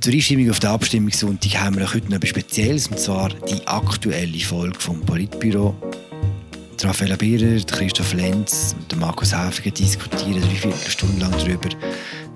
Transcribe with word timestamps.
Zur 0.00 0.12
Einstimmung 0.12 0.50
auf 0.50 0.60
den 0.60 0.70
Abstimmungssonntag 0.70 1.60
haben 1.60 1.76
wir 1.76 1.92
heute 1.92 2.06
noch 2.06 2.16
etwas 2.16 2.30
Spezielles, 2.30 2.86
und 2.86 3.00
zwar 3.00 3.30
die 3.30 3.66
aktuelle 3.66 4.38
Folge 4.38 4.78
vom 4.78 5.00
Politbüro. 5.00 5.74
Raffaella 6.80 7.16
Bierer, 7.16 7.60
Christoph 7.64 8.14
Lenz 8.14 8.76
und 8.78 9.00
Markus 9.00 9.36
Häfiger 9.36 9.72
diskutieren 9.72 10.40
drei 10.40 10.54
Viertelstunden 10.54 11.18
lang 11.18 11.32
darüber, 11.32 11.68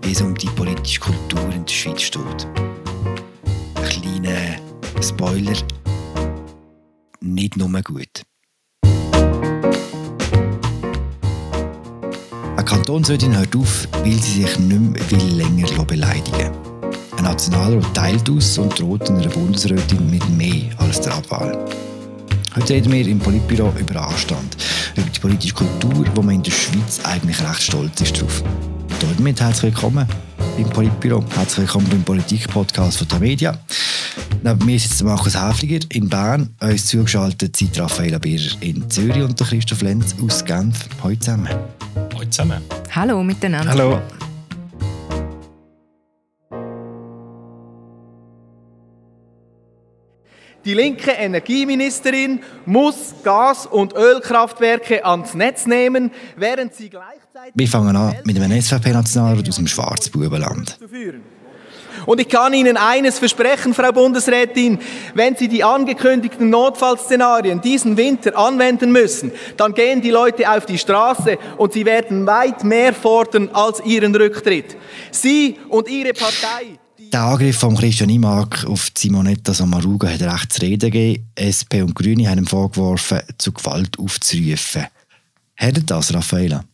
wie 0.03 0.11
es 0.11 0.21
um 0.21 0.35
die 0.35 0.49
politische 0.49 0.99
Kultur 0.99 1.53
in 1.55 1.65
der 1.65 1.73
Schweiz 1.73 2.03
steht. 2.03 2.49
Ein 3.77 3.85
kleiner 3.89 4.57
Spoiler, 5.01 5.57
nicht 7.21 7.57
nur 7.57 7.71
gut. 7.83 8.23
Eine 12.57 12.65
Kantonsrätin 12.65 13.37
hört 13.37 13.55
auf, 13.55 13.87
weil 14.03 14.13
sie 14.15 14.43
sich 14.43 14.59
nicht 14.59 15.13
mehr 15.13 15.21
länger 15.37 15.85
beleidigen 15.85 16.39
will. 16.39 16.72
Ein 17.23 17.29
Nationalrat 17.29 17.95
teilt 17.95 18.31
aus 18.31 18.59
und 18.59 18.77
droht 18.77 19.09
einer 19.09 19.29
Bundesrätin 19.29 20.11
mit 20.11 20.29
mehr 20.31 20.65
als 20.79 21.01
der 21.03 21.15
Abwahl. 21.15 21.57
Heute 22.57 22.75
reden 22.75 22.93
wir 22.93 23.07
im 23.07 23.21
Politbüro 23.21 23.73
über 23.79 24.09
Anstand, 24.09 24.57
über 24.97 25.07
die 25.09 25.21
politische 25.21 25.55
Kultur, 25.55 26.05
wo 26.17 26.23
man 26.23 26.35
in 26.35 26.43
der 26.43 26.51
Schweiz 26.51 26.99
eigentlich 27.05 27.41
recht 27.41 27.63
stolz 27.63 28.01
ist 28.01 28.21
drauf. 28.21 28.43
Und 28.43 29.17
damit 29.17 29.41
herzlich 29.41 29.73
willkommen 29.73 30.05
beim 30.57 30.71
Politbüro. 30.71 31.25
Herzlich 31.33 31.59
willkommen 31.59 31.87
beim 31.91 32.03
Politik-Podcast 32.03 32.99
von 32.99 33.07
der 33.07 33.21
Media. 33.21 33.57
Neben 34.43 34.67
mir 34.67 34.81
sitzt 34.81 35.05
Markus 35.05 35.41
Häfliger 35.41 35.87
in 35.91 36.09
Bern. 36.09 36.51
Uns 36.61 36.87
zugeschaltet 36.87 37.55
sind 37.55 37.79
Raffaella 37.79 38.19
Bierer 38.19 38.51
in 38.59 38.91
Zürich 38.91 39.23
und 39.23 39.39
Christoph 39.39 39.83
Lenz 39.83 40.17
aus 40.21 40.45
Genf. 40.45 40.89
Hallo 41.01 41.15
zusammen. 41.15 41.49
Hallo 41.95 42.25
zusammen. 42.29 42.63
Hallo 42.91 43.23
miteinander. 43.23 43.71
Hallo. 43.71 44.03
Die 50.65 50.75
linke 50.75 51.11
Energieministerin 51.11 52.41
muss 52.67 53.15
Gas- 53.25 53.67
und 53.67 53.95
Ölkraftwerke 53.95 55.05
ans 55.05 55.35
Netz 55.35 55.67
nehmen, 55.67 56.13
während 56.37 56.75
sie 56.75 56.89
gleichzeitig... 56.89 57.53
Wir 57.55 57.69
fangen 57.69 57.97
an 57.97 58.17
mit 58.25 58.41
einem 58.41 58.61
SVP-Nationalrat 58.61 59.49
aus 59.49 59.57
dem 59.57 59.67
Schwarzbubenland. 59.67 60.79
Und 62.07 62.21
ich 62.21 62.29
kann 62.29 62.55
Ihnen 62.55 62.77
eines 62.77 63.19
versprechen, 63.19 63.75
Frau 63.75 63.93
Bundesrätin, 63.93 64.79
wenn 65.15 65.37
Sie 65.37 65.49
die 65.49 65.63
angekündigten 65.63 66.49
Notfallszenarien 66.51 67.61
diesen 67.61 67.97
Winter 67.97 68.37
anwenden 68.37 68.93
müssen, 68.93 69.33
dann 69.57 69.75
gehen 69.75 70.01
die 70.01 70.11
Leute 70.11 70.51
auf 70.51 70.67
die 70.67 70.79
Straße 70.79 71.39
und 71.59 71.73
sie 71.73 71.85
werden 71.85 72.27
weit 72.27 72.65
mehr 72.65 72.93
fordern 72.95 73.51
als 73.53 73.85
Ihren 73.85 74.15
Rücktritt. 74.15 74.77
Sie 75.11 75.59
und 75.69 75.89
Ihre 75.89 76.13
Partei... 76.13 76.79
Der 77.13 77.25
Angriff 77.25 77.59
von 77.59 77.77
Christian 77.77 78.09
Imark 78.09 78.65
auf 78.65 78.91
Simonetta 78.97 79.53
Sommaruga 79.53 80.09
hat 80.09 80.23
recht 80.23 80.51
zu 80.55 80.63
reden 80.63 80.91
gegeben. 80.91 81.29
SP 81.37 81.85
und 81.85 81.95
Grüne 81.95 82.27
haben 82.31 82.39
ihm 82.39 82.47
vorgeworfen, 82.47 83.21
zu 83.37 83.53
Gewalt 83.53 83.99
aufzurufen. 83.99 84.87
Hat 85.57 85.91
das, 85.91 86.15
Raffaella? 86.15 86.65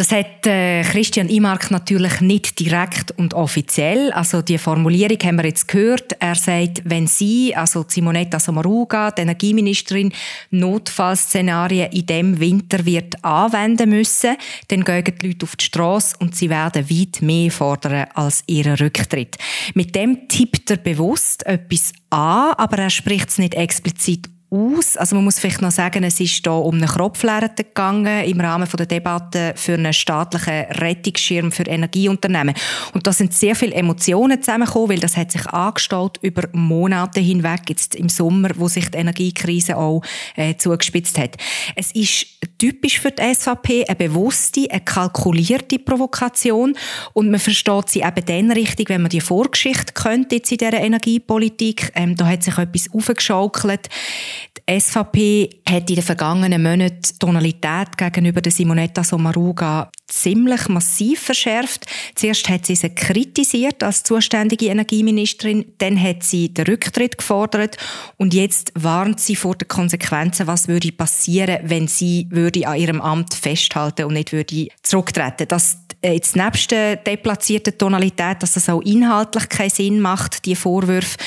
Das 0.00 0.12
hat 0.12 0.46
äh, 0.46 0.80
Christian 0.80 1.28
Imark 1.28 1.70
natürlich 1.70 2.22
nicht 2.22 2.58
direkt 2.58 3.10
und 3.18 3.34
offiziell. 3.34 4.10
Also 4.12 4.40
die 4.40 4.56
Formulierung 4.56 5.18
haben 5.22 5.36
wir 5.36 5.44
jetzt 5.44 5.68
gehört. 5.68 6.16
Er 6.20 6.36
sagt, 6.36 6.80
wenn 6.86 7.06
sie, 7.06 7.54
also 7.54 7.84
Simonetta 7.86 8.40
Sommaruga, 8.40 9.10
die 9.10 9.20
Energieministerin, 9.20 10.10
Notfallszenarien 10.52 11.92
in 11.92 12.06
dem 12.06 12.40
Winter 12.40 12.86
wird 12.86 13.22
anwenden 13.22 13.90
müssen, 13.90 14.38
dann 14.68 14.84
gehen 14.84 15.04
die 15.04 15.26
Leute 15.26 15.44
auf 15.44 15.56
die 15.56 15.66
Straße 15.66 16.16
und 16.18 16.34
sie 16.34 16.48
werden 16.48 16.88
weit 16.88 17.20
mehr 17.20 17.50
fordern 17.50 18.06
als 18.14 18.42
ihren 18.46 18.76
Rücktritt. 18.76 19.36
Mit 19.74 19.94
dem 19.94 20.28
tippt 20.28 20.70
er 20.70 20.78
bewusst 20.78 21.44
etwas 21.44 21.92
an, 22.08 22.54
aber 22.56 22.78
er 22.78 22.90
spricht 22.90 23.28
es 23.28 23.36
nicht 23.36 23.52
explizit 23.52 24.30
aus. 24.50 24.96
Also 24.96 25.14
man 25.16 25.24
muss 25.24 25.38
vielleicht 25.38 25.62
noch 25.62 25.70
sagen, 25.70 26.02
es 26.02 26.20
ist 26.20 26.42
hier 26.44 26.52
um 26.52 26.76
eine 26.76 26.86
Kropflehre 26.86 27.50
gegangen 27.54 28.24
im 28.24 28.40
Rahmen 28.40 28.68
der 28.76 28.86
Debatte 28.86 29.52
für 29.56 29.74
einen 29.74 29.92
staatlichen 29.92 30.64
Rettungsschirm 30.72 31.52
für 31.52 31.64
Energieunternehmen. 31.64 32.54
Und 32.92 33.06
da 33.06 33.12
sind 33.12 33.32
sehr 33.32 33.54
viele 33.54 33.74
Emotionen 33.74 34.42
zusammengekommen, 34.42 34.90
weil 34.90 34.98
das 34.98 35.16
hat 35.16 35.30
sich 35.32 35.46
angestaut 35.46 36.18
über 36.22 36.48
Monate 36.52 37.20
hinweg, 37.20 37.62
jetzt 37.68 37.94
im 37.94 38.08
Sommer, 38.08 38.50
wo 38.56 38.68
sich 38.68 38.90
die 38.90 38.98
Energiekrise 38.98 39.76
auch 39.76 40.02
äh, 40.36 40.56
zugespitzt 40.56 41.18
hat. 41.18 41.36
Es 41.76 41.92
ist 41.92 42.26
typisch 42.58 42.98
für 42.98 43.10
die 43.10 43.34
SVP 43.34 43.84
eine 43.86 43.96
bewusste, 43.96 44.70
eine 44.70 44.80
kalkulierte 44.80 45.78
Provokation 45.78 46.76
und 47.12 47.30
man 47.30 47.40
versteht 47.40 47.88
sie 47.88 48.00
eben 48.00 48.24
dann 48.24 48.52
richtig, 48.52 48.88
wenn 48.88 49.02
man 49.02 49.10
die 49.10 49.20
Vorgeschichte 49.20 49.92
kennt 49.92 50.32
jetzt 50.32 50.50
in 50.52 50.58
dieser 50.58 50.80
Energiepolitik. 50.80 51.92
Ähm, 51.94 52.16
da 52.16 52.26
hat 52.26 52.42
sich 52.42 52.58
etwas 52.58 52.92
aufgeschaukelt. 52.92 53.88
Die 54.56 54.80
SVP 54.80 55.50
hat 55.68 55.88
in 55.90 55.96
den 55.96 56.04
vergangenen 56.04 56.62
Monaten 56.62 57.00
die 57.02 57.18
Tonalität 57.18 57.96
gegenüber 57.96 58.40
der 58.40 58.52
Simonetta 58.52 59.04
Sommaruga 59.04 59.90
ziemlich 60.06 60.68
massiv 60.68 61.20
verschärft. 61.20 61.86
Zuerst 62.14 62.48
hat 62.48 62.66
sie 62.66 62.74
sie 62.74 62.90
kritisiert 62.90 63.82
als 63.82 64.02
zuständige 64.02 64.66
Energieministerin, 64.66 65.64
dann 65.78 66.00
hat 66.00 66.22
sie 66.22 66.52
den 66.52 66.66
Rücktritt 66.66 67.18
gefordert 67.18 67.76
und 68.16 68.34
jetzt 68.34 68.72
warnt 68.74 69.20
sie 69.20 69.36
vor 69.36 69.56
den 69.56 69.68
Konsequenzen, 69.68 70.46
was 70.46 70.68
würde 70.68 70.92
passieren, 70.92 71.58
wenn 71.62 71.88
sie 71.88 72.26
würde 72.30 72.66
an 72.66 72.78
ihrem 72.78 73.00
Amt 73.00 73.34
festhalten 73.34 74.04
und 74.04 74.14
nicht 74.14 74.32
würde 74.32 74.68
zurücktreten. 74.82 75.48
Das 75.48 75.78
jetzt 76.02 76.36
nebst 76.36 76.70
der 76.70 76.96
deplatzierten 76.96 77.76
Tonalität, 77.76 78.42
dass 78.42 78.54
das 78.54 78.68
auch 78.68 78.80
inhaltlich 78.82 79.48
keinen 79.48 79.70
Sinn 79.70 80.00
macht, 80.00 80.44
die 80.46 80.56
Vorwürfe, 80.56 81.18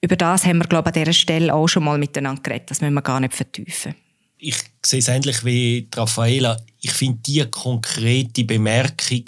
über 0.00 0.16
das 0.16 0.44
haben 0.44 0.58
wir, 0.58 0.66
glaube 0.66 0.90
ich, 0.90 0.96
an 0.96 1.04
dieser 1.04 1.12
Stelle 1.12 1.54
auch 1.54 1.68
schon 1.68 1.84
mal 1.84 1.98
miteinander 1.98 2.42
geredet. 2.42 2.70
Das 2.70 2.80
müssen 2.80 2.94
wir 2.94 3.02
gar 3.02 3.20
nicht 3.20 3.34
vertiefen. 3.34 3.94
Ich 4.38 4.56
sehe 4.84 5.00
es 5.00 5.08
ähnlich 5.08 5.44
wie 5.44 5.86
Raffaela. 5.94 6.56
Ich 6.80 6.92
finde 6.92 7.18
die 7.26 7.44
konkrete 7.50 8.44
Bemerkung, 8.44 9.24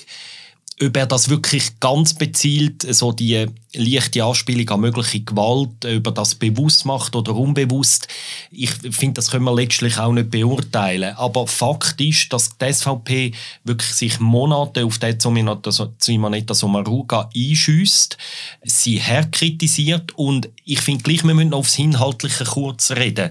ob 0.80 0.96
er 0.96 1.06
das 1.06 1.28
wirklich 1.28 1.80
ganz 1.80 2.14
bezielt, 2.14 2.82
so 2.94 3.12
die 3.12 3.46
leichte 3.74 4.24
Anspielung 4.24 4.68
an 4.70 4.80
mögliche 4.80 5.20
Gewalt, 5.20 5.84
ob 5.84 6.06
er 6.06 6.12
das 6.12 6.34
bewusst 6.34 6.84
macht 6.84 7.16
oder 7.16 7.34
unbewusst, 7.34 8.08
ich 8.50 8.70
finde, 8.70 9.14
das 9.14 9.30
können 9.30 9.44
wir 9.44 9.54
letztlich 9.54 9.98
auch 9.98 10.12
nicht 10.12 10.30
beurteilen. 10.30 11.14
Aber 11.16 11.46
Fakt 11.46 12.00
ist, 12.00 12.32
dass 12.32 12.56
die 12.56 12.72
SVP 12.72 13.32
wirklich 13.64 13.92
sich 13.92 14.20
Monate 14.20 14.84
auf 14.84 14.98
den 14.98 15.18
Simonetta 15.20 16.54
Sommaruga 16.54 17.30
einschüsst, 17.34 18.16
sie 18.62 18.98
herkritisiert 18.98 20.12
und 20.16 20.48
ich 20.64 20.80
finde 20.80 21.04
gleich, 21.04 21.24
wir 21.24 21.34
müssen 21.34 21.50
noch 21.50 21.58
aufs 21.58 21.78
Inhaltliche 21.78 22.44
kurz 22.44 22.90
reden. 22.92 23.30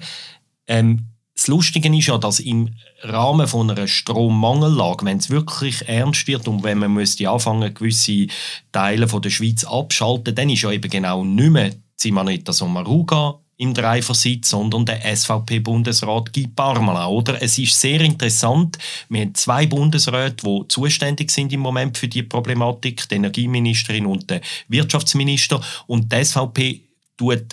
Ähm, 0.68 1.11
das 1.42 1.48
Lustige 1.48 1.98
ist 1.98 2.06
ja, 2.06 2.20
dass 2.20 2.40
im 2.40 2.70
Rahmen 3.02 3.48
von 3.48 3.72
einer 3.72 3.88
Strommangellage, 3.88 5.04
wenn 5.06 5.18
es 5.18 5.32
wirklich 5.32 5.90
ernst 5.90 6.28
wird 6.28 6.48
und 6.48 6.62
wenn 6.62 6.78
man 6.78 6.94
müsste 6.94 7.28
anfangen, 7.28 7.74
gewisse 7.74 8.28
Teile 8.72 9.08
von 9.08 9.24
der 9.24 9.32
Schweiz 9.32 9.64
abschalten, 9.64 10.36
dann 10.36 10.52
ist 10.52 10.62
ja 10.62 10.72
eben 10.72 10.88
genau 10.88 11.26
nicht 11.26 11.50
mehr 11.50 11.72
Simonetta 11.96 12.54
Sommaruga 12.54 13.40
im 13.58 13.74
Dreiversitz, 13.74 14.52
sondern 14.52 14.86
der 14.86 15.02
SVP-Bundesrat 15.16 16.32
Guy 16.32 16.46
Parmelin, 16.46 17.08
oder? 17.08 17.42
Es 17.42 17.58
ist 17.58 17.80
sehr 17.80 18.02
interessant. 18.02 18.78
Wir 19.10 19.22
haben 19.22 19.34
zwei 19.34 19.66
Bundesräte, 19.66 20.46
die 20.46 20.68
zuständig 20.68 21.32
sind 21.32 21.52
im 21.54 21.62
Moment 21.62 21.98
für 21.98 22.08
die 22.08 22.22
Problematik, 22.22 23.10
die 23.10 23.16
Energieministerin 23.16 24.06
und 24.06 24.30
der 24.30 24.42
Wirtschaftsminister. 24.68 25.60
Und 25.88 26.14
die 26.14 26.24
SVP 26.24 26.82
tut 27.18 27.48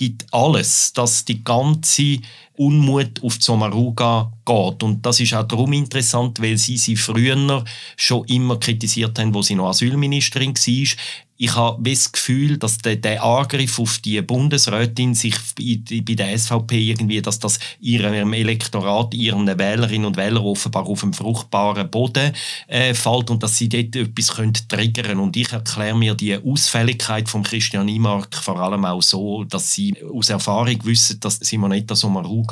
gibt 0.00 0.32
alles, 0.32 0.94
dass 0.94 1.26
die 1.26 1.44
ganze 1.44 2.20
Unmut 2.60 3.22
auf 3.22 3.38
die 3.38 3.44
Sommaruga 3.44 4.30
geht. 4.44 4.82
Und 4.82 5.06
das 5.06 5.18
ist 5.18 5.32
auch 5.32 5.48
darum 5.48 5.72
interessant, 5.72 6.42
weil 6.42 6.58
sie 6.58 6.76
sie 6.76 6.94
früher 6.94 7.64
schon 7.96 8.26
immer 8.26 8.60
kritisiert 8.60 9.18
haben, 9.18 9.32
wo 9.32 9.40
sie 9.40 9.54
noch 9.54 9.70
Asylministerin 9.70 10.54
war 10.54 10.96
ich 11.42 11.56
habe 11.56 11.90
das 11.90 12.12
Gefühl, 12.12 12.58
dass 12.58 12.76
der, 12.76 12.96
der 12.96 13.24
Angriff 13.24 13.78
auf 13.78 13.96
die 13.96 14.20
Bundesrätin 14.20 15.14
sich 15.14 15.34
bei 15.56 16.14
der 16.14 16.38
SVP 16.38 16.90
irgendwie, 16.90 17.22
dass 17.22 17.38
das 17.38 17.58
ihrem 17.80 18.34
Elektorat, 18.34 19.14
ihren 19.14 19.46
Wählerinnen 19.46 20.04
und 20.04 20.18
Wählern 20.18 20.44
offenbar 20.44 20.86
auf 20.86 21.02
einem 21.02 21.14
fruchtbaren 21.14 21.90
Boden 21.90 22.34
äh, 22.66 22.92
fällt 22.92 23.30
und 23.30 23.42
dass 23.42 23.56
sie 23.56 23.70
dort 23.70 23.96
etwas 23.96 24.36
können 24.36 24.52
triggern 24.68 25.18
Und 25.18 25.34
ich 25.34 25.50
erkläre 25.50 25.96
mir 25.96 26.14
die 26.14 26.36
Ausfälligkeit 26.36 27.26
von 27.26 27.42
Christian 27.42 27.88
Imark 27.88 28.34
vor 28.34 28.60
allem 28.60 28.84
auch 28.84 29.00
so, 29.00 29.44
dass 29.44 29.72
sie 29.72 29.94
aus 30.12 30.28
Erfahrung 30.28 30.84
wissen, 30.84 31.20
dass 31.20 31.36
Simonetta 31.36 31.96
Sommaruga 31.96 32.49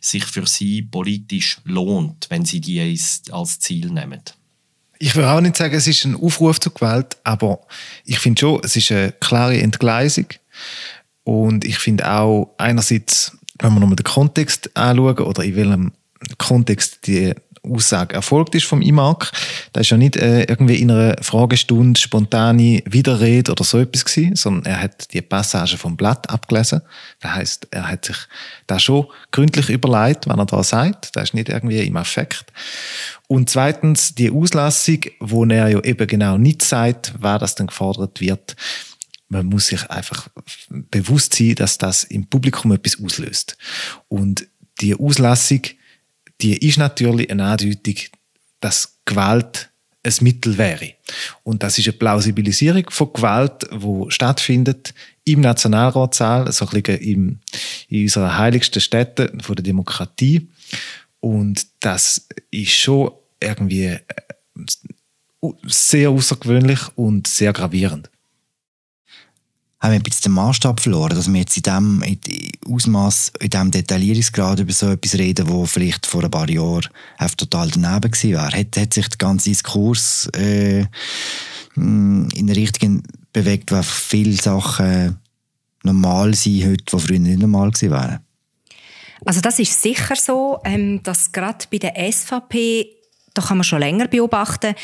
sich 0.00 0.24
für 0.24 0.46
sie 0.46 0.82
politisch 0.82 1.58
lohnt, 1.64 2.26
wenn 2.30 2.44
sie 2.44 2.60
die 2.60 2.80
als 3.30 3.58
Ziel 3.58 3.90
nehmen. 3.90 4.20
Ich 4.98 5.14
will 5.14 5.24
auch 5.24 5.40
nicht 5.40 5.56
sagen, 5.56 5.74
es 5.74 5.86
ist 5.86 6.04
ein 6.04 6.16
Aufruf 6.16 6.58
zur 6.58 6.74
Gewalt, 6.74 7.16
aber 7.22 7.60
ich 8.04 8.18
finde 8.18 8.40
schon, 8.40 8.60
es 8.64 8.74
ist 8.74 8.90
eine 8.90 9.12
klare 9.12 9.60
Entgleisung. 9.60 10.26
Und 11.22 11.64
ich 11.64 11.78
finde 11.78 12.10
auch 12.10 12.54
einerseits, 12.58 13.36
wenn 13.60 13.74
wir 13.74 13.80
nochmal 13.80 13.96
den 13.96 14.04
Kontext 14.04 14.76
anschauen 14.76 15.18
oder 15.18 15.44
in 15.44 15.56
welchem 15.56 15.92
Kontext 16.36 17.06
die 17.06 17.34
Aussage 17.70 18.14
erfolgt 18.14 18.54
ist 18.54 18.66
vom 18.66 18.82
IMAG. 18.82 19.30
Das 19.72 19.82
ist 19.82 19.90
ja 19.90 19.96
nicht 19.96 20.16
äh, 20.16 20.44
irgendwie 20.44 20.76
in 20.76 20.90
einer 20.90 21.16
Fragestunde 21.22 22.00
spontane 22.00 22.82
Widerrede 22.84 23.52
oder 23.52 23.64
so 23.64 23.78
etwas 23.78 24.04
gewesen, 24.04 24.36
sondern 24.36 24.66
er 24.66 24.82
hat 24.82 25.12
die 25.12 25.22
Passage 25.22 25.76
vom 25.76 25.96
Blatt 25.96 26.28
abgelesen. 26.30 26.82
Das 27.20 27.32
heißt, 27.32 27.68
er 27.70 27.88
hat 27.88 28.04
sich 28.04 28.16
da 28.66 28.78
schon 28.78 29.06
gründlich 29.30 29.68
überlegt, 29.68 30.26
was 30.26 30.36
er 30.36 30.46
da 30.46 30.62
sagt. 30.62 31.16
Das 31.16 31.24
ist 31.24 31.34
nicht 31.34 31.48
irgendwie 31.48 31.80
im 31.80 31.96
Affekt. 31.96 32.46
Und 33.26 33.50
zweitens 33.50 34.14
die 34.14 34.30
Auslassung, 34.30 35.00
wo 35.20 35.44
er 35.44 35.68
ja 35.68 35.84
eben 35.84 36.06
genau 36.06 36.38
nicht 36.38 36.62
sagt, 36.62 37.14
wer 37.18 37.38
das 37.38 37.54
dann 37.54 37.66
gefordert 37.66 38.20
wird. 38.20 38.56
Man 39.28 39.46
muss 39.46 39.66
sich 39.66 39.90
einfach 39.90 40.28
bewusst 40.70 41.34
sein, 41.34 41.54
dass 41.54 41.76
das 41.76 42.04
im 42.04 42.26
Publikum 42.26 42.72
etwas 42.72 42.98
auslöst. 43.02 43.58
Und 44.08 44.46
die 44.80 44.94
Auslassung 44.94 45.60
die 46.40 46.56
ist 46.66 46.78
natürlich 46.78 47.30
eine 47.30 47.44
Andeutung, 47.44 47.96
dass 48.60 48.98
Gewalt 49.04 49.70
ein 50.02 50.14
Mittel 50.20 50.56
wäre. 50.58 50.92
Und 51.42 51.62
das 51.62 51.78
ist 51.78 51.88
eine 51.88 51.96
Plausibilisierung 51.96 52.84
von 52.90 53.12
Gewalt, 53.12 53.68
die 53.72 54.10
stattfindet 54.10 54.94
im 55.24 55.40
Nationalratssaal, 55.40 56.50
so 56.52 56.66
ein 56.66 56.82
bisschen 56.82 57.00
im, 57.00 57.40
in 57.88 58.02
unserer 58.02 58.38
heiligsten 58.38 58.80
Stätte 58.80 59.32
von 59.40 59.56
der 59.56 59.64
Demokratie. 59.64 60.48
Und 61.20 61.66
das 61.80 62.28
ist 62.50 62.72
schon 62.72 63.10
irgendwie 63.40 63.86
äh, 63.86 63.98
sehr 65.64 66.10
außergewöhnlich 66.10 66.80
und 66.96 67.26
sehr 67.26 67.52
gravierend 67.52 68.10
haben 69.80 69.92
wir 69.92 70.00
ein 70.00 70.02
bisschen 70.02 70.22
den 70.24 70.32
Maßstab 70.32 70.80
verloren, 70.80 71.14
dass 71.14 71.32
wir 71.32 71.40
jetzt 71.40 71.56
in 71.56 71.62
diesem 71.62 72.02
Ausmaß, 72.68 73.32
in 73.40 73.50
diesem 73.50 73.70
Detaillierungsgrad 73.70 74.60
über 74.60 74.72
so 74.72 74.90
etwas 74.90 75.14
reden, 75.14 75.48
wo 75.48 75.66
vielleicht 75.66 76.04
vor 76.04 76.24
ein 76.24 76.30
paar 76.30 76.50
Jahren 76.50 76.88
total 77.36 77.70
daneben 77.70 78.10
gewesen 78.10 78.32
wäre. 78.32 78.58
Hat, 78.58 78.76
hat 78.76 78.94
sich 78.94 79.08
der 79.08 79.18
ganze 79.18 79.50
Diskurs 79.50 80.28
äh, 80.34 80.84
in 81.76 82.28
eine 82.36 82.56
Richtung 82.56 83.02
bewegt, 83.32 83.70
wo 83.70 83.80
viele 83.82 84.34
Sachen 84.34 85.18
normal 85.84 86.34
sind 86.34 86.64
heute, 86.64 86.84
die 86.84 86.98
früher 86.98 87.18
nicht 87.20 87.38
normal 87.38 87.70
gewesen 87.70 87.92
wären? 87.92 88.18
Also 89.24 89.40
das 89.40 89.58
ist 89.58 89.80
sicher 89.80 90.16
so, 90.16 90.60
ähm, 90.64 91.02
dass 91.02 91.32
gerade 91.32 91.66
bei 91.70 91.78
der 91.78 91.94
SVP 92.12 92.97
da 93.34 93.42
kann 93.42 93.58
man 93.58 93.64
schon 93.64 93.80
länger 93.80 94.08
beobachten, 94.08 94.74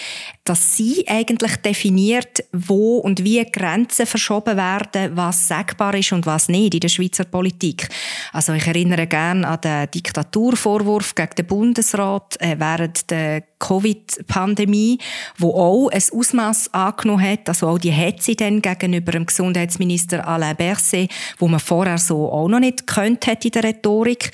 dass 0.44 0.76
sie 0.76 1.04
eigentlich 1.08 1.56
definiert, 1.56 2.44
wo 2.52 2.98
und 2.98 3.24
wie 3.24 3.44
Grenzen 3.44 4.06
verschoben 4.06 4.56
werden, 4.56 5.16
was 5.16 5.48
sagbar 5.48 5.94
ist 5.94 6.12
und 6.12 6.26
was 6.26 6.48
nicht 6.48 6.74
in 6.74 6.80
der 6.80 6.88
Schweizer 6.88 7.24
Politik. 7.24 7.88
Also 8.32 8.52
ich 8.52 8.66
erinnere 8.66 9.06
gerne 9.06 9.46
an 9.46 9.60
den 9.60 9.90
Diktaturvorwurf 9.90 11.14
gegen 11.14 11.34
den 11.36 11.46
Bundesrat 11.46 12.40
äh, 12.40 12.56
während 12.58 13.10
der 13.10 13.42
Covid-Pandemie, 13.58 14.98
wo 15.38 15.54
auch 15.54 15.88
ein 15.88 16.02
Ausmaß 16.12 16.74
angenommen 16.74 17.22
hat, 17.22 17.48
also 17.48 17.68
auch 17.68 17.78
die 17.78 17.90
Hetze 17.90 18.34
dann 18.34 18.60
gegenüber 18.60 19.12
dem 19.12 19.24
Gesundheitsminister 19.24 20.26
Alain 20.28 20.56
Berset, 20.56 21.10
wo 21.38 21.48
man 21.48 21.60
vorher 21.60 21.96
so 21.96 22.30
auch 22.30 22.48
noch 22.48 22.60
nicht 22.60 22.84
hat 22.96 23.44
in 23.44 23.50
der 23.50 23.64
Rhetorik. 23.64 24.32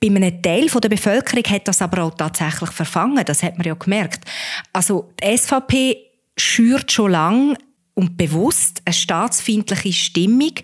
Bei 0.00 0.08
einem 0.08 0.42
Teil 0.42 0.66
der 0.66 0.88
Bevölkerung 0.88 1.44
hat 1.44 1.68
das 1.68 1.82
aber 1.82 2.04
auch 2.04 2.14
tatsächlich 2.14 2.70
verfangen, 2.70 3.24
das 3.24 3.41
hat 3.42 3.58
man 3.58 3.66
ja 3.66 3.74
gemerkt. 3.74 4.24
Also 4.72 5.12
die 5.22 5.36
SVP 5.36 5.96
schürt 6.36 6.90
schon 6.92 7.12
lange 7.12 7.56
und 7.94 8.16
bewusst 8.16 8.82
eine 8.84 8.94
staatsfeindliche 8.94 9.92
Stimmung, 9.92 10.54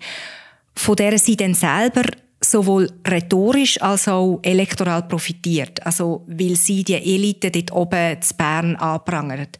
von 0.75 0.95
der 0.95 1.17
sie 1.19 1.37
dann 1.37 1.53
selber 1.53 2.03
sowohl 2.41 2.89
rhetorisch 3.05 3.81
als 3.81 4.07
auch 4.07 4.39
elektoral 4.43 5.03
profitiert. 5.03 5.85
Also, 5.85 6.25
weil 6.27 6.55
sie 6.55 6.83
die 6.83 6.95
Elite 6.95 7.51
dort 7.51 7.71
oben 7.71 8.21
zu 8.21 8.33
Bern 8.35 8.75
anprangert. 8.77 9.57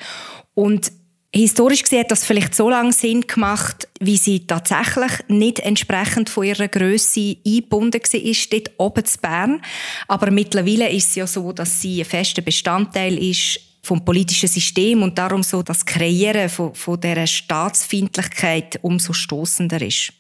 Und 0.54 0.92
Historisch 1.32 1.84
gesehen 1.84 2.00
hat 2.00 2.12
das 2.12 2.26
vielleicht 2.26 2.56
so 2.56 2.70
lange 2.70 2.92
Sinn 2.92 3.22
gemacht, 3.22 3.88
wie 4.00 4.18
sie 4.18 4.48
tatsächlich 4.48 5.12
nicht 5.28 5.60
entsprechend 5.60 6.28
von 6.30 6.44
ihrer 6.44 6.68
Größe 6.68 7.38
eingebunden 7.46 8.02
war, 8.02 8.34
dort 8.52 8.72
oben 8.78 9.06
zu 9.06 9.18
Bern. 9.20 9.62
Aber 10.08 10.32
mittlerweile 10.32 10.90
ist 10.90 11.10
es 11.10 11.16
ja 11.16 11.28
so, 11.28 11.52
dass 11.54 11.82
sie 11.82 12.02
ein 12.02 12.06
fester 12.06 12.42
Bestandteil 12.42 13.16
ist 13.18 13.60
vom 13.84 14.04
politischen 14.04 14.50
System 14.50 15.04
und 15.04 15.18
darum 15.20 15.44
so 15.44 15.62
das 15.62 15.86
Kreieren 15.86 16.50
von, 16.50 16.74
von 16.74 17.00
dieser 17.00 17.28
Staatsfeindlichkeit 17.28 18.80
umso 18.82 19.14
stoßender 19.14 19.82
ist 19.82 20.14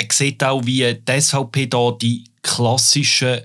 man 0.00 0.06
sieht 0.10 0.42
auch, 0.42 0.64
wie 0.64 0.94
die 0.94 1.20
SVP 1.20 1.66
da 1.66 1.90
die 1.92 2.24
klassischen 2.42 3.40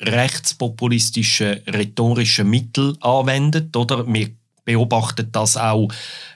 rechtspopulistischen 0.00 1.60
rhetorischen 1.66 2.48
Mittel 2.48 2.96
anwendet. 3.00 3.76
Oder? 3.76 4.06
Wir 4.06 4.30
beobachten 4.64 5.28
das 5.32 5.56
auch 5.56 5.88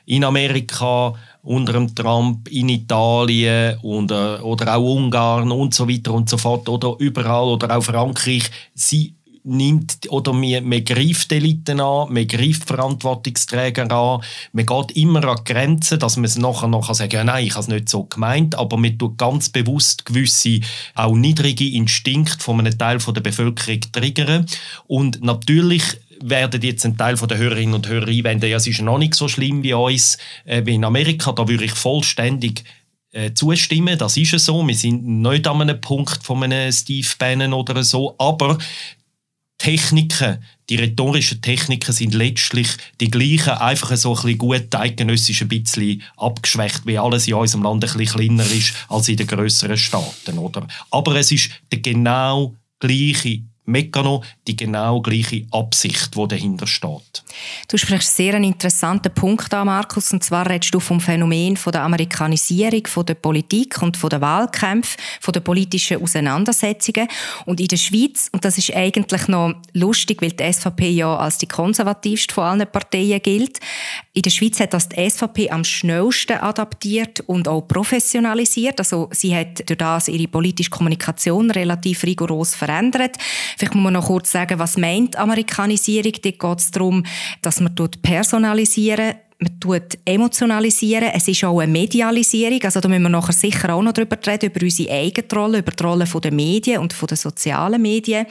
in 0.06 0.24
Amerika 0.24 1.14
unter 1.42 1.74
dem 1.74 1.94
Trump, 1.94 2.48
in 2.48 2.70
Italien 2.70 3.78
und, 3.82 4.10
äh, 4.10 4.38
oder 4.40 4.76
auch 4.76 4.94
Ungarn 4.96 5.52
und 5.52 5.74
so 5.74 5.88
weiter 5.88 6.12
und 6.12 6.28
so 6.28 6.38
fort 6.38 6.68
oder 6.68 6.94
überall 6.98 7.48
oder 7.48 7.76
auch 7.76 7.82
Frankreich. 7.82 8.50
Sie 8.74 9.14
nimmt 9.44 10.10
oder 10.10 10.32
man, 10.32 10.64
man 10.64 10.84
greift 10.84 11.30
Eliten 11.30 11.80
an, 11.80 12.12
man 12.12 12.26
greift 12.26 12.66
Verantwortungsträger 12.66 13.90
an, 13.90 14.22
man 14.52 14.66
geht 14.66 14.96
immer 14.96 15.22
an 15.24 15.44
Grenzen, 15.44 15.98
dass 15.98 16.16
man 16.16 16.24
es 16.24 16.38
nachher 16.38 16.68
noch 16.68 16.92
sagen 16.94 17.10
kann, 17.10 17.18
ja, 17.18 17.24
nein, 17.24 17.46
ich 17.46 17.52
habe 17.52 17.60
es 17.60 17.68
nicht 17.68 17.90
so 17.90 18.04
gemeint, 18.04 18.54
aber 18.54 18.78
man 18.78 18.98
tut 18.98 19.18
ganz 19.18 19.50
bewusst 19.50 20.06
gewisse 20.06 20.60
auch 20.94 21.14
niedrige 21.14 21.68
Instinkte 21.68 22.42
von 22.42 22.60
einem 22.60 22.76
Teil 22.76 22.98
der 22.98 23.20
Bevölkerung 23.20 23.80
triggern 23.92 24.46
und 24.86 25.22
natürlich 25.22 25.82
werden 26.20 26.62
jetzt 26.62 26.84
ein 26.84 26.96
Teil 26.96 27.16
der 27.16 27.38
Hörerinnen 27.38 27.74
und 27.74 27.88
Hörer 27.88 28.08
einwenden, 28.08 28.50
ja, 28.50 28.56
es 28.56 28.66
ist 28.66 28.80
noch 28.80 28.98
nicht 28.98 29.14
so 29.14 29.28
schlimm 29.28 29.62
wie 29.62 29.74
uns, 29.74 30.18
äh, 30.44 30.62
wie 30.64 30.74
in 30.74 30.84
Amerika, 30.84 31.32
da 31.32 31.46
würde 31.48 31.64
ich 31.64 31.72
vollständig 31.72 32.64
äh, 33.12 33.32
zustimmen, 33.32 33.98
das 33.98 34.16
ist 34.16 34.34
es 34.34 34.46
so. 34.46 34.66
Wir 34.66 34.74
sind 34.74 35.06
nicht 35.06 35.46
an 35.46 35.62
einem 35.62 35.80
Punkt 35.80 36.22
von 36.22 36.42
einem 36.42 36.72
Steve 36.72 37.08
Bannon 37.18 37.52
oder 37.52 37.82
so, 37.84 38.14
aber 38.18 38.58
Techniken, 39.58 40.42
die 40.68 40.76
rhetorischen 40.76 41.40
Techniken 41.40 41.92
sind 41.92 42.12
letztlich 42.12 42.68
die 43.00 43.10
gleichen, 43.10 43.50
einfach 43.50 43.96
so 43.96 44.10
ein 44.10 44.16
bisschen 44.16 44.38
gut 44.38 44.74
eidgenössisch 44.74 45.42
ein 45.42 45.48
bisschen 45.48 46.02
abgeschwächt, 46.16 46.86
wie 46.86 46.98
alles 46.98 47.28
in 47.28 47.34
unserem 47.34 47.62
Land 47.62 47.84
ein 47.84 47.96
bisschen 47.96 48.18
kleiner 48.18 48.44
ist 48.50 48.74
als 48.88 49.08
in 49.08 49.16
den 49.16 49.26
grösseren 49.26 49.76
Staaten. 49.76 50.38
Oder? 50.38 50.66
Aber 50.90 51.14
es 51.16 51.30
ist 51.30 51.50
der 51.70 51.80
genau 51.80 52.54
gleiche 52.80 53.42
Mekano 53.66 54.22
die 54.46 54.56
genau 54.56 55.00
gleiche 55.00 55.46
Absicht, 55.50 56.14
die 56.14 56.28
dahinter 56.28 56.66
steht. 56.66 57.24
Du 57.68 57.78
sprichst 57.78 58.14
sehr 58.14 58.34
einen 58.34 58.44
interessanten 58.44 59.12
Punkt 59.12 59.52
an, 59.54 59.66
Markus, 59.66 60.12
und 60.12 60.22
zwar 60.22 60.48
redest 60.48 60.74
du 60.74 60.80
vom 60.80 61.00
Phänomen 61.00 61.58
der 61.72 61.82
Amerikanisierung 61.82 62.86
von 62.86 63.06
der 63.06 63.14
Politik 63.14 63.80
und 63.80 63.96
von 63.96 64.10
der 64.10 64.20
Wahlkämpfe, 64.20 64.98
von 65.20 65.32
der 65.32 65.40
politischen 65.40 66.02
Auseinandersetzungen. 66.02 67.08
Und 67.46 67.60
in 67.60 67.68
der 67.68 67.76
Schweiz, 67.76 68.28
und 68.32 68.44
das 68.44 68.58
ist 68.58 68.74
eigentlich 68.74 69.28
noch 69.28 69.54
lustig, 69.72 70.20
weil 70.20 70.32
die 70.32 70.52
SVP 70.52 70.90
ja 70.90 71.16
als 71.16 71.38
die 71.38 71.46
konservativste 71.46 72.34
von 72.34 72.44
allen 72.44 72.70
Parteien 72.70 73.20
gilt, 73.22 73.60
in 74.12 74.22
der 74.22 74.30
Schweiz 74.30 74.60
hat 74.60 74.74
das 74.74 74.88
die 74.88 75.10
SVP 75.10 75.50
am 75.50 75.64
schnellsten 75.64 76.38
adaptiert 76.38 77.20
und 77.26 77.48
auch 77.48 77.62
professionalisiert. 77.62 78.78
Also 78.78 79.08
sie 79.10 79.34
hat 79.34 79.68
durch 79.68 79.78
das 79.78 80.08
ihre 80.08 80.28
politische 80.28 80.70
Kommunikation 80.70 81.50
relativ 81.50 82.04
rigoros 82.04 82.54
verändert. 82.54 83.16
Vielleicht 83.56 83.74
muss 83.74 83.84
man 83.84 83.92
noch 83.92 84.06
kurz 84.06 84.30
sagen, 84.30 84.58
was 84.58 84.76
meint 84.76 85.16
Amerikanisierung? 85.16 86.12
Dort 86.12 86.38
geht 86.38 86.58
es 86.58 86.70
darum, 86.70 87.04
dass 87.42 87.60
man 87.60 87.74
personalisieren 88.02 89.14
man 89.38 89.60
tut 89.60 89.98
emotionalisieren, 90.04 91.10
es 91.12 91.26
ist 91.26 91.44
auch 91.44 91.58
eine 91.58 91.70
Medialisierung, 91.70 92.62
also 92.62 92.80
da 92.80 92.88
müssen 92.88 93.02
wir 93.02 93.08
nachher 93.08 93.32
sicher 93.32 93.74
auch 93.74 93.82
noch 93.82 93.92
darüber 93.92 94.16
reden, 94.26 94.50
über 94.50 94.62
unsere 94.62 94.92
eigene 94.92 95.26
Rolle, 95.34 95.58
über 95.58 95.72
die 95.72 95.82
Rolle 95.82 96.04
der 96.04 96.32
Medien 96.32 96.80
und 96.80 96.94
der 97.10 97.16
sozialen 97.16 97.82
Medien. 97.82 98.26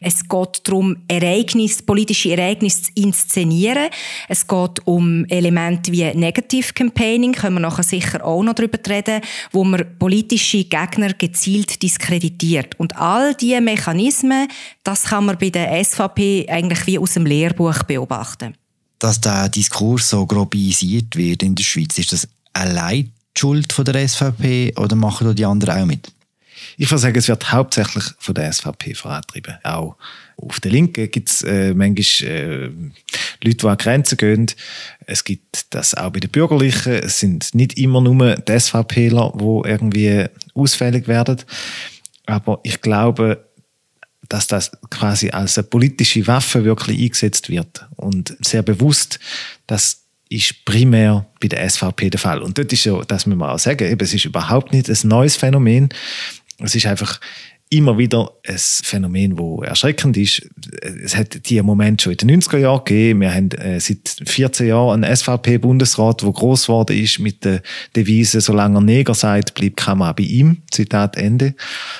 Es 0.00 0.26
geht 0.26 0.60
darum, 0.64 0.96
Ereignisse, 1.08 1.82
politische 1.82 2.30
Ereignisse 2.30 2.82
zu 2.82 2.90
inszenieren. 2.94 3.88
Es 4.28 4.46
geht 4.46 4.86
um 4.86 5.24
Elemente 5.26 5.90
wie 5.90 6.04
Negative 6.14 6.72
Campaigning, 6.72 7.32
können 7.32 7.56
wir 7.56 7.60
nachher 7.60 7.82
sicher 7.82 8.24
auch 8.24 8.42
noch 8.42 8.54
darüber 8.54 8.78
reden, 8.88 9.22
wo 9.50 9.64
man 9.64 9.84
politische 9.98 10.64
Gegner 10.64 11.12
gezielt 11.14 11.82
diskreditiert. 11.82 12.78
Und 12.78 12.96
all 12.96 13.34
diese 13.34 13.60
Mechanismen, 13.60 14.48
das 14.84 15.04
kann 15.04 15.26
man 15.26 15.38
bei 15.38 15.50
der 15.50 15.84
SVP 15.84 16.46
eigentlich 16.48 16.86
wie 16.86 16.98
aus 16.98 17.14
dem 17.14 17.26
Lehrbuch 17.26 17.82
beobachten 17.82 18.54
dass 19.04 19.20
der 19.20 19.50
Diskurs 19.50 20.08
so 20.08 20.24
globalisiert 20.24 21.14
wird 21.14 21.42
in 21.42 21.54
der 21.54 21.62
Schweiz? 21.62 21.98
Ist 21.98 22.14
das 22.14 22.26
allein 22.54 23.12
die 23.36 23.38
Schuld 23.38 23.70
von 23.70 23.84
der 23.84 24.08
SVP 24.08 24.72
oder 24.78 24.96
machen 24.96 25.34
die 25.34 25.44
anderen 25.44 25.82
auch 25.82 25.84
mit? 25.84 26.10
Ich 26.78 26.90
würde 26.90 27.00
sagen, 27.00 27.18
es 27.18 27.28
wird 27.28 27.52
hauptsächlich 27.52 28.04
von 28.18 28.34
der 28.34 28.50
SVP 28.50 28.94
vorantrieben. 28.94 29.58
Auch 29.62 29.96
auf 30.38 30.58
der 30.60 30.70
Linken 30.70 31.10
gibt 31.10 31.28
es 31.28 31.42
äh, 31.42 31.74
manchmal 31.74 32.30
äh, 32.30 32.70
Leute, 33.42 33.56
die 33.58 33.66
an 33.66 33.76
Grenzen 33.76 34.16
gehen. 34.16 34.46
Es 35.04 35.22
gibt 35.22 35.74
das 35.74 35.92
auch 35.94 36.10
bei 36.10 36.20
den 36.20 36.30
Bürgerlichen. 36.30 36.94
Es 36.94 37.20
sind 37.20 37.54
nicht 37.54 37.76
immer 37.76 38.00
nur 38.00 38.36
die 38.36 38.58
SVPler, 38.58 39.34
die 39.38 39.68
irgendwie 39.68 40.24
ausfällig 40.54 41.08
werden. 41.08 41.42
Aber 42.24 42.60
ich 42.62 42.80
glaube, 42.80 43.43
dass 44.28 44.46
das 44.46 44.72
quasi 44.90 45.30
als 45.30 45.58
eine 45.58 45.66
politische 45.66 46.26
Waffe 46.26 46.64
wirklich 46.64 47.00
eingesetzt 47.00 47.48
wird 47.48 47.86
und 47.96 48.36
sehr 48.40 48.62
bewusst, 48.62 49.18
das 49.66 50.04
ist 50.28 50.64
primär 50.64 51.26
bei 51.40 51.48
der 51.48 51.68
SVP 51.68 52.10
der 52.10 52.20
Fall. 52.20 52.42
Und 52.42 52.58
dort 52.58 52.72
ist 52.72 52.84
ja, 52.84 53.00
das 53.04 53.26
müssen 53.26 53.38
wir 53.38 53.52
auch 53.52 53.58
sagen, 53.58 53.90
eben, 53.90 54.04
es 54.04 54.14
ist 54.14 54.24
überhaupt 54.24 54.72
nicht 54.72 54.88
ein 54.88 55.08
neues 55.08 55.36
Phänomen. 55.36 55.90
Es 56.58 56.74
ist 56.74 56.86
einfach 56.86 57.20
immer 57.76 57.98
wieder 57.98 58.30
ein 58.46 58.58
Phänomen, 58.58 59.36
das 59.36 59.68
erschreckend 59.68 60.16
ist. 60.16 60.48
Es 61.02 61.16
hat 61.16 61.48
die 61.48 61.60
Moment 61.62 62.02
schon 62.02 62.12
in 62.12 62.28
den 62.28 62.40
90er 62.40 62.58
Jahren 62.58 62.84
gegeben. 62.84 63.20
Wir 63.20 63.34
haben 63.34 63.50
äh, 63.52 63.80
seit 63.80 64.16
14 64.24 64.68
Jahren 64.68 65.04
einen 65.04 65.16
SVP-Bundesrat, 65.16 66.22
der 66.22 66.32
gross 66.32 66.66
geworden 66.66 66.96
ist 66.96 67.18
mit 67.18 67.44
der 67.44 67.62
Devise, 67.96 68.40
solange 68.40 68.78
er 68.78 68.82
Neger 68.82 69.14
sagt, 69.14 69.54
bleibt 69.54 69.76
Kamera 69.76 70.12
bei 70.12 70.24
ihm. 70.24 70.62
Zitat 70.70 71.16
Ende. 71.16 71.54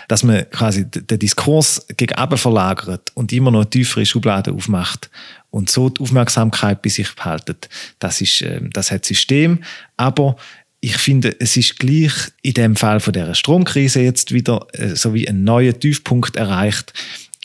Dass 0.08 0.22
man 0.22 0.48
quasi 0.50 0.88
den 0.90 1.18
Diskurs 1.18 1.86
gegen 1.96 2.14
verlagert 2.36 3.10
und 3.14 3.32
immer 3.32 3.50
noch 3.50 3.64
tiefere 3.64 4.06
Schubladen 4.06 4.54
aufmacht 4.54 5.10
und 5.50 5.70
so 5.70 5.88
die 5.88 6.00
Aufmerksamkeit 6.00 6.82
bei 6.82 6.90
sich 6.90 7.14
behalten. 7.14 7.56
Das 7.98 8.20
ist, 8.20 8.42
äh, 8.42 8.60
das 8.72 8.90
hat 8.90 9.04
System. 9.04 9.60
Aber 9.96 10.36
ich 10.84 10.98
finde, 10.98 11.34
es 11.40 11.56
ist 11.56 11.78
gleich 11.78 12.12
in 12.42 12.52
dem 12.52 12.76
Fall 12.76 13.00
von 13.00 13.14
der 13.14 13.34
Stromkrise 13.34 14.02
jetzt 14.02 14.32
wieder 14.32 14.66
äh, 14.72 14.94
so 14.94 15.14
wie 15.14 15.26
ein 15.26 15.42
neuer 15.42 15.78
Tiefpunkt 15.78 16.36
erreicht, 16.36 16.92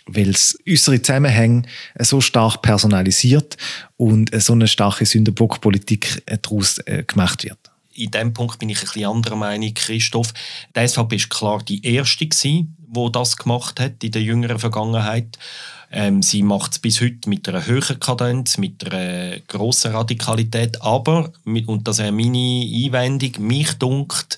weil 0.08 0.30
es 0.30 0.60
äußere 0.68 1.02
Zusammenhänge 1.02 1.64
äh, 1.96 2.04
so 2.04 2.20
stark 2.20 2.62
personalisiert 2.62 3.56
und 3.96 4.34
äh, 4.34 4.42
so 4.42 4.52
eine 4.52 4.68
starke 4.68 5.06
Sündenbockpolitik 5.06 6.22
daraus 6.26 6.82
gemacht 7.08 7.46
wird. 7.46 7.59
In 8.00 8.12
dem 8.12 8.34
Punkt 8.34 8.60
bin 8.60 8.70
ich 8.70 8.80
ein 8.80 8.86
bisschen 8.86 9.06
anderer 9.06 9.36
Meinung, 9.36 9.74
Christoph. 9.74 10.34
Die 10.76 10.88
SVP 10.88 11.18
ist 11.18 11.30
klar 11.30 11.62
die 11.62 11.86
erste 11.86 12.26
gewesen, 12.28 12.78
die 12.88 13.12
das 13.12 13.36
gemacht 13.36 13.80
hat 13.80 14.04
in 14.04 14.12
der 14.12 14.22
jüngeren 14.22 14.58
Vergangenheit. 14.58 15.38
Ähm, 15.92 16.22
sie 16.22 16.44
macht 16.44 16.74
es 16.74 16.80
bis 16.80 17.02
heute 17.02 17.28
mit 17.30 17.50
einer 17.50 17.66
höheren 17.66 18.00
Kadenz, 18.00 18.58
mit 18.58 18.86
einer 18.86 19.40
grossen 19.48 19.92
Radikalität, 19.92 20.82
aber, 20.82 21.32
und 21.46 21.88
das 21.88 22.00
ist 22.00 22.12
meine 22.12 22.38
Einwendung, 22.38 23.32
mich 23.40 23.74
dunkt, 23.74 24.38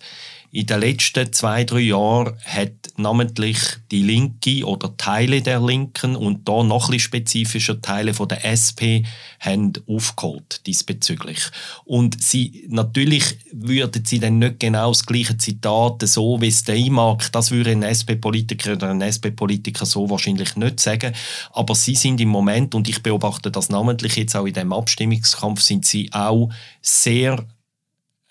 in 0.54 0.66
den 0.66 0.82
letzten 0.82 1.32
zwei, 1.32 1.64
drei 1.64 1.80
Jahren 1.80 2.38
hat 2.44 2.72
namentlich 2.98 3.58
die 3.90 4.04
Linke 4.04 4.66
oder 4.66 4.96
Teile 4.98 5.42
der 5.42 5.62
Linken 5.62 6.18
und 6.18 6.48
da 6.48 6.64
noch 6.64 6.90
ein 6.92 7.00
spezifischer 7.00 7.82
Teile 7.82 8.14
von 8.14 8.28
der 8.28 8.44
SP 8.44 9.08
haben 9.40 9.72
aufgeholt 9.88 10.66
diesbezüglich. 10.68 11.40
Und 11.86 12.22
sie, 12.22 12.66
natürlich 12.68 13.38
würden 13.54 14.04
sie 14.04 14.20
dann 14.20 14.40
nicht 14.40 14.60
genau 14.60 14.90
das 14.90 15.06
gleiche 15.06 15.38
Zitat 15.38 16.02
so, 16.08 16.42
wie 16.42 16.50
es 16.50 16.66
der 16.66 16.82
mag, 16.92 17.32
das 17.32 17.52
würde 17.52 17.72
ein 17.72 17.84
SP-Politiker 17.84 18.74
oder 18.74 18.90
ein 18.90 19.02
SP-Politiker 19.02 19.86
so 19.86 20.10
wahrscheinlich 20.10 20.58
nicht 20.58 20.82
sagen. 20.82 21.14
Aber 21.54 21.76
sie 21.76 21.96
sind 21.96 22.20
im 22.20 22.30
Moment, 22.30 22.76
und 22.76 22.90
ich 22.90 23.02
beobachte 23.02 23.52
das 23.52 23.70
namentlich 23.70 24.18
jetzt 24.18 24.36
auch 24.36 24.46
in 24.46 24.54
dem 24.54 24.74
Abstimmungskampf, 24.74 25.62
sind 25.62 25.86
sie 25.86 26.10
auch 26.12 26.50
sehr 26.82 27.46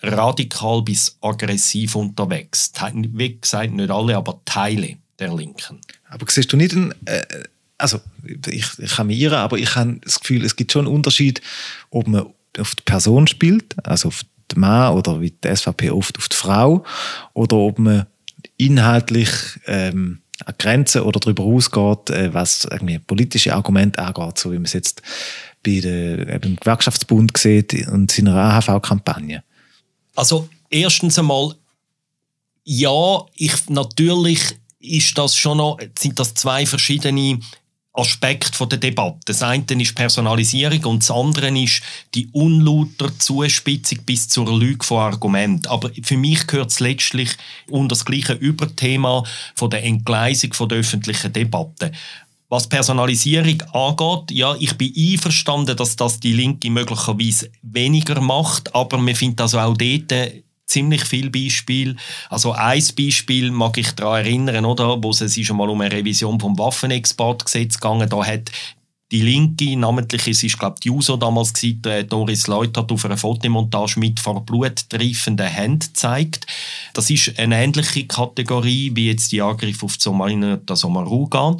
radikal 0.01 0.81
bis 0.81 1.17
aggressiv 1.21 1.95
unterwegs. 1.95 2.71
Wie 2.93 3.39
gesagt, 3.39 3.73
nicht 3.73 3.91
alle, 3.91 4.17
aber 4.17 4.41
Teile 4.45 4.97
der 5.19 5.33
Linken. 5.33 5.79
Aber 6.09 6.25
siehst 6.29 6.51
du 6.51 6.57
nicht 6.57 6.73
einen, 6.73 6.93
äh, 7.05 7.23
also 7.77 7.99
ich, 8.47 8.65
ich 8.77 8.91
kann 8.91 9.07
mich 9.07 9.19
irren, 9.19 9.39
aber 9.39 9.57
ich 9.57 9.75
habe 9.75 9.99
das 10.03 10.19
Gefühl, 10.19 10.43
es 10.45 10.55
gibt 10.55 10.71
schon 10.71 10.85
einen 10.85 10.95
Unterschied, 10.95 11.41
ob 11.89 12.07
man 12.07 12.27
auf 12.57 12.75
die 12.75 12.83
Person 12.83 13.27
spielt, 13.27 13.75
also 13.87 14.09
auf 14.09 14.23
den 14.51 14.59
Mann 14.59 14.93
oder 14.93 15.21
wie 15.21 15.31
die 15.31 15.55
SVP 15.55 15.91
oft 15.91 16.17
auf 16.17 16.27
die 16.27 16.35
Frau, 16.35 16.83
oder 17.33 17.57
ob 17.57 17.79
man 17.79 18.07
inhaltlich 18.57 19.29
ähm, 19.65 20.21
an 20.45 20.55
Grenzen 20.57 21.01
oder 21.01 21.19
darüber 21.19 21.43
ausgeht, 21.43 22.09
äh, 22.09 22.33
was 22.33 22.65
irgendwie 22.69 22.99
politische 22.99 23.53
Argumente 23.53 23.99
angeht, 23.99 24.37
so 24.37 24.51
wie 24.51 24.55
man 24.55 24.65
es 24.65 24.73
jetzt 24.73 25.01
bei 25.63 25.79
der, 25.79 26.27
äh, 26.27 26.39
beim 26.39 26.55
Gewerkschaftsbund 26.55 27.37
sieht 27.37 27.87
und 27.87 28.11
seiner 28.11 28.35
AHV-Kampagne. 28.35 29.43
Also 30.15 30.49
erstens 30.69 31.17
einmal, 31.17 31.55
ja, 32.63 33.25
ich, 33.35 33.69
natürlich 33.69 34.39
ist 34.79 35.17
das 35.17 35.35
schon 35.35 35.57
noch, 35.57 35.77
sind 35.97 36.19
das 36.19 36.33
zwei 36.33 36.65
verschiedene 36.65 37.39
Aspekte 37.93 38.67
der 38.67 38.77
Debatte. 38.77 39.19
Das 39.25 39.43
eine 39.43 39.65
ist 39.81 39.95
Personalisierung 39.95 40.85
und 40.85 40.99
das 41.03 41.11
andere 41.11 41.49
ist 41.59 41.81
die 42.15 42.29
unlauter 42.31 43.17
Zuspitzung 43.19 43.99
bis 44.05 44.29
zur 44.29 44.57
Lüge 44.57 44.85
von 44.85 44.99
Argument. 44.99 45.67
Aber 45.67 45.91
für 46.01 46.15
mich 46.15 46.47
gehört 46.47 46.71
es 46.71 46.79
letztlich 46.79 47.29
unter 47.69 47.89
das 47.89 48.05
gleiche 48.05 48.33
Überthema 48.33 49.25
von 49.55 49.69
der 49.69 49.83
Entgleisung 49.83 50.53
von 50.53 50.69
der 50.69 50.79
öffentlichen 50.79 51.33
Debatte. 51.33 51.91
Was 52.51 52.67
Personalisierung 52.67 53.61
angeht, 53.71 54.31
ja, 54.31 54.53
ich 54.59 54.77
bin 54.77 54.93
einverstanden, 54.93 55.77
dass 55.77 55.95
das 55.95 56.19
die 56.19 56.33
Linke 56.33 56.69
möglicherweise 56.69 57.49
weniger 57.61 58.19
macht, 58.19 58.75
aber 58.75 58.97
man 58.97 59.15
findet 59.15 59.39
also 59.39 59.57
auch 59.57 59.77
dort 59.77 60.13
ziemlich 60.65 61.05
viele 61.05 61.29
Beispiele. 61.29 61.95
Also 62.29 62.51
ein 62.51 62.83
Beispiel 62.97 63.51
mag 63.51 63.77
ich 63.77 63.93
daran 63.93 64.25
erinnern, 64.25 64.65
oder, 64.65 65.01
wo 65.01 65.11
es 65.11 65.33
schon 65.33 65.55
mal 65.55 65.69
um 65.69 65.79
eine 65.79 65.93
Revision 65.93 66.41
vom 66.41 66.59
Waffenexportgesetz 66.59 67.75
gegangen. 67.75 68.09
Da 68.09 68.25
hat 68.25 68.51
die 69.11 69.21
Linke, 69.21 69.75
namentlich 69.75 70.27
es 70.27 70.43
ist 70.43 70.57
glaube 70.57 70.79
die 70.81 70.89
USO 70.89 71.17
damals 71.17 71.53
gewesen, 71.53 72.07
Doris 72.07 72.47
Leutert 72.47 72.91
auf 72.91 73.05
einer 73.05 73.17
Fotomontage 73.17 73.99
mit 73.99 74.19
vor 74.19 74.45
Blut 74.45 74.89
triefenden 74.89 75.47
Händen 75.47 75.89
zeigt. 75.93 76.47
Das 76.93 77.09
ist 77.09 77.37
eine 77.37 77.61
ähnliche 77.61 78.05
Kategorie 78.05 78.91
wie 78.93 79.07
jetzt 79.07 79.31
die 79.31 79.41
Angriff 79.41 79.83
auf 79.83 79.95
Somalina 79.99 80.57
der 80.57 80.75
Somaruga. 80.75 81.57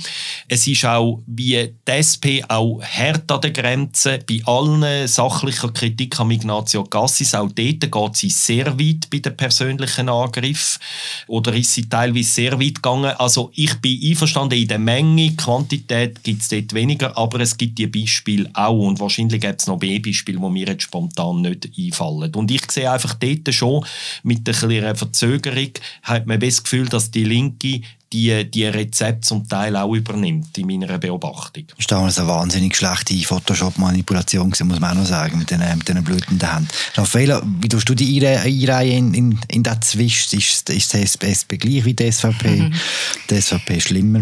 Es 0.48 0.66
ist 0.68 0.86
auch 0.86 1.22
wie 1.28 1.74
die 1.88 1.92
SP 1.92 2.44
auch 2.48 2.82
hart 2.82 3.30
an 3.32 3.42
der 3.42 3.52
Grenze 3.52 4.20
bei 4.28 4.42
allen 4.46 5.08
sachlichen 5.08 5.74
Kritik 5.74 6.20
an 6.20 6.32
Ignazio 6.32 6.86
Gassis. 6.86 7.36
Auch 7.36 7.52
dort 7.52 7.92
geht 7.92 8.16
sie 8.16 8.30
sehr 8.30 8.80
weit 8.80 9.10
bei 9.10 9.20
den 9.20 9.36
persönlichen 9.36 10.08
Angriff 10.08 10.80
oder 11.28 11.54
ist 11.54 11.74
sie 11.74 11.90
teilweise 11.90 12.30
sehr 12.30 12.60
weit 12.60 12.76
gegangen. 12.76 13.14
Also 13.18 13.52
ich 13.56 13.76
bin 13.76 14.00
einverstanden 14.02 14.58
in 14.58 14.68
der 14.68 14.80
Menge, 14.80 15.36
Quantität 15.36 16.24
gibt 16.24 16.42
es 16.42 16.48
dort 16.48 16.74
weniger, 16.74 17.18
aber 17.18 17.41
es 17.42 17.58
gibt 17.58 17.78
die 17.78 17.88
Beispiele 17.88 18.50
auch 18.54 18.88
und 18.88 19.00
wahrscheinlich 19.00 19.42
gibt 19.42 19.62
es 19.62 19.68
noch 19.68 19.80
mehr 19.80 20.00
Beispiele, 20.00 20.40
die 20.40 20.50
mir 20.50 20.68
jetzt 20.68 20.84
spontan 20.84 21.42
nicht 21.42 21.70
einfallen. 21.78 22.34
Und 22.36 22.52
ich 22.52 22.70
sehe 22.72 22.92
einfach 22.92 23.16
dort 23.16 23.54
schon, 23.54 23.86
mit 24.24 24.48
der 24.48 24.54
kleinen 24.54 24.96
Verzögerung, 24.96 25.72
hat 26.04 26.28
man 26.28 26.40
das 26.40 26.64
Gefühl, 26.64 26.88
dass 26.88 27.12
die 27.12 27.24
Linke 27.24 27.82
die, 28.14 28.50
die 28.50 28.66
Rezepte 28.66 29.22
zum 29.22 29.48
Teil 29.48 29.76
auch 29.76 29.94
übernimmt, 29.94 30.58
in 30.58 30.68
meiner 30.68 30.98
Beobachtung. 30.98 31.64
Das 31.78 31.90
war 31.90 31.98
damals 31.98 32.20
eine 32.20 32.28
wahnsinnig 32.28 32.76
schlechte 32.76 33.16
Photoshop-Manipulation, 33.16 34.50
muss 34.50 34.80
man 34.80 34.84
auch 34.84 34.96
noch 34.96 35.06
sagen, 35.06 35.40
mit 35.40 35.50
diesen, 35.50 35.64
mit 35.78 35.88
diesen 35.88 36.04
blutenden 36.04 36.54
Händen. 36.54 36.68
Raffaella, 36.96 37.42
wie 37.62 37.70
tust 37.70 37.88
du 37.88 37.96
die 37.96 38.26
Einreihe 38.26 38.92
in, 38.92 39.14
in, 39.14 39.40
in 39.48 39.64
diesen 39.64 39.82
Zwist? 39.82 40.34
Ist, 40.34 40.70
ist 40.70 40.94
die 40.94 40.98
SP 41.32 41.56
gleich 41.58 41.86
wie 41.86 41.94
die 41.94 42.12
SVP? 42.12 42.50
Mhm. 42.50 42.74
Die 43.30 43.42
SVP 43.42 43.80
schlimmer? 43.80 44.22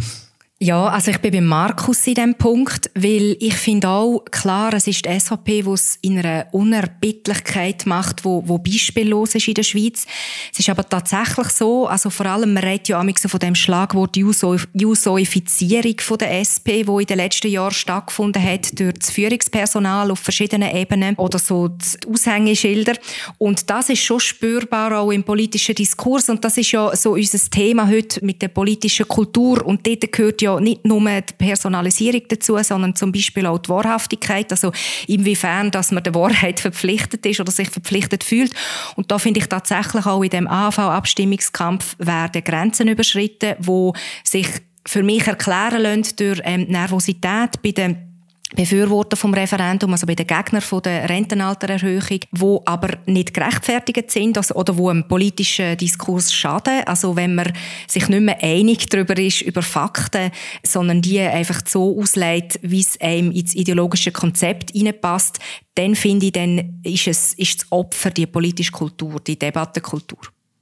Ja, 0.62 0.89
also 0.89 1.10
ich 1.12 1.20
bin 1.20 1.32
bei 1.32 1.39
Markus 1.39 2.06
in 2.06 2.16
diesem 2.16 2.36
Punkt, 2.36 2.92
weil 2.94 3.38
ich 3.39 3.54
finde 3.54 3.88
auch, 3.88 4.25
klar, 4.30 4.74
es 4.74 4.88
ist 4.88 5.06
die 5.06 5.18
SVP, 5.18 5.62
die 5.62 5.70
es 5.70 5.98
in 6.01 6.20
einer 6.20 6.48
Unerbittlichkeit 6.51 7.86
macht, 7.86 8.25
wo, 8.25 8.44
wo 8.46 8.58
beispiellos 8.58 9.36
ist 9.36 9.48
in 9.48 9.54
der 9.54 9.63
Schweiz. 9.63 10.06
Es 10.51 10.60
ist 10.60 10.68
aber 10.68 10.84
tatsächlich 10.84 11.48
so, 11.48 11.88
also 11.88 12.10
vor 12.10 12.25
allem, 12.25 12.51
man 12.51 12.63
redet 12.66 12.89
ja 12.89 13.01
so 13.18 13.30
von 13.30 13.39
dem 13.39 13.56
Schlagwort 13.56 14.18
Jusoifizierung 14.18 15.96
von 16.01 16.18
der 16.18 16.42
SP, 16.44 16.84
wo 16.86 17.00
in 17.00 17.06
den 17.06 17.20
letzten 17.20 17.48
Jahren 17.48 17.72
stattgefunden 17.72 18.44
hat 18.44 18.78
durch 18.78 18.96
das 18.96 19.12
Führungspersonal 19.12 20.12
auf 20.12 20.20
verschiedenen 20.20 20.75
Ebenen 20.75 21.16
oder 21.16 21.39
so 21.39 21.70
die 21.70 22.06
Aushängeschilder. 22.06 22.96
Und 23.38 23.70
das 23.70 23.88
ist 23.88 24.04
schon 24.04 24.20
spürbar 24.20 25.00
auch 25.00 25.12
im 25.12 25.24
politischen 25.24 25.75
Diskurs 25.75 26.28
und 26.28 26.44
das 26.44 26.58
ist 26.58 26.74
ja 26.74 26.94
so 26.98 27.13
unser 27.13 27.39
Thema 27.50 27.88
heute 27.88 28.25
mit 28.25 28.42
der 28.42 28.50
politischen 28.50 29.08
Kultur 29.08 29.66
und 29.66 29.88
dort 29.88 30.12
gehört 30.12 30.42
ja 30.42 30.49
ja 30.53 30.60
nicht 30.60 30.86
nur 30.86 31.01
die 31.01 31.34
Personalisierung 31.38 32.22
dazu, 32.27 32.58
sondern 32.62 32.96
zum 32.96 33.12
Beispiel 33.12 33.46
auch 33.46 33.60
die 33.60 33.70
Wahrhaftigkeit, 33.70 34.51
also 34.51 34.72
inwiefern, 35.08 35.72
dass 35.72 35.91
man 35.91 36.03
der 36.03 36.15
Wahrheit 36.15 36.60
verpflichtet 36.60 37.25
ist 37.25 37.39
oder 37.39 37.51
sich 37.51 37.70
verpflichtet 37.70 38.24
fühlt. 38.24 38.53
Und 38.96 39.12
da 39.12 39.20
finde 39.20 39.39
ich 39.39 39.48
tatsächlich 39.48 40.06
auch 40.06 40.24
in 40.24 40.29
dem 40.29 40.48
AV-Abstimmungskampf 40.48 41.96
werden 42.00 42.44
Grenzen 42.44 42.88
überschritten, 42.88 43.56
wo 43.60 43.94
sich 44.24 44.48
für 44.86 45.03
mich 45.03 45.27
erklären 45.27 45.82
lassen 45.82 46.15
durch 46.18 46.41
ähm, 46.44 46.65
Nervosität 46.70 47.62
bei 47.62 47.72
den 47.72 48.09
Befürworter 48.56 49.15
vom 49.15 49.34
Referendum, 49.34 49.91
also 49.91 50.08
bei 50.08 50.15
den 50.15 50.25
Gegnern 50.25 50.62
von 50.62 50.82
der 50.82 51.08
Rentenaltererhöhung, 51.08 52.20
wo 52.32 52.62
aber 52.65 52.98
nicht 53.06 53.34
gerechtfertigt 53.34 54.10
sind 54.10 54.38
also, 54.38 54.56
oder 54.56 54.75
wo 54.75 54.89
einem 54.89 55.08
politischen 55.08 55.77
Diskurs 55.77 56.34
schaden. 56.34 56.84
Also 56.86 57.15
wenn 57.15 57.36
man 57.36 57.53
sich 57.88 58.10
nicht 58.10 58.22
mehr 58.22 58.41
einig 58.41 58.89
darüber 58.89 59.18
ist 59.18 59.41
über 59.41 59.62
Fakten, 59.62 60.32
sondern 60.63 61.01
die 61.01 61.20
einfach 61.20 61.62
so 61.65 62.00
auslegt, 62.00 62.60
wie 62.63 62.82
es 62.82 63.00
einem 63.00 63.32
ins 63.32 63.53
ideologische 63.53 64.12
Konzept 64.12 64.72
hineinpasst, 64.72 65.38
dann 65.75 65.96
finde 65.96 66.25
ich, 66.27 66.32
dann 66.32 66.82
ist 66.84 67.08
es 67.08 67.34
ist 67.36 67.62
das 67.62 67.72
Opfer 67.72 68.10
die 68.10 68.25
politische 68.25 68.72
Kultur, 68.72 69.20
die 69.20 69.38
Debattenkultur. 69.38 70.20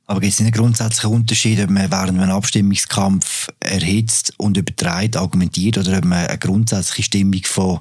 Aber 0.10 0.22
gibt 0.22 0.34
es 0.34 0.40
einen 0.40 0.52
grundsätzlichen 0.52 1.12
Unterschied, 1.12 1.60
ob 1.60 1.70
man 1.70 1.92
während 1.92 2.20
einem 2.20 2.32
Abstimmungskampf 2.32 3.50
erhitzt 3.60 4.34
und 4.38 4.56
übertreibt, 4.56 5.18
argumentiert 5.18 5.78
oder 5.78 5.98
ob 5.98 6.06
man 6.06 6.26
eine 6.26 6.38
grundsätzliche 6.38 7.04
Stimmung 7.04 7.44
von, 7.44 7.80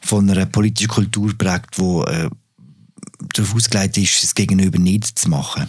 von 0.00 0.30
einer 0.30 0.46
politischen 0.46 0.88
Kultur 0.88 1.32
prägt, 1.36 1.76
die 1.76 1.82
äh, 1.82 2.30
darauf 3.34 3.54
ausgelegt 3.54 3.98
ist, 3.98 4.22
das 4.22 4.34
Gegenüber 4.34 4.78
nicht 4.78 5.18
zu 5.18 5.28
machen? 5.28 5.68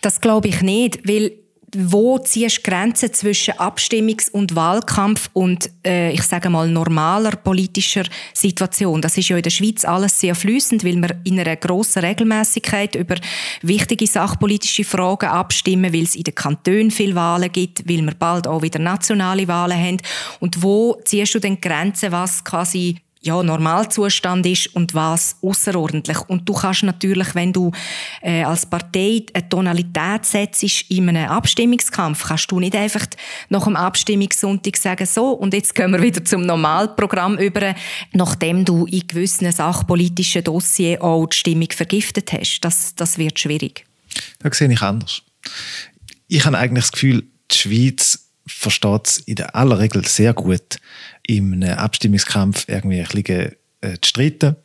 Das 0.00 0.20
glaube 0.20 0.48
ich 0.48 0.60
nicht, 0.60 1.06
weil 1.06 1.32
wo 1.76 2.18
ziehst 2.18 2.58
du 2.58 2.70
Grenzen 2.70 3.12
zwischen 3.12 3.54
Abstimmungs- 3.54 4.30
und 4.30 4.54
Wahlkampf 4.54 5.30
und 5.32 5.70
äh, 5.86 6.12
ich 6.12 6.22
sage 6.22 6.50
mal 6.50 6.68
normaler 6.68 7.32
politischer 7.32 8.04
Situation? 8.34 9.00
Das 9.00 9.16
ist 9.16 9.28
ja 9.28 9.36
in 9.36 9.42
der 9.42 9.50
Schweiz 9.50 9.84
alles 9.84 10.20
sehr 10.20 10.34
flüssend, 10.34 10.84
weil 10.84 10.96
wir 10.96 11.16
in 11.24 11.40
einer 11.40 11.56
grossen 11.56 12.04
Regelmäßigkeit 12.04 12.94
über 12.94 13.16
wichtige 13.62 14.06
sachpolitische 14.06 14.84
Fragen 14.84 15.30
abstimmen, 15.30 15.92
weil 15.92 16.04
es 16.04 16.14
in 16.14 16.24
den 16.24 16.34
Kantonen 16.34 16.90
viele 16.90 17.14
Wahlen 17.14 17.50
gibt, 17.50 17.88
weil 17.88 18.02
wir 18.02 18.14
bald 18.18 18.46
auch 18.46 18.62
wieder 18.62 18.78
nationale 18.78 19.48
Wahlen 19.48 19.78
haben. 19.78 19.98
Und 20.40 20.62
wo 20.62 21.00
ziehst 21.04 21.34
du 21.34 21.38
denn 21.38 21.60
Grenzen, 21.60 22.12
was 22.12 22.44
quasi 22.44 22.98
ja, 23.22 23.40
Normalzustand 23.42 24.44
ist 24.46 24.74
und 24.74 24.94
was 24.94 25.36
außerordentlich. 25.42 26.18
Und 26.28 26.48
du 26.48 26.54
kannst 26.54 26.82
natürlich, 26.82 27.34
wenn 27.34 27.52
du 27.52 27.70
äh, 28.20 28.42
als 28.42 28.66
Partei 28.66 29.24
eine 29.32 29.48
Tonalität 29.48 30.24
setzt 30.24 30.90
in 30.90 31.08
einem 31.08 31.28
Abstimmungskampf, 31.28 32.24
kannst 32.24 32.50
du 32.50 32.58
nicht 32.58 32.74
einfach 32.74 33.06
nach 33.48 33.64
dem 33.64 33.76
Abstimmungssonntag 33.76 34.76
sagen, 34.76 35.06
so, 35.06 35.30
und 35.30 35.54
jetzt 35.54 35.74
gehen 35.74 35.92
wir 35.92 36.02
wieder 36.02 36.24
zum 36.24 36.44
Normalprogramm 36.44 37.38
über, 37.38 37.74
nachdem 38.12 38.64
du 38.64 38.86
in 38.86 39.06
gewissen 39.06 39.50
sachpolitischen 39.52 40.42
Dossiers 40.42 41.00
auch 41.00 41.26
die 41.26 41.36
Stimmung 41.36 41.70
vergiftet 41.70 42.32
hast. 42.32 42.60
Das, 42.60 42.94
das 42.96 43.18
wird 43.18 43.38
schwierig. 43.38 43.86
Da 44.40 44.52
sehe 44.52 44.70
ich 44.70 44.82
anders. 44.82 45.22
Ich 46.26 46.44
habe 46.44 46.58
eigentlich 46.58 46.84
das 46.84 46.92
Gefühl, 46.92 47.24
die 47.50 47.56
Schweiz 47.56 48.18
versteht 48.46 49.06
es 49.06 49.18
in 49.18 49.36
der 49.36 49.54
aller 49.54 49.78
Regel 49.78 50.04
sehr 50.06 50.34
gut, 50.34 50.78
in 51.26 51.62
einem 51.62 51.78
Abstimmungskampf 51.78 52.64
irgendwie 52.68 53.00
ein 53.00 53.06
bisschen 53.06 53.52
äh, 53.82 53.98
zu 54.00 54.10
streiten 54.10 54.56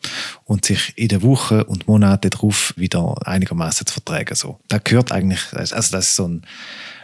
und 0.45 0.65
sich 0.65 0.93
in 0.95 1.07
den 1.07 1.21
Wochen 1.23 1.61
und 1.61 1.87
Monaten 1.87 2.29
darauf 2.29 2.73
wieder 2.77 3.15
einigermaßen 3.27 3.87
zu 3.87 3.93
vertragen. 3.93 4.35
So. 4.35 4.59
Das 4.67 4.83
gehört 4.83 5.11
eigentlich, 5.11 5.41
also 5.53 5.75
das 5.75 5.91
ist 5.91 6.15
so 6.15 6.27
ein, 6.27 6.41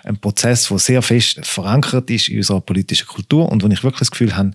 ein 0.04 0.18
Prozess, 0.18 0.68
der 0.68 0.80
sehr 0.80 1.02
fest 1.02 1.40
verankert 1.44 2.10
ist 2.10 2.30
in 2.30 2.38
unserer 2.38 2.62
politischen 2.62 3.08
Kultur 3.08 3.52
und 3.52 3.64
wo 3.64 3.68
ich 3.68 3.84
wirklich 3.84 4.00
das 4.00 4.12
Gefühl 4.12 4.36
habe, 4.36 4.52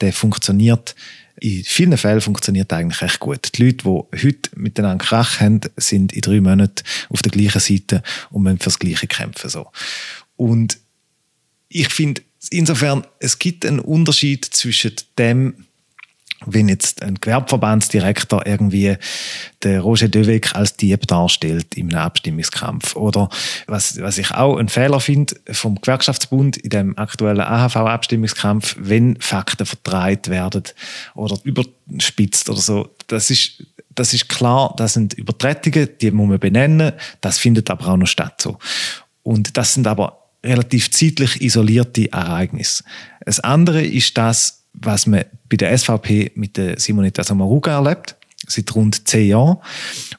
der 0.00 0.12
funktioniert 0.12 0.94
in 1.40 1.62
vielen 1.64 1.96
Fällen 1.96 2.20
funktioniert 2.20 2.72
eigentlich 2.72 3.00
recht 3.00 3.20
gut. 3.20 3.56
Die 3.56 3.62
Leute, 3.62 3.84
die 3.84 4.26
heute 4.26 4.50
miteinander 4.56 5.04
Krach 5.04 5.40
haben, 5.40 5.60
sind 5.76 6.12
in 6.12 6.20
drei 6.20 6.40
Monaten 6.40 6.82
auf 7.10 7.22
der 7.22 7.30
gleichen 7.32 7.60
Seite 7.60 8.02
und 8.30 8.42
müssen 8.42 8.58
fürs 8.58 8.78
Gleiche 8.78 9.06
kämpfen. 9.06 9.48
So. 9.48 9.70
Und 10.36 10.78
ich 11.68 11.88
finde, 11.88 12.22
insofern, 12.50 13.06
es 13.18 13.38
gibt 13.38 13.66
einen 13.66 13.80
Unterschied 13.80 14.44
zwischen 14.44 14.92
dem, 15.18 15.66
wenn 16.46 16.68
jetzt 16.68 17.02
ein 17.02 17.16
Gewerbeverbandsdirektor 17.16 18.46
irgendwie 18.46 18.96
den 19.64 19.80
Roger 19.80 20.08
Döweg 20.08 20.54
als 20.54 20.76
Dieb 20.76 21.06
darstellt 21.06 21.76
einem 21.76 21.94
Abstimmungskampf. 21.96 22.94
Oder 22.94 23.28
was, 23.66 24.00
was 24.00 24.18
ich 24.18 24.30
auch 24.30 24.56
einen 24.56 24.68
Fehler 24.68 25.00
finde 25.00 25.34
vom 25.50 25.80
Gewerkschaftsbund 25.80 26.56
in 26.56 26.70
dem 26.70 26.98
aktuellen 26.98 27.40
AHV-Abstimmungskampf, 27.40 28.76
wenn 28.78 29.20
Fakten 29.20 29.66
vertreibt 29.66 30.28
werden 30.28 30.62
oder 31.14 31.36
überspitzt 31.42 32.48
oder 32.48 32.60
so. 32.60 32.94
Das 33.08 33.30
ist, 33.30 33.64
das 33.90 34.14
ist 34.14 34.28
klar, 34.28 34.74
das 34.76 34.92
sind 34.92 35.14
Übertretungen, 35.14 35.88
die 36.00 36.10
muss 36.12 36.28
man 36.28 36.38
benennen. 36.38 36.92
Das 37.20 37.38
findet 37.38 37.68
aber 37.68 37.88
auch 37.88 37.96
noch 37.96 38.06
statt 38.06 38.40
so. 38.40 38.58
Und 39.24 39.56
das 39.56 39.74
sind 39.74 39.86
aber 39.88 40.17
relativ 40.44 40.90
zeitlich 40.90 41.40
isolierte 41.40 42.12
Ereignisse. 42.12 42.84
Das 43.24 43.40
andere 43.40 43.84
ist 43.84 44.16
das, 44.16 44.64
was 44.72 45.06
man 45.06 45.24
bei 45.48 45.56
der 45.56 45.76
SVP 45.76 46.32
mit 46.34 46.56
der 46.56 46.78
Simonetta 46.78 47.24
Sommaruga 47.24 47.72
erlebt, 47.72 48.16
seit 48.46 48.74
rund 48.74 49.08
zehn 49.08 49.28
Jahren, 49.28 49.58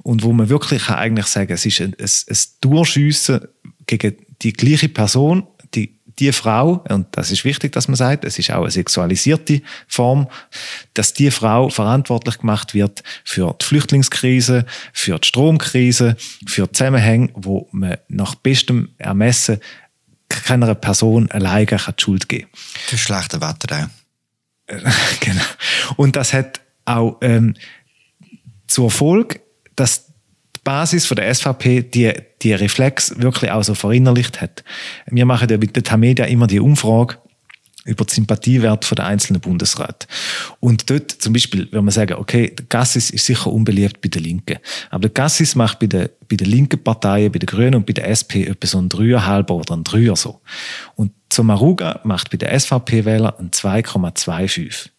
und 0.03 0.23
wo 0.23 0.33
man 0.33 0.49
wirklich 0.49 0.85
kann 0.85 0.97
eigentlich 0.97 1.27
sagen 1.27 1.53
es 1.53 1.65
ist 1.65 1.81
ein, 1.81 1.95
ein, 1.99 2.05
ein 2.05 2.37
Durchschiessen 2.61 3.41
gegen 3.85 4.15
die 4.41 4.53
gleiche 4.53 4.89
Person, 4.89 5.47
die 5.73 5.99
die 6.19 6.33
Frau, 6.33 6.83
und 6.89 7.07
das 7.11 7.31
ist 7.31 7.45
wichtig, 7.45 7.71
dass 7.71 7.87
man 7.87 7.95
sagt, 7.95 8.25
es 8.25 8.37
ist 8.37 8.51
auch 8.51 8.63
eine 8.63 8.71
sexualisierte 8.71 9.61
Form, 9.87 10.27
dass 10.93 11.13
die 11.13 11.31
Frau 11.31 11.69
verantwortlich 11.69 12.39
gemacht 12.39 12.73
wird 12.73 13.03
für 13.23 13.55
die 13.59 13.65
Flüchtlingskrise, 13.65 14.65
für 14.91 15.17
die 15.17 15.27
Stromkrise, 15.27 16.17
für 16.45 16.69
Zusammenhänge, 16.71 17.29
wo 17.35 17.69
man 17.71 17.97
nach 18.09 18.35
bestem 18.35 18.89
Ermessen 18.97 19.59
keiner 20.29 20.73
Person 20.75 21.29
alleine 21.31 21.65
die 21.65 21.77
Schuld 21.97 22.29
geben 22.29 22.49
Für 22.53 22.97
schlechte 22.97 23.41
Wetter 23.41 23.83
auch. 23.83 23.89
genau. 25.19 25.43
Und 25.97 26.15
das 26.15 26.33
hat 26.33 26.61
auch 26.85 27.17
ähm, 27.21 27.55
zur 28.67 28.91
Folge, 28.91 29.41
dass 29.75 30.07
die 30.07 30.59
Basis 30.63 31.05
von 31.05 31.15
der 31.15 31.33
SVP 31.33 31.83
die, 31.83 32.13
die 32.41 32.53
Reflex 32.53 33.19
wirklich 33.19 33.51
auch 33.51 33.63
so 33.63 33.73
verinnerlicht 33.73 34.41
hat. 34.41 34.63
Wir 35.07 35.25
machen 35.25 35.49
ja 35.49 35.57
mit 35.57 35.75
der 35.75 35.83
Tamedia 35.83 36.25
immer 36.25 36.47
die 36.47 36.59
Umfrage, 36.59 37.17
über 37.85 38.05
den 38.05 38.09
Sympathiewert 38.09 38.97
der 38.97 39.05
einzelnen 39.05 39.41
Bundesräte. 39.41 40.07
Und 40.59 40.89
dort 40.89 41.11
zum 41.11 41.33
Beispiel, 41.33 41.67
wenn 41.71 41.85
man 41.85 41.93
sagen, 41.93 42.15
okay, 42.15 42.53
der 42.53 42.65
Gassis 42.65 43.09
ist 43.09 43.25
sicher 43.25 43.51
unbeliebt 43.51 44.01
bei 44.01 44.09
den 44.09 44.23
Linken. 44.23 44.57
Aber 44.89 45.01
der 45.01 45.11
Gassis 45.11 45.55
macht 45.55 45.79
bei 45.79 45.87
den, 45.87 46.09
bei 46.27 46.35
den 46.35 46.47
linken 46.47 46.83
Parteien, 46.83 47.31
bei 47.31 47.39
den 47.39 47.47
Grünen 47.47 47.75
und 47.75 47.85
bei 47.85 47.93
der 47.93 48.09
SP 48.11 48.43
etwa 48.45 48.67
so 48.67 48.79
ein 48.79 48.89
Dreier 48.89 49.49
oder 49.49 49.73
ein 49.75 49.83
Dreier 49.83 50.15
so. 50.15 50.41
Und 50.95 51.11
Sommaruga 51.31 52.01
macht 52.03 52.31
bei 52.31 52.37
den 52.37 52.57
SVP-Wählern 52.57 53.33
ein 53.39 53.51
2,25. 53.51 54.89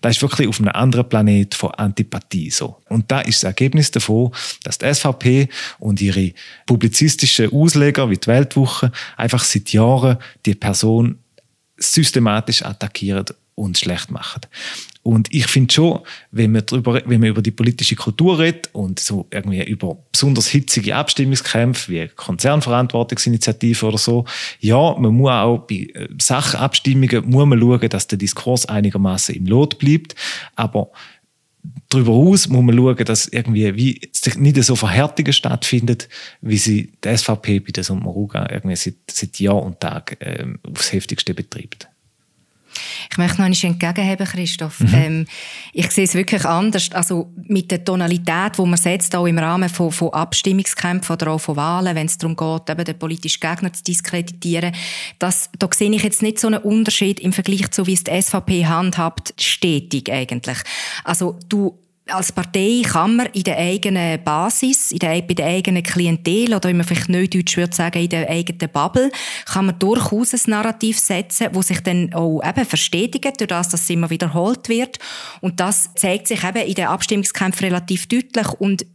Das 0.00 0.16
ist 0.16 0.22
wirklich 0.22 0.48
auf 0.48 0.60
einem 0.60 0.68
anderen 0.68 1.08
Planet 1.08 1.54
von 1.54 1.70
Antipathie 1.72 2.50
so. 2.50 2.76
Und 2.88 3.10
da 3.10 3.20
ist 3.20 3.42
das 3.42 3.48
Ergebnis 3.48 3.90
davon, 3.90 4.32
dass 4.64 4.78
die 4.78 4.92
SVP 4.92 5.48
und 5.78 6.00
ihre 6.00 6.32
publizistischen 6.66 7.52
Ausleger 7.52 8.10
wie 8.10 8.18
die 8.18 8.26
Weltwoche 8.26 8.92
einfach 9.16 9.42
seit 9.42 9.72
Jahren 9.72 10.18
die 10.46 10.54
Person 10.54 11.18
systematisch 11.82 12.64
attackieren 12.64 13.26
und 13.54 13.78
schlecht 13.78 14.10
machen. 14.10 14.42
Und 15.04 15.34
ich 15.34 15.46
finde 15.46 15.74
schon, 15.74 16.00
wenn 16.30 16.52
man, 16.52 16.64
drüber, 16.64 17.02
wenn 17.06 17.20
man 17.20 17.30
über 17.30 17.42
die 17.42 17.50
politische 17.50 17.96
Kultur 17.96 18.38
redet 18.38 18.70
und 18.72 19.00
so 19.00 19.26
irgendwie 19.32 19.64
über 19.64 19.98
besonders 20.12 20.46
hitzige 20.46 20.94
Abstimmungskämpfe 20.94 21.90
wie 21.90 22.08
Konzernverantwortungsinitiative 22.08 23.86
oder 23.86 23.98
so, 23.98 24.24
ja, 24.60 24.94
man 24.96 25.12
muss 25.12 25.30
auch 25.30 25.58
bei 25.58 25.88
äh, 25.94 26.08
Sachabstimmungen 26.20 27.28
muss 27.28 27.46
man 27.46 27.60
schauen, 27.60 27.88
dass 27.88 28.06
der 28.06 28.18
Diskurs 28.18 28.66
einigermaßen 28.66 29.34
im 29.34 29.46
Lot 29.46 29.78
bleibt. 29.78 30.14
Aber 30.54 30.92
darüber 31.92 32.12
aus 32.12 32.48
muss 32.48 32.62
man 32.62 32.76
schauen, 32.76 33.04
dass 33.04 33.28
irgendwie 33.28 33.76
wie 33.76 34.00
nicht 34.36 34.62
so 34.62 34.76
Verhärtungen 34.76 35.32
stattfindet, 35.32 36.08
wie 36.40 36.58
sie 36.58 36.92
die 37.04 37.16
SVP 37.16 37.60
bei 37.60 37.72
der 37.72 37.84
Sommaruga 37.84 38.48
irgendwie 38.50 38.76
seit, 38.76 38.94
seit 39.10 39.38
Jahr 39.38 39.62
und 39.62 39.80
Tag 39.80 40.16
äh, 40.20 40.46
aufs 40.62 40.92
Heftigste 40.92 41.34
betreibt. 41.34 41.88
Ich 43.10 43.18
möchte 43.18 43.38
noch 43.38 43.46
einmal 43.46 43.58
entgegenheben, 43.62 44.26
Christoph. 44.26 44.80
Mhm. 44.80 44.94
Ähm, 44.94 45.26
ich 45.72 45.90
sehe 45.90 46.04
es 46.04 46.14
wirklich 46.14 46.44
anders. 46.44 46.90
Also 46.92 47.32
mit 47.36 47.70
der 47.70 47.84
Tonalität, 47.84 48.58
die 48.58 48.62
man 48.62 48.76
setzt, 48.76 49.14
auch 49.14 49.26
im 49.26 49.38
Rahmen 49.38 49.68
von, 49.68 49.90
von 49.90 50.10
Abstimmungskämpfen 50.10 51.14
oder 51.14 51.32
auch 51.32 51.40
von 51.40 51.56
Wahlen, 51.56 51.94
wenn 51.94 52.06
es 52.06 52.18
darum 52.18 52.36
geht, 52.36 52.70
eben 52.70 52.84
den 52.84 52.98
politischen 52.98 53.40
Gegner 53.40 53.72
zu 53.72 53.82
diskreditieren, 53.82 54.74
das, 55.18 55.50
da 55.58 55.68
sehe 55.72 55.90
ich 55.90 56.02
jetzt 56.02 56.22
nicht 56.22 56.38
so 56.38 56.46
einen 56.46 56.62
Unterschied 56.62 57.20
im 57.20 57.32
Vergleich 57.32 57.70
zu, 57.70 57.86
wie 57.86 57.94
es 57.94 58.04
die 58.04 58.20
SVP 58.20 58.66
handhabt, 58.66 59.34
stetig 59.38 60.10
eigentlich. 60.10 60.58
Also 61.04 61.38
du 61.48 61.78
als 62.12 62.32
Partei 62.32 62.82
kann 62.84 63.16
man 63.16 63.26
in 63.32 63.42
der 63.42 63.58
eigenen 63.58 64.22
Basis, 64.22 64.92
in 64.92 64.98
der, 64.98 65.22
bei 65.22 65.34
der 65.34 65.46
eigenen 65.46 65.82
Klientel 65.82 66.54
oder 66.54 66.68
wie 66.68 66.74
man 66.74 66.86
vielleicht 66.86 67.08
neudeutsch 67.08 67.56
würde 67.56 67.74
sagen, 67.74 68.02
in 68.02 68.08
der 68.08 68.28
eigenen 68.28 68.70
Bubble, 68.70 69.10
kann 69.46 69.66
man 69.66 69.78
durchaus 69.78 70.34
ein 70.34 70.50
Narrativ 70.50 70.98
setzen, 70.98 71.48
wo 71.52 71.62
sich 71.62 71.80
dann 71.80 72.12
auch 72.14 72.40
eben 72.44 72.66
verstetigt, 72.66 73.40
durch 73.40 73.48
das, 73.48 73.70
dass 73.70 73.82
es 73.82 73.90
immer 73.90 74.10
wiederholt 74.10 74.68
wird. 74.68 74.98
Und 75.40 75.60
das 75.60 75.90
zeigt 75.94 76.28
sich 76.28 76.44
eben 76.44 76.66
in 76.66 76.74
den 76.74 76.86
Abstimmungskämpfen 76.86 77.64
relativ 77.64 78.06
deutlich 78.06 78.48
und 78.60 78.86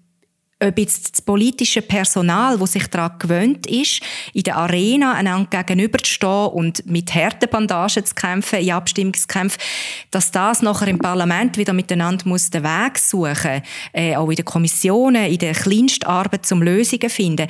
ob 0.60 0.80
jetzt 0.80 1.13
das 1.13 1.22
politische 1.22 1.82
Personal, 1.82 2.58
das 2.58 2.72
sich 2.72 2.88
daran 2.88 3.20
gewöhnt 3.20 3.67
ist, 3.67 4.02
in 4.34 4.43
der 4.43 4.58
Arena 4.58 5.13
einander 5.13 5.63
gegenüberzustehen 5.63 6.48
und 6.48 6.86
mit 6.86 7.13
harten 7.13 7.50
Bandagen 7.50 8.06
zu 8.06 8.15
kämpfen, 8.15 8.60
in 8.60 8.72
Abstimmungskämpfen, 8.72 9.62
dass 10.10 10.32
das 10.32 10.63
nachher 10.63 10.88
im 10.88 10.98
Parlament 10.98 11.58
wieder 11.58 11.74
miteinander 11.74 12.28
muss 12.28 12.50
den 12.50 12.63
Weg 12.63 12.98
suchen, 12.98 13.62
äh, 13.93 14.15
auch 14.15 14.30
in 14.30 14.36
den 14.36 14.46
Kommissionen, 14.46 15.26
in 15.26 15.38
der 15.38 15.54
Kleinstarbeit 15.54 16.46
zum 16.46 16.63
Lösungen 16.63 17.10
finden. 17.10 17.48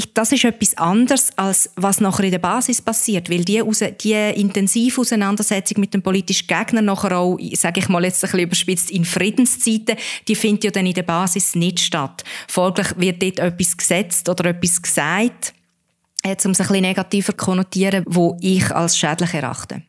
Das, 0.00 0.06
ich, 0.06 0.14
das 0.14 0.32
ist 0.32 0.44
etwas 0.44 0.76
anderes, 0.76 1.30
als 1.36 1.70
was 1.76 2.00
nachher 2.00 2.24
in 2.24 2.30
der 2.30 2.38
Basis 2.38 2.80
passiert, 2.80 3.28
weil 3.28 3.44
die, 3.44 3.62
die 4.02 4.40
intensive 4.40 5.00
Auseinandersetzung 5.00 5.80
mit 5.80 5.92
dem 5.92 6.02
politischen 6.02 6.46
Gegner 6.46 6.82
nachher 6.82 7.18
auch, 7.18 7.38
sage 7.54 7.80
ich 7.80 7.88
mal 7.88 8.04
jetzt 8.04 8.24
ein 8.24 8.30
bisschen 8.30 8.40
überspitzt, 8.40 8.90
in 8.90 9.04
Friedenszeiten, 9.04 9.96
die 10.28 10.34
findet 10.34 10.64
ja 10.64 10.70
dann 10.70 10.86
in 10.86 10.94
der 10.94 11.02
Basis 11.02 11.54
nicht 11.54 11.80
statt. 11.80 12.24
Folglich 12.48 12.88
wird 12.96 13.22
dort 13.22 13.38
etwas 13.40 13.76
gesetzt 13.76 14.28
oder 14.28 14.50
etwas 14.50 14.80
gesagt, 14.80 15.54
um 16.24 16.30
es 16.32 16.44
ein 16.44 16.52
bisschen 16.52 16.80
negativer 16.82 17.32
zu 17.32 17.44
konnotieren, 17.44 18.04
wo 18.06 18.36
ich 18.40 18.70
als 18.70 18.96
schädlich 18.98 19.34
erachte. 19.34 19.82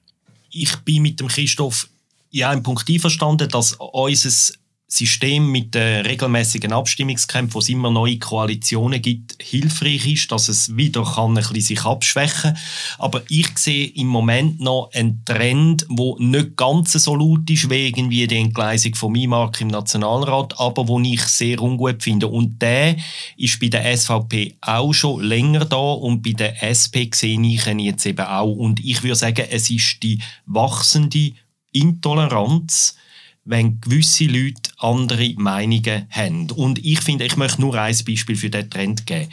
Ich 0.52 0.76
bin 0.78 1.04
mit 1.04 1.20
dem 1.20 1.28
Christoph 1.28 1.88
ja 2.32 2.52
im 2.52 2.64
Punkt 2.64 2.90
einverstanden, 2.90 3.50
dass 3.50 3.74
unser 3.74 4.54
System 4.94 5.50
mit 5.50 5.74
den 5.74 6.06
regelmäßigen 6.06 6.74
Abstimmungskämpfen, 6.74 7.54
wo 7.54 7.60
es 7.60 7.70
immer 7.70 7.90
neue 7.90 8.20
Koalitionen 8.20 9.02
gibt, 9.02 9.42
hilfreich 9.42 10.06
ist, 10.06 10.32
dass 10.34 10.50
es 10.50 10.76
wieder 10.76 11.06
kann 11.06 11.30
ein 11.30 11.36
bisschen 11.36 11.62
sich 11.62 11.86
abschwächen 11.86 12.58
Aber 12.98 13.24
ich 13.30 13.58
sehe 13.58 13.88
im 13.88 14.08
Moment 14.08 14.60
noch 14.60 14.90
einen 14.94 15.24
Trend, 15.24 15.86
wo 15.88 16.18
nicht 16.20 16.58
ganz 16.58 16.92
so 16.92 17.16
laut 17.16 17.50
ist 17.50 17.70
wie 17.70 17.88
irgendwie 17.88 18.28
die 18.28 18.36
Entgleisung 18.36 18.94
von 18.96 19.14
MIMARK 19.14 19.62
im 19.62 19.70
Nationalrat, 19.70 20.60
aber 20.60 20.86
wo 20.90 21.00
ich 21.00 21.24
sehr 21.24 21.62
ungut 21.62 22.04
finde. 22.04 22.28
Und 22.28 22.62
der 22.62 22.98
ist 23.38 23.62
bei 23.62 23.70
der 23.70 23.96
SVP 23.96 24.56
auch 24.60 24.92
schon 24.92 25.24
länger 25.24 25.64
da 25.64 25.78
und 25.78 26.22
bei 26.22 26.34
der 26.34 26.62
SP 26.68 27.08
sehe 27.14 27.42
ich 27.42 27.66
ihn 27.66 27.80
jetzt 27.80 28.06
eben 28.06 28.26
auch. 28.26 28.52
Und 28.52 28.84
ich 28.84 29.04
würde 29.04 29.16
sagen, 29.16 29.46
es 29.50 29.70
ist 29.70 30.04
die 30.04 30.20
wachsende 30.46 31.32
Intoleranz, 31.72 32.98
wenn 33.44 33.82
gewisse 33.82 34.26
Leute 34.26 34.72
andere 34.78 35.34
Meinungen 35.38 36.08
haben. 36.10 36.52
Und 36.52 36.84
ich 36.86 37.02
finde, 37.02 37.26
ich 37.26 37.38
möchte 37.38 37.62
nur 37.62 37.76
ein 37.76 37.98
Beispiel 38.06 38.36
für 38.36 38.50
diesen 38.50 38.70
Trend 38.70 39.06
geben. 39.06 39.32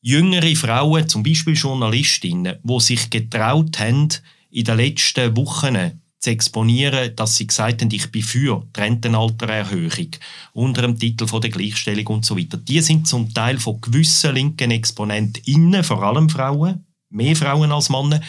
Jüngere 0.00 0.56
Frauen, 0.56 1.08
zum 1.08 1.22
Beispiel 1.22 1.54
Journalistinnen, 1.54 2.58
die 2.62 2.80
sich 2.80 3.10
getraut 3.10 3.78
haben, 3.78 4.08
in 4.50 4.64
den 4.64 4.76
letzten 4.76 5.36
Wochen 5.36 6.00
zu 6.18 6.30
exponieren, 6.30 7.14
dass 7.16 7.36
sie 7.36 7.46
gesagt 7.46 7.82
haben, 7.82 7.90
ich 7.90 8.10
bin 8.12 8.22
für 8.22 8.64
die 8.76 8.80
Rentenaltererhöhung 8.80 10.10
unter 10.52 10.82
dem 10.82 10.98
Titel 10.98 11.26
von 11.26 11.40
der 11.40 11.50
Gleichstellung 11.50 12.06
und 12.08 12.24
so 12.24 12.38
weiter. 12.38 12.56
Die 12.56 12.80
sind 12.80 13.08
zum 13.08 13.32
Teil 13.34 13.58
von 13.58 13.80
gewissen 13.80 14.34
linken 14.34 14.70
ExponentInnen, 14.70 15.82
vor 15.82 16.02
allem 16.02 16.28
Frauen, 16.28 16.84
mehr 17.10 17.34
Frauen 17.34 17.72
als 17.72 17.90
Männer, 17.90 18.20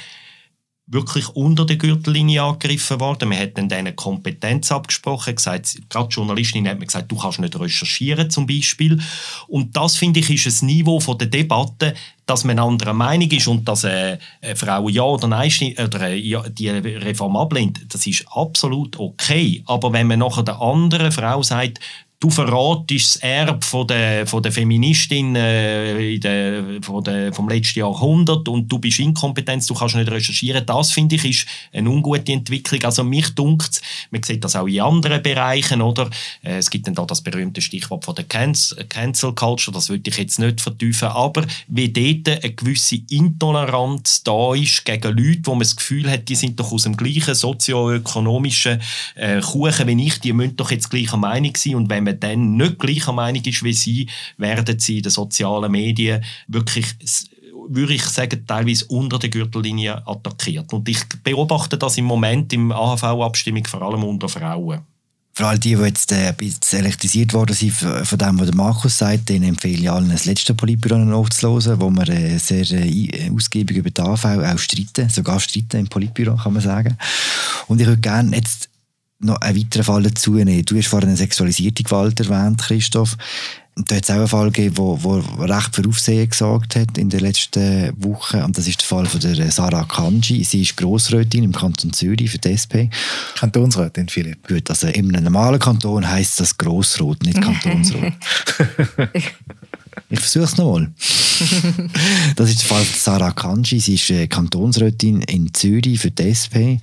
wirklich 0.94 1.28
unter 1.30 1.66
der 1.66 1.78
Gürtellinie 1.78 2.44
angegriffen 2.44 3.00
worden. 3.00 3.30
Man 3.30 3.40
hat 3.40 3.58
dann 3.58 3.70
denen 3.70 3.96
Kompetenz 3.96 4.72
abgesprochen, 4.72 5.36
gesagt, 5.36 5.78
gerade 5.90 6.10
Journalistin 6.10 6.68
hat 6.68 6.80
mir 6.80 6.86
gesagt, 6.86 7.12
du 7.12 7.18
kannst 7.18 7.40
nicht 7.40 7.60
recherchieren 7.60 8.30
zum 8.30 8.48
Beispiel. 8.48 9.02
Und 9.48 9.76
das, 9.76 9.96
finde 9.96 10.20
ich, 10.20 10.30
ist 10.30 10.62
ein 10.62 10.68
Niveau 10.68 11.00
von 11.00 11.18
der 11.18 11.28
Debatte, 11.28 11.94
dass 12.26 12.44
man 12.44 12.60
anderer 12.60 12.94
Meinung 12.94 13.30
ist 13.32 13.48
und 13.48 13.68
dass 13.68 13.84
eine, 13.84 14.20
eine 14.42 14.56
Frau 14.56 14.88
ja 14.88 15.04
oder 15.04 15.28
nein 15.28 15.52
oder 15.84 16.14
ja, 16.14 16.48
die 16.48 16.70
Reform 16.70 17.36
ablehnt, 17.36 17.82
das 17.90 18.08
ist 18.08 18.26
absolut 18.32 18.98
okay. 18.98 19.62
Aber 19.66 19.92
wenn 19.92 20.08
man 20.08 20.20
nachher 20.20 20.44
der 20.44 20.62
anderen 20.62 21.12
Frau 21.12 21.44
sagt, 21.44 21.80
du 22.24 22.30
verratest 22.30 23.16
das 23.16 23.24
Erbe 23.24 23.66
von 23.66 23.86
der, 23.86 24.26
von 24.26 24.42
der 24.42 24.54
Feministin 24.54 25.36
äh, 25.36 26.18
der, 26.20 26.64
von 26.82 27.04
der, 27.04 27.34
vom 27.34 27.50
letzten 27.50 27.80
Jahrhundert 27.80 28.48
und 28.48 28.72
du 28.72 28.80
bist 28.80 29.00
inkompetent, 29.00 29.70
du 29.70 29.74
kannst 29.74 29.96
nicht 29.96 30.10
recherchieren. 30.10 30.66
Das, 30.66 30.92
finde 30.92 31.16
ich, 31.16 31.26
ist 31.26 31.48
eine 31.74 31.90
ungute 31.90 32.32
Entwicklung. 32.32 32.82
Also 32.86 33.04
mich 33.04 33.36
dunkt 33.36 33.82
man 34.10 34.24
sieht 34.24 34.42
das 34.42 34.56
auch 34.56 34.68
in 34.68 34.80
anderen 34.80 35.22
Bereichen, 35.22 35.82
oder? 35.82 36.10
Äh, 36.44 36.60
es 36.60 36.70
gibt 36.70 36.88
dann 36.88 36.96
da 36.96 37.06
das 37.06 37.20
berühmte 37.20 37.62
Stichwort 37.62 38.06
von 38.06 38.16
der 38.16 38.24
Cancel, 38.24 39.34
Culture, 39.34 39.74
das 39.74 39.90
würde 39.90 40.10
ich 40.10 40.18
jetzt 40.18 40.40
nicht 40.40 40.62
vertiefen, 40.62 41.10
aber 41.10 41.46
wie 41.68 41.90
dort 41.90 42.42
eine 42.42 42.54
gewisse 42.54 43.00
Intoleranz 43.10 44.24
da 44.24 44.54
ist 44.54 44.86
gegen 44.86 45.18
Leute, 45.18 45.42
wo 45.44 45.52
man 45.52 45.60
das 45.60 45.76
Gefühl 45.76 46.10
hat, 46.10 46.30
die 46.30 46.36
sind 46.36 46.58
doch 46.58 46.72
aus 46.72 46.84
dem 46.84 46.96
gleichen 46.96 47.36
sozioökonomischen 47.36 48.82
äh, 49.16 49.42
Kuchen 49.42 49.88
wie 49.88 50.08
ich, 50.08 50.20
die 50.20 50.32
müssen 50.32 50.56
doch 50.56 50.72
jetzt 50.72 50.90
gleicher 50.90 51.18
Meinung 51.18 51.54
sein 51.58 51.76
und 51.76 51.90
wenn 51.90 52.06
man 52.06 52.13
man 52.14 52.20
dann 52.20 52.58
nicht 52.58 52.80
gleicher 52.80 53.14
Meinung 53.14 53.44
ist 53.44 53.64
wie 53.64 53.74
sie, 53.74 54.10
werden 54.38 54.80
sie 54.80 54.98
in 54.98 55.04
den 55.04 55.12
sozialen 55.12 55.72
Medien 55.72 56.24
wirklich 56.48 56.86
würde 57.70 57.94
ich 57.94 58.04
sagen, 58.04 58.46
teilweise 58.46 58.86
unter 58.88 59.20
der 59.20 59.30
Gürtellinie 59.30 60.06
attackiert. 60.06 60.74
Und 60.74 60.88
ich 60.90 61.00
beobachte 61.24 61.78
das 61.78 61.98
im 61.98 62.06
Moment 62.06 62.52
im 62.54 62.72
AHV-Abstimmung 62.72 63.66
vor 63.66 63.82
allem 63.82 64.04
unter 64.04 64.28
Frauen. 64.28 64.82
Für 65.36 65.48
all 65.48 65.58
die, 65.58 65.76
die 65.76 65.82
jetzt 65.82 66.12
äh, 66.12 66.32
bisschen 66.38 66.80
elektrisiert 66.80 67.34
worden 67.34 67.56
sind 67.56 67.74
von 67.74 68.18
dem, 68.20 68.40
was 68.40 68.54
Markus 68.54 69.00
sagt, 69.00 69.30
denen 69.30 69.50
empfehle 69.50 69.82
ich 69.82 69.90
allen, 69.90 70.12
das 70.12 70.26
letzte 70.26 70.54
Politbüro 70.54 70.96
nachzuhören, 71.00 71.82
wo 71.82 71.90
wir 71.90 72.08
äh, 72.08 72.38
sehr 72.38 72.70
äh, 72.70 73.32
ausgiebig 73.34 73.78
über 73.78 73.90
die 73.90 74.00
AHV 74.00 74.26
auch 74.26 74.60
streiten, 74.60 75.10
sogar 75.10 75.40
streiten 75.40 75.80
im 75.80 75.88
Politbüro, 75.88 76.36
kann 76.36 76.54
man 76.54 76.62
sagen. 76.62 76.96
Und 77.68 77.82
ich 77.82 77.88
würde 77.88 78.02
gerne 78.02 78.36
jetzt 78.36 78.70
noch 79.24 79.42
einen 79.42 79.58
weiteren 79.58 79.84
Fall 79.84 80.04
dazu 80.04 80.34
nehmen. 80.34 80.66
Du 80.66 80.78
hast 80.78 80.88
vorhin 80.88 81.10
eine 81.10 81.18
sexualisierte 81.18 81.84
Gewalt 81.84 82.20
erwähnt, 82.20 82.62
Christoph. 82.62 83.18
Da 83.76 83.96
hat 83.96 84.04
es 84.04 84.10
auch 84.12 84.16
einen 84.16 84.28
Fall 84.28 84.52
gegeben, 84.52 84.78
wo, 84.78 85.00
wo 85.02 85.18
recht 85.44 85.76
für 85.76 85.88
Aufsehen 85.88 86.30
gesorgt 86.30 86.76
hat 86.76 86.96
in 86.98 87.10
den 87.10 87.22
letzten 87.22 87.92
Wochen. 88.04 88.42
Und 88.44 88.56
das 88.56 88.68
ist 88.68 88.82
der 88.82 88.88
Fall 88.88 89.08
von 89.08 89.20
der 89.20 89.52
Sarah 89.52 89.86
Kanji. 89.86 90.44
Sie 90.44 90.62
ist 90.62 90.78
Grossrätin 90.78 91.44
im 91.44 91.54
Kanton 91.54 91.92
Zürich 91.92 92.30
für 92.30 92.38
die 92.38 92.52
SP. 92.54 92.94
Kantonsrätin, 93.36 94.10
Philipp. 94.10 94.48
Gut, 94.48 94.70
also 94.70 94.88
im 94.88 95.08
normalen 95.08 95.60
Kanton 95.60 96.08
heisst 96.08 96.40
das 96.40 96.56
Grossrot, 96.56 97.24
nicht 97.24 97.42
Kantonsrot. 97.42 98.14
Ich 100.10 100.20
versuche 100.20 100.44
es 100.44 100.58
nochmal. 100.58 100.92
das 102.36 102.50
ist 102.50 102.62
der 102.62 102.68
Fall 102.68 102.84
von 102.84 103.00
Sarah 103.00 103.32
Kanji. 103.32 103.80
Sie 103.80 103.96
ist 103.96 104.10
äh, 104.12 104.28
Kantonsrätin 104.28 105.22
in 105.22 105.54
Zürich 105.54 106.00
für 106.00 106.12
die 106.12 106.30
SP 106.30 106.78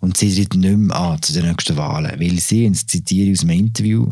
und 0.00 0.16
sie 0.16 0.34
tritt 0.34 0.54
nicht 0.54 0.76
mehr 0.76 0.96
an 0.96 1.22
zu 1.22 1.32
den 1.32 1.46
nächsten 1.46 1.76
Wahlen, 1.76 2.18
weil 2.20 2.38
sie, 2.38 2.66
und 2.66 2.76
ich 2.76 2.86
zitiere 2.86 3.32
aus 3.32 3.42
einem 3.42 3.58
Interview, 3.58 4.10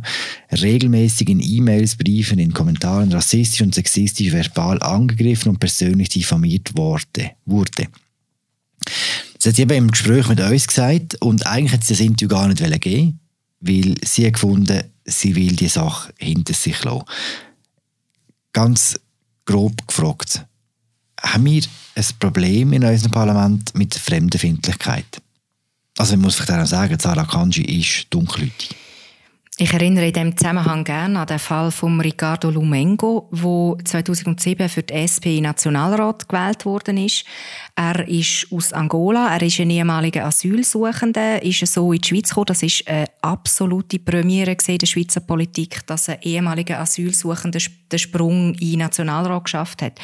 regelmäßig 0.51 1.29
in 1.29 1.41
E-Mails, 1.41 1.97
Briefen, 1.97 2.39
in 2.39 2.53
Kommentaren 2.53 3.13
rassistisch 3.13 3.63
und 3.63 3.75
sexistisch 3.75 4.33
verbal 4.33 4.83
angegriffen 4.83 5.51
und 5.51 5.61
persönlich 5.61 6.09
diffamiert 6.09 6.77
wurde. 6.77 7.31
Das 9.35 9.47
hat 9.47 9.59
eben 9.59 9.77
im 9.77 9.91
Gespräch 9.91 10.29
mit 10.29 10.41
uns 10.41 10.67
gesagt 10.67 11.17
und 11.23 11.47
eigentlich 11.47 11.73
hat 11.73 11.85
sie 11.85 11.95
das 11.95 12.01
Interview 12.01 12.29
gar 12.29 12.49
nicht 12.49 12.81
geben 12.81 13.21
weil 13.61 13.95
sie 14.03 14.27
hat 14.27 14.35
gefunden, 14.35 14.83
sie 15.05 15.35
will 15.35 15.57
die 15.57 15.69
Sache 15.69 16.13
hinter 16.19 16.55
sich 16.55 16.83
lassen. 16.85 17.05
Ganz 18.53 18.99
grob 19.45 19.87
gefragt, 19.87 20.45
haben 21.21 21.45
wir 21.45 21.63
ein 21.95 22.05
Problem 22.19 22.73
in 22.73 22.85
unserem 22.85 23.13
Parlament 23.13 23.75
mit 23.75 23.95
Fremdenfindlichkeit? 23.95 25.23
Also 25.99 26.15
ich 26.15 26.21
muss 26.21 26.35
vielleicht 26.37 26.53
auch 26.53 26.67
sagen, 26.67 26.99
Sarah 26.99 27.25
Kanji 27.25 27.63
ist 27.81 28.07
dunkelhäutig. 28.11 28.77
Ich 29.59 29.73
erinnere 29.73 30.09
in 30.09 30.13
diesem 30.13 30.37
Zusammenhang 30.37 30.85
gerne 30.85 31.19
an 31.19 31.27
den 31.27 31.39
Fall 31.39 31.71
von 31.71 31.99
Ricardo 31.99 32.51
Lumengo, 32.51 33.31
der 33.33 33.83
2007 33.87 34.69
für 34.69 34.83
die 34.83 34.93
SP 34.93 35.41
Nationalrat 35.41 36.29
gewählt 36.29 36.67
worden 36.67 36.99
ist. 36.99 37.25
Er 37.75 38.07
ist 38.07 38.49
aus 38.51 38.75
Angola, 38.75 39.35
er 39.35 39.41
ist 39.41 39.59
ein 39.59 39.71
ehemaliger 39.71 40.27
Asylsuchender, 40.27 41.43
ist 41.43 41.67
so 41.69 41.91
in 41.95 42.03
die 42.03 42.07
Schweiz 42.09 42.29
gekommen. 42.29 42.47
Das 42.49 42.63
ist 42.63 42.87
eine 42.87 43.07
absolute 43.23 43.99
Premiere 43.99 44.55
in 44.67 44.79
der 44.79 44.87
Schweizer 44.87 45.21
Politik, 45.21 45.87
dass 45.87 46.11
ein 46.11 46.21
ehemaliger 46.21 46.79
Asylsuchender 46.79 47.61
den 47.91 47.99
Sprung 47.99 48.53
in 48.57 48.73
den 48.73 48.79
Nationalrat 48.81 49.45
geschafft 49.45 49.81
hat. 49.81 49.99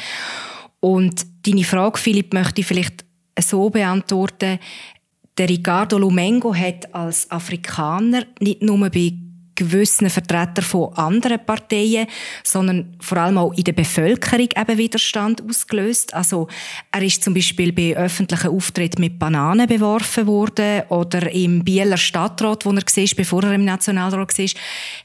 Und 0.79 1.27
deine 1.45 1.63
Frage, 1.63 1.99
Philipp, 1.99 2.33
möchte 2.33 2.61
ich 2.61 2.67
vielleicht 2.67 3.05
so 3.39 3.69
beantworten, 3.69 4.59
der 5.37 5.49
Ricardo 5.49 5.97
Lumengo 5.97 6.53
hat 6.53 6.93
als 6.93 7.29
Afrikaner 7.31 8.25
nicht 8.39 8.61
nur 8.61 8.89
bei 8.89 9.13
gewissen 9.55 10.09
Vertretern 10.09 10.63
von 10.63 10.93
anderen 10.93 11.45
Parteien, 11.45 12.07
sondern 12.43 12.95
vor 12.99 13.17
allem 13.17 13.37
auch 13.37 13.53
in 13.53 13.63
der 13.63 13.73
Bevölkerung 13.73 14.49
eben 14.55 14.77
Widerstand 14.77 15.43
ausgelöst. 15.47 16.13
Also 16.13 16.47
er 16.91 17.01
ist 17.01 17.23
zum 17.23 17.33
Beispiel 17.33 17.71
bei 17.71 17.95
öffentlichen 17.95 18.49
Auftritten 18.49 19.01
mit 19.01 19.19
Bananen 19.19 19.67
beworfen 19.67 20.27
worden 20.27 20.83
oder 20.89 21.31
im 21.31 21.63
Bieler 21.63 21.97
Stadtrat, 21.97 22.65
wo 22.65 22.71
er 22.71 22.77
war, 22.77 23.15
bevor 23.15 23.43
er 23.43 23.53
im 23.53 23.65
Nationalrat 23.65 24.37
war, 24.37 24.45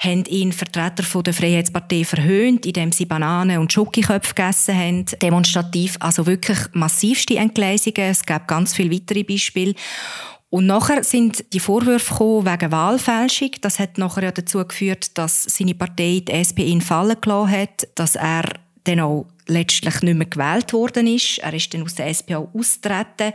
haben 0.01 0.25
ihn 0.25 0.53
Vertreter 0.53 1.03
von 1.03 1.23
der 1.23 1.35
Freiheitspartei 1.35 2.05
verhöhnt, 2.05 2.67
indem 2.67 2.93
sie 2.93 3.07
Bananen 3.07 3.59
und 3.59 3.73
Schokiköpfe 3.73 4.35
gegessen 4.35 4.77
haben. 4.77 5.05
Demonstrativ, 5.23 5.97
also 6.01 6.27
wirklich 6.27 6.59
massivste 6.73 7.37
Entgleisungen. 7.37 8.11
Es 8.11 8.25
gab 8.25 8.49
ganz 8.49 8.75
viele 8.75 8.93
weitere 8.93 9.23
Beispiele. 9.23 9.75
Und 10.51 10.67
nachher 10.67 11.05
sind 11.05 11.53
die 11.53 11.61
Vorwürfe 11.61 12.13
gekommen 12.13 12.47
wegen 12.47 12.73
Wahlfälschung. 12.73 13.51
Das 13.61 13.79
hat 13.79 13.99
nachher 13.99 14.25
ja 14.25 14.33
dazu 14.33 14.65
geführt, 14.65 15.17
dass 15.19 15.43
seine 15.43 15.75
Partei 15.75 16.23
die 16.27 16.33
SP 16.33 16.65
ihn 16.65 16.81
fallen 16.81 17.21
gelassen 17.21 17.51
hat, 17.51 17.89
dass 17.95 18.17
er 18.17 18.45
dann 18.85 19.01
auch 19.01 19.27
letztlich 19.47 20.01
nicht 20.03 20.17
mehr 20.17 20.27
gewählt 20.27 20.73
worden 20.73 21.07
ist. 21.07 21.39
Er 21.39 21.53
ist 21.53 21.73
dann 21.75 21.83
aus 21.83 21.95
der 21.95 22.09
SP 22.09 22.35
auch 22.35 22.49
austreten. 22.55 23.35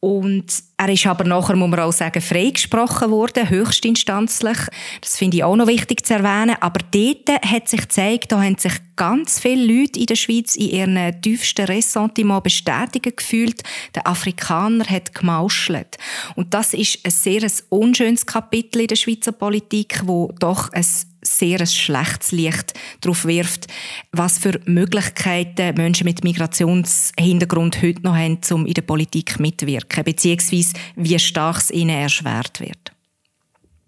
Und 0.00 0.62
er 0.76 0.90
ist 0.90 1.06
aber 1.08 1.24
nachher, 1.24 1.56
muss 1.56 1.70
man 1.70 1.80
auch 1.80 1.92
sagen, 1.92 2.20
freigesprochen 2.20 3.10
worden, 3.10 3.50
höchstinstanzlich. 3.50 4.58
Das 5.00 5.16
finde 5.16 5.38
ich 5.38 5.44
auch 5.44 5.56
noch 5.56 5.66
wichtig 5.66 6.06
zu 6.06 6.14
erwähnen. 6.14 6.54
Aber 6.60 6.78
dort 6.92 7.28
hat 7.44 7.68
sich 7.68 7.80
gezeigt, 7.80 8.30
da 8.30 8.40
haben 8.40 8.56
sich 8.56 8.74
ganz 8.94 9.40
viele 9.40 9.66
Leute 9.66 9.98
in 9.98 10.06
der 10.06 10.14
Schweiz 10.14 10.54
in 10.54 10.68
ihren 10.70 11.20
tiefsten 11.20 11.66
Ressentiment 11.66 12.44
bestätigt 12.44 13.16
gefühlt. 13.16 13.64
Der 13.96 14.06
Afrikaner 14.06 14.84
hat 14.84 15.14
gemauschelt. 15.14 15.98
Und 16.36 16.54
das 16.54 16.74
ist 16.74 17.04
ein 17.04 17.10
sehr 17.10 17.50
unschönes 17.68 18.24
Kapitel 18.24 18.82
in 18.82 18.88
der 18.88 18.96
Schweizer 18.96 19.32
Politik, 19.32 20.02
wo 20.04 20.32
doch 20.38 20.72
ein 20.72 20.86
sehr 21.38 21.60
ein 21.60 21.66
schlechtes 21.66 22.32
Licht 22.32 22.74
darauf 23.00 23.24
wirft, 23.24 23.66
was 24.12 24.38
für 24.38 24.60
Möglichkeiten 24.64 25.76
Menschen 25.76 26.04
mit 26.04 26.24
Migrationshintergrund 26.24 27.80
heute 27.82 28.02
noch 28.02 28.16
haben, 28.16 28.38
um 28.50 28.66
in 28.66 28.74
der 28.74 28.82
Politik 28.82 29.38
mitzuwirken, 29.38 30.04
beziehungsweise 30.04 30.74
wie 30.96 31.18
stark 31.18 31.58
es 31.58 31.70
ihnen 31.70 31.90
erschwert 31.96 32.60
wird. 32.60 32.97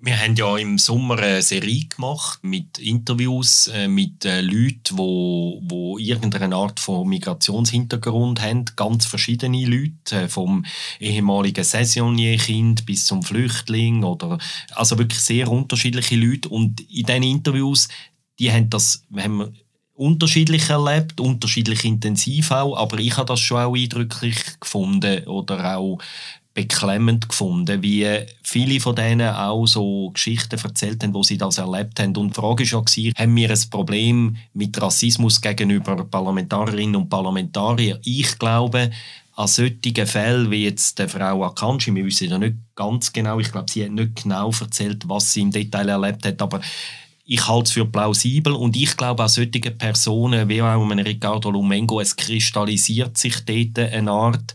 Wir 0.03 0.19
haben 0.19 0.35
ja 0.35 0.57
im 0.57 0.79
Sommer 0.79 1.19
eine 1.19 1.43
Serie 1.43 1.85
gemacht 1.85 2.43
mit 2.43 2.79
Interviews 2.79 3.69
äh, 3.69 3.87
mit 3.87 4.25
äh, 4.25 4.41
Leuten, 4.41 4.97
wo, 4.97 5.61
wo 5.63 5.99
irgendeine 5.99 6.57
Art 6.57 6.81
von 6.81 7.07
Migrationshintergrund 7.07 8.41
haben. 8.41 8.65
Ganz 8.77 9.05
verschiedene 9.05 9.67
Leute, 9.67 10.23
äh, 10.23 10.29
vom 10.29 10.65
ehemaligen 11.01 11.65
Saisonierkind 11.65 12.87
bis 12.87 13.05
zum 13.05 13.23
Flüchtling 13.23 14.03
oder 14.03 14.39
also 14.71 14.97
wirklich 14.97 15.21
sehr 15.21 15.51
unterschiedliche 15.51 16.17
Leute. 16.17 16.49
Und 16.49 16.81
in 16.81 17.05
diesen 17.05 17.23
Interviews, 17.23 17.89
die 18.39 18.51
haben 18.51 18.71
das, 18.71 19.05
haben 19.15 19.37
wir 19.37 19.53
unterschiedlich 19.93 20.71
erlebt, 20.71 21.21
unterschiedlich 21.21 21.85
intensiv 21.85 22.53
auch, 22.53 22.75
aber 22.75 22.99
ich 22.99 23.19
habe 23.19 23.27
das 23.27 23.41
schon 23.41 23.59
auch 23.59 23.77
eindrücklich 23.77 24.59
gefunden 24.59 25.27
oder 25.27 25.77
auch 25.77 25.99
beklemmend 26.63 27.29
gefunden, 27.29 27.83
wie 27.83 28.07
viele 28.43 28.81
von 28.81 28.95
denen 28.95 29.35
auch 29.35 29.67
so 29.67 30.11
Geschichten 30.11 30.59
erzählt 30.63 31.03
haben, 31.03 31.15
wo 31.15 31.23
sie 31.23 31.39
das 31.39 31.59
erlebt 31.59 32.01
haben. 32.01 32.17
Und 32.17 32.37
die 32.37 32.41
Frage 32.41 32.65
war 32.73 32.85
ja, 32.97 33.13
haben 33.17 33.37
wir 33.37 33.51
ein 33.51 33.71
Problem 33.71 34.37
mit 34.53 34.81
Rassismus 34.81 35.41
gegenüber 35.41 36.05
Parlamentarierinnen 36.05 36.97
und 36.97 37.09
Parlamentariern? 37.09 37.99
Ich 38.05 38.39
glaube, 38.39 38.91
an 39.37 39.49
solchen 39.49 40.07
Fällen 40.07 40.51
wie 40.51 40.65
jetzt 40.65 40.99
der 40.99 41.09
Frau 41.09 41.45
Akanji, 41.45 41.95
wir 41.95 42.05
wissen 42.05 42.29
ja 42.29 42.39
nicht 42.39 42.57
ganz 42.75 43.13
genau, 43.13 43.41
ich 43.41 43.51
glaube, 43.51 43.71
sie 43.71 43.85
hat 43.85 43.93
nicht 43.93 44.23
genau 44.23 44.51
erzählt, 44.51 45.09
was 45.09 45.33
sie 45.33 45.41
im 45.41 45.51
Detail 45.51 45.89
erlebt 45.89 46.27
hat, 46.27 46.43
aber 46.43 46.61
ich 47.25 47.47
halte 47.47 47.69
es 47.69 47.73
für 47.73 47.87
plausibel 47.87 48.53
und 48.53 48.77
ich 48.77 48.97
glaube, 48.97 49.23
an 49.23 49.29
solchen 49.29 49.79
Personen, 49.79 50.49
wie 50.49 50.61
auch 50.61 50.83
an 50.83 50.99
Ricardo 50.99 51.51
Lumengo, 51.51 52.01
es 52.01 52.17
kristallisiert 52.17 53.17
sich 53.17 53.37
dort 53.45 53.79
eine 53.79 54.11
Art 54.11 54.53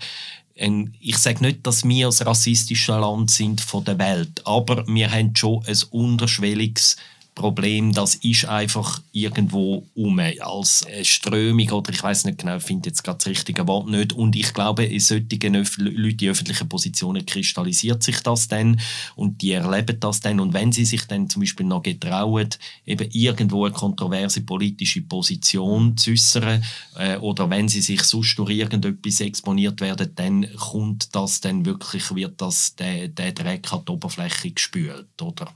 ich 0.55 1.17
sage 1.17 1.43
nicht, 1.43 1.67
dass 1.67 1.83
wir 1.83 2.05
das 2.05 2.25
rassistische 2.25 2.93
Land 2.93 3.29
sind 3.29 3.59
von 3.59 3.83
der 3.83 3.99
Welt, 3.99 4.41
aber 4.45 4.87
wir 4.87 5.11
haben 5.11 5.35
schon 5.35 5.65
ein 5.65 5.77
unterschwelliges 5.91 6.95
Problem, 7.35 7.91
das 7.91 8.15
ist 8.15 8.45
einfach 8.45 9.01
irgendwo 9.11 9.85
um 9.93 10.19
als 10.19 10.87
Strömung 11.03 11.69
oder 11.69 11.91
ich 11.91 12.01
weiß 12.01 12.23
nicht 12.23 12.37
genau, 12.37 12.55
ich 12.55 12.63
finde 12.63 12.89
jetzt 12.89 13.03
gerade 13.03 13.17
das 13.17 13.27
richtige 13.27 13.67
Wort 13.67 13.89
nicht. 13.89 14.13
Und 14.13 14.37
ich 14.37 14.53
glaube, 14.53 14.85
in 14.85 15.01
solchen 15.01 15.53
Leuten 15.53 16.23
in 16.23 16.29
öffentlichen 16.29 16.69
Positionen 16.69 17.25
kristallisiert 17.25 18.01
sich 18.03 18.21
das 18.21 18.47
dann 18.47 18.79
und 19.17 19.41
die 19.41 19.51
erleben 19.51 19.99
das 19.99 20.21
dann. 20.21 20.39
Und 20.39 20.53
wenn 20.53 20.71
sie 20.71 20.85
sich 20.85 21.05
dann 21.07 21.29
zum 21.29 21.41
Beispiel 21.41 21.65
noch 21.65 21.83
getrauen, 21.83 22.49
eben 22.85 23.09
irgendwo 23.11 23.65
eine 23.65 23.75
kontroverse 23.75 24.41
politische 24.41 25.01
Position 25.01 25.97
zu 25.97 26.11
äußern 26.11 26.63
äh, 26.95 27.17
oder 27.17 27.49
wenn 27.49 27.67
sie 27.67 27.81
sich 27.81 28.01
sonst 28.03 28.39
durch 28.39 28.51
irgendetwas 28.51 29.19
exponiert 29.19 29.81
werden, 29.81 30.11
dann 30.15 30.47
kommt 30.55 31.13
das 31.13 31.41
dann 31.41 31.65
wirklich, 31.65 32.15
wird 32.15 32.41
das 32.41 32.75
der, 32.75 33.09
der 33.09 33.33
Dreck 33.33 33.71
an 33.73 33.83
die 33.85 33.91
Oberfläche 33.91 34.51
gespült, 34.51 35.21
oder? 35.21 35.53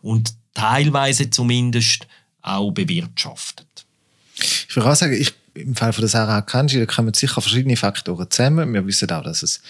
Und 0.00 0.34
teilweise 0.54 1.30
zumindest 1.30 2.06
auch 2.42 2.70
bewirtschaftet. 2.70 3.66
Ich 4.68 4.74
würde 4.74 4.90
auch 4.90 4.94
sagen, 4.94 5.12
ich, 5.12 5.32
im 5.54 5.74
Fall 5.74 5.92
von 5.92 6.02
der 6.02 6.08
Sarah 6.08 6.42
Kanji, 6.42 6.78
da 6.78 6.86
kommen 6.86 7.12
sicher 7.12 7.40
verschiedene 7.40 7.76
Faktoren 7.76 8.30
zusammen. 8.30 8.72
Wir 8.72 8.86
wissen 8.86 9.10
auch, 9.10 9.22
dass 9.22 9.42
es, 9.42 9.60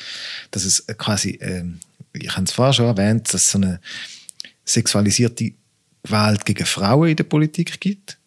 dass 0.50 0.64
es 0.64 0.86
quasi, 0.98 1.38
ähm, 1.40 1.80
ich 2.12 2.30
habe 2.30 2.44
es 2.44 2.52
vorher 2.52 2.72
schon 2.72 2.86
erwähnt, 2.86 3.32
dass 3.32 3.42
es 3.42 3.50
so 3.50 3.58
eine 3.58 3.80
sexualisierte 4.64 5.52
Gewalt 6.02 6.44
gegen 6.44 6.66
Frauen 6.66 7.10
in 7.10 7.16
der 7.16 7.24
Politik 7.24 7.80
gibt. 7.80 8.18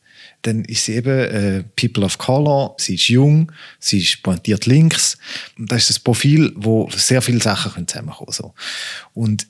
Dann 0.41 0.65
ist 0.65 0.85
sie 0.85 0.95
eben 0.95 1.19
äh, 1.19 1.63
People 1.77 2.03
of 2.03 2.17
Color, 2.17 2.75
sie 2.77 2.95
ist 2.95 3.07
jung, 3.07 3.51
sie 3.79 3.99
ist 3.99 4.21
pointiert 4.23 4.65
links. 4.65 5.17
Und 5.57 5.71
das 5.71 5.89
ist 5.89 5.99
ein 5.99 6.03
Profil, 6.03 6.51
wo 6.55 6.89
sehr 6.93 7.21
viele 7.21 7.41
Sachen 7.41 7.87
zusammenkommen 7.87 8.25
können. 8.25 8.33
So. 8.33 8.53
Und 9.13 9.47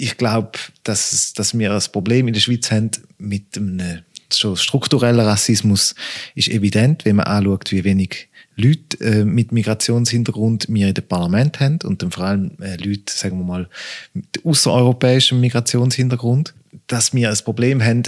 ich 0.00 0.16
glaube, 0.16 0.58
dass, 0.82 1.34
dass 1.34 1.56
wir 1.56 1.72
ein 1.72 1.82
Problem 1.92 2.26
in 2.26 2.34
der 2.34 2.40
Schweiz 2.40 2.70
haben 2.70 2.90
mit 3.18 3.56
einem 3.56 4.00
schon 4.32 4.56
strukturellen 4.56 5.20
Rassismus, 5.20 5.94
ist 6.34 6.48
evident, 6.48 7.04
wenn 7.04 7.16
man 7.16 7.26
anschaut, 7.26 7.70
wie 7.72 7.84
wenig 7.84 8.28
Leute 8.56 9.00
äh, 9.00 9.24
mit 9.24 9.52
Migrationshintergrund 9.52 10.66
wir 10.68 10.88
in 10.88 10.94
dem 10.94 11.06
Parlament 11.06 11.60
haben 11.60 11.78
und 11.84 12.02
dann 12.02 12.10
vor 12.10 12.24
allem 12.24 12.52
äh, 12.60 12.76
Leute, 12.76 13.12
sagen 13.12 13.38
wir 13.38 13.44
mal, 13.44 13.68
mit 14.14 14.44
außereuropäischem 14.44 15.40
Migrationshintergrund, 15.40 16.54
dass 16.86 17.12
wir 17.12 17.30
ein 17.30 17.38
Problem 17.44 17.82
haben, 17.82 18.04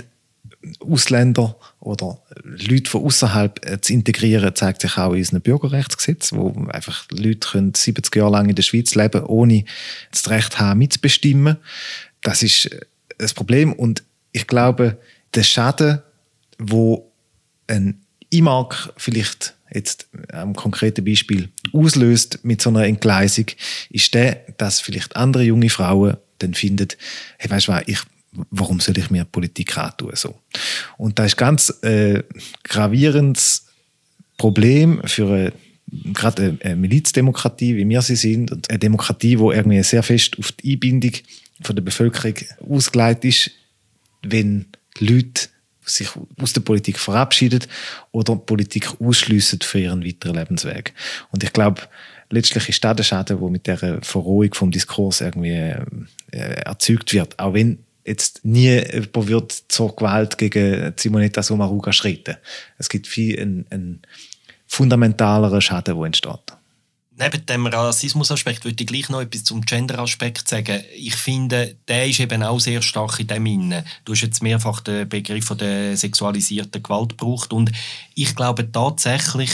Ausländer 0.81 1.57
oder 1.81 2.20
Leute 2.44 2.88
von 2.90 3.05
außerhalb 3.05 3.68
äh, 3.68 3.81
zu 3.81 3.92
integrieren, 3.92 4.55
zeigt 4.55 4.83
sich 4.83 4.96
auch 4.96 5.12
in 5.12 5.18
unserem 5.18 5.40
Bürgerrechtsgesetz, 5.40 6.33
wo 6.33 6.53
einfach 6.70 7.07
Leute 7.11 7.48
können 7.48 7.75
70 7.75 8.14
Jahre 8.14 8.33
lang 8.33 8.48
in 8.48 8.55
der 8.55 8.62
Schweiz 8.62 8.94
leben, 8.94 9.25
ohne 9.25 9.64
das 10.11 10.29
Recht 10.31 10.61
haben, 10.61 10.79
mitzubestimmen. 10.79 11.57
Das 12.22 12.42
ist 12.42 12.66
äh, 12.66 12.81
das 13.18 13.35
Problem 13.35 13.72
und 13.72 14.03
ich 14.33 14.46
glaube, 14.46 14.98
der 15.35 15.42
Schaden, 15.42 16.01
wo 16.59 17.12
ein 17.66 18.01
IMAG 18.31 18.92
vielleicht 18.96 19.55
jetzt 19.72 20.09
am 20.33 20.55
konkreten 20.55 21.05
Beispiel 21.05 21.48
auslöst 21.72 22.40
mit 22.42 22.61
so 22.61 22.70
einer 22.70 22.85
Entgleisung, 22.87 23.46
ist 23.90 24.14
der, 24.14 24.44
dass 24.59 24.81
vielleicht 24.81 25.16
andere 25.16 25.42
junge 25.42 25.70
Frauen 25.70 26.16
dann 26.38 26.55
finden, 26.55 26.88
hey, 27.38 27.51
weißt 27.51 27.68
du 27.68 27.72
was, 27.72 27.83
ich 27.87 28.01
warum 28.51 28.81
soll 28.81 28.99
ich 28.99 29.11
mir 29.11 29.25
Politik 29.25 29.77
antun? 29.77 30.12
So. 30.14 30.38
Und 30.97 31.18
da 31.18 31.25
ist 31.25 31.37
ganz 31.37 31.71
äh, 31.83 32.23
gravierendes 32.64 33.66
Problem 34.37 35.03
für 35.05 35.29
eine, 35.29 35.53
gerade 36.12 36.59
eine 36.62 36.77
Milizdemokratie, 36.77 37.77
wie 37.77 37.88
wir 37.88 38.03
sie 38.03 38.16
sind, 38.16 38.51
und 38.51 38.71
eine 38.71 38.79
Demokratie, 38.79 39.38
wo 39.38 39.53
irgendwie 39.53 39.83
sehr 39.83 40.03
fest 40.03 40.38
auf 40.38 40.53
die 40.53 40.75
Einbindung 40.75 41.12
von 41.62 41.77
der 41.77 41.83
Bevölkerung 41.83 42.35
ausgelegt 42.68 43.25
ist, 43.25 43.51
wenn 44.23 44.66
Leute 44.99 45.49
sich 45.85 46.09
aus 46.40 46.53
der 46.53 46.61
Politik 46.61 46.99
verabschieden 46.99 47.61
oder 48.12 48.37
Politik 48.37 49.01
ausschliessen 49.01 49.61
für 49.61 49.81
ihren 49.81 50.05
weiteren 50.05 50.37
Lebensweg. 50.37 50.95
Und 51.31 51.42
ich 51.42 51.53
glaube, 51.53 51.83
letztlich 52.31 52.68
ist 52.68 52.83
das 52.85 52.97
der 52.97 53.03
Schaden, 53.03 53.38
der 53.38 53.51
mit 53.51 53.66
der 53.66 54.01
Verrohung 54.03 54.55
vom 54.55 54.71
Diskurs 54.71 55.21
irgendwie 55.21 55.75
äh, 56.31 56.62
erzeugt 56.64 57.12
wird. 57.12 57.38
Auch 57.38 57.55
wenn 57.55 57.79
jetzt 58.05 58.45
nie 58.45 58.79
jemand 58.79 59.29
wird 59.29 59.53
zur 59.69 59.95
Gewalt 59.95 60.38
gegen 60.38 60.93
Simonetta 60.97 61.43
Sommaruga 61.43 61.93
schreiten. 61.93 62.37
Es 62.79 62.88
gibt 62.88 63.07
viel 63.07 63.41
einen, 63.41 63.67
einen 63.71 64.03
fundamentaleren 64.67 65.61
Schaden, 65.61 65.97
der 65.97 66.05
entsteht. 66.05 66.53
Neben 67.15 67.45
dem 67.45 67.67
Rassismusaspekt 67.67 68.65
würde 68.65 68.83
ich 68.83 68.87
gleich 68.87 69.09
noch 69.11 69.21
etwas 69.21 69.45
zum 69.45 69.61
Gender-Aspekt 69.61 70.49
sagen. 70.49 70.83
Ich 70.97 71.15
finde, 71.15 71.77
der 71.87 72.09
ist 72.09 72.21
eben 72.21 72.43
auch 72.43 72.59
sehr 72.59 72.81
stark 72.81 73.21
in 73.21 73.27
dem 73.27 73.45
inne. 73.45 73.85
Du 74.05 74.12
hast 74.12 74.23
jetzt 74.23 74.43
mehrfach 74.43 74.81
den 74.81 75.09
Begriff 75.09 75.55
der 75.57 75.97
sexualisierten 75.97 76.83
Gewalt 76.83 77.11
gebraucht 77.11 77.53
und 77.53 77.71
ich 78.15 78.35
glaube 78.35 78.73
tatsächlich, 78.73 79.51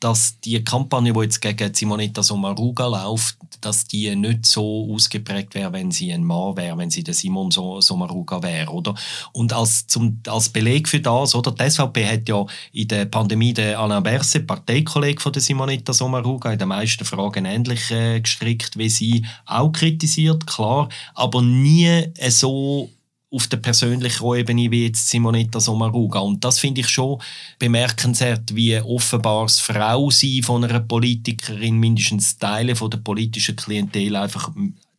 dass 0.00 0.40
die 0.40 0.64
Kampagne, 0.64 1.12
die 1.12 1.20
jetzt 1.20 1.40
gegen 1.40 1.74
Simonetta 1.74 2.22
Sommaruga 2.22 2.86
läuft, 2.86 3.36
dass 3.60 3.86
die 3.86 4.14
nicht 4.16 4.46
so 4.46 4.88
ausgeprägt 4.90 5.54
wäre, 5.54 5.72
wenn 5.74 5.90
sie 5.90 6.12
ein 6.12 6.24
Mann 6.24 6.56
wäre, 6.56 6.78
wenn 6.78 6.90
sie 6.90 7.04
der 7.04 7.12
Simon 7.12 7.50
Sommaruga 7.50 8.42
wäre, 8.42 8.70
oder? 8.70 8.94
Und 9.32 9.52
als, 9.52 9.86
zum, 9.86 10.20
als 10.26 10.48
Beleg 10.48 10.88
für 10.88 11.00
das, 11.00 11.34
oder? 11.34 11.52
Die 11.52 11.70
SVP 11.70 12.06
hat 12.06 12.28
ja 12.28 12.46
in 12.72 12.88
der 12.88 13.04
Pandemie 13.04 13.52
den 13.52 13.76
Alain 13.76 14.02
Berset, 14.02 14.46
Parteikollege 14.46 15.20
von 15.20 15.32
der 15.32 15.42
Simonetta 15.42 15.92
Sommaruga, 15.92 16.52
in 16.52 16.58
den 16.58 16.68
meisten 16.68 17.04
Fragen 17.04 17.44
ähnlich 17.44 17.90
äh, 17.90 18.20
gestrickt 18.20 18.78
wie 18.78 18.88
sie, 18.88 19.26
auch 19.44 19.70
kritisiert, 19.70 20.46
klar, 20.46 20.88
aber 21.14 21.42
nie 21.42 22.04
so 22.30 22.88
auf 23.30 23.46
der 23.46 23.58
persönlichen 23.58 24.34
Ebene 24.34 24.70
wie 24.70 24.86
jetzt 24.86 25.08
Simonetta 25.08 25.60
Sommaruga. 25.60 26.18
Und 26.18 26.44
das 26.44 26.58
finde 26.58 26.80
ich 26.80 26.88
schon 26.88 27.20
bemerkenswert, 27.58 28.54
wie 28.54 28.78
offenbar 28.78 29.44
das 29.44 29.60
Frausein 29.60 30.42
von 30.42 30.64
einer 30.64 30.80
Politikerin, 30.80 31.76
mindestens 31.78 32.36
Teile 32.36 32.74
von 32.74 32.90
der 32.90 32.98
politischen 32.98 33.56
Klientel 33.56 34.16
einfach 34.16 34.50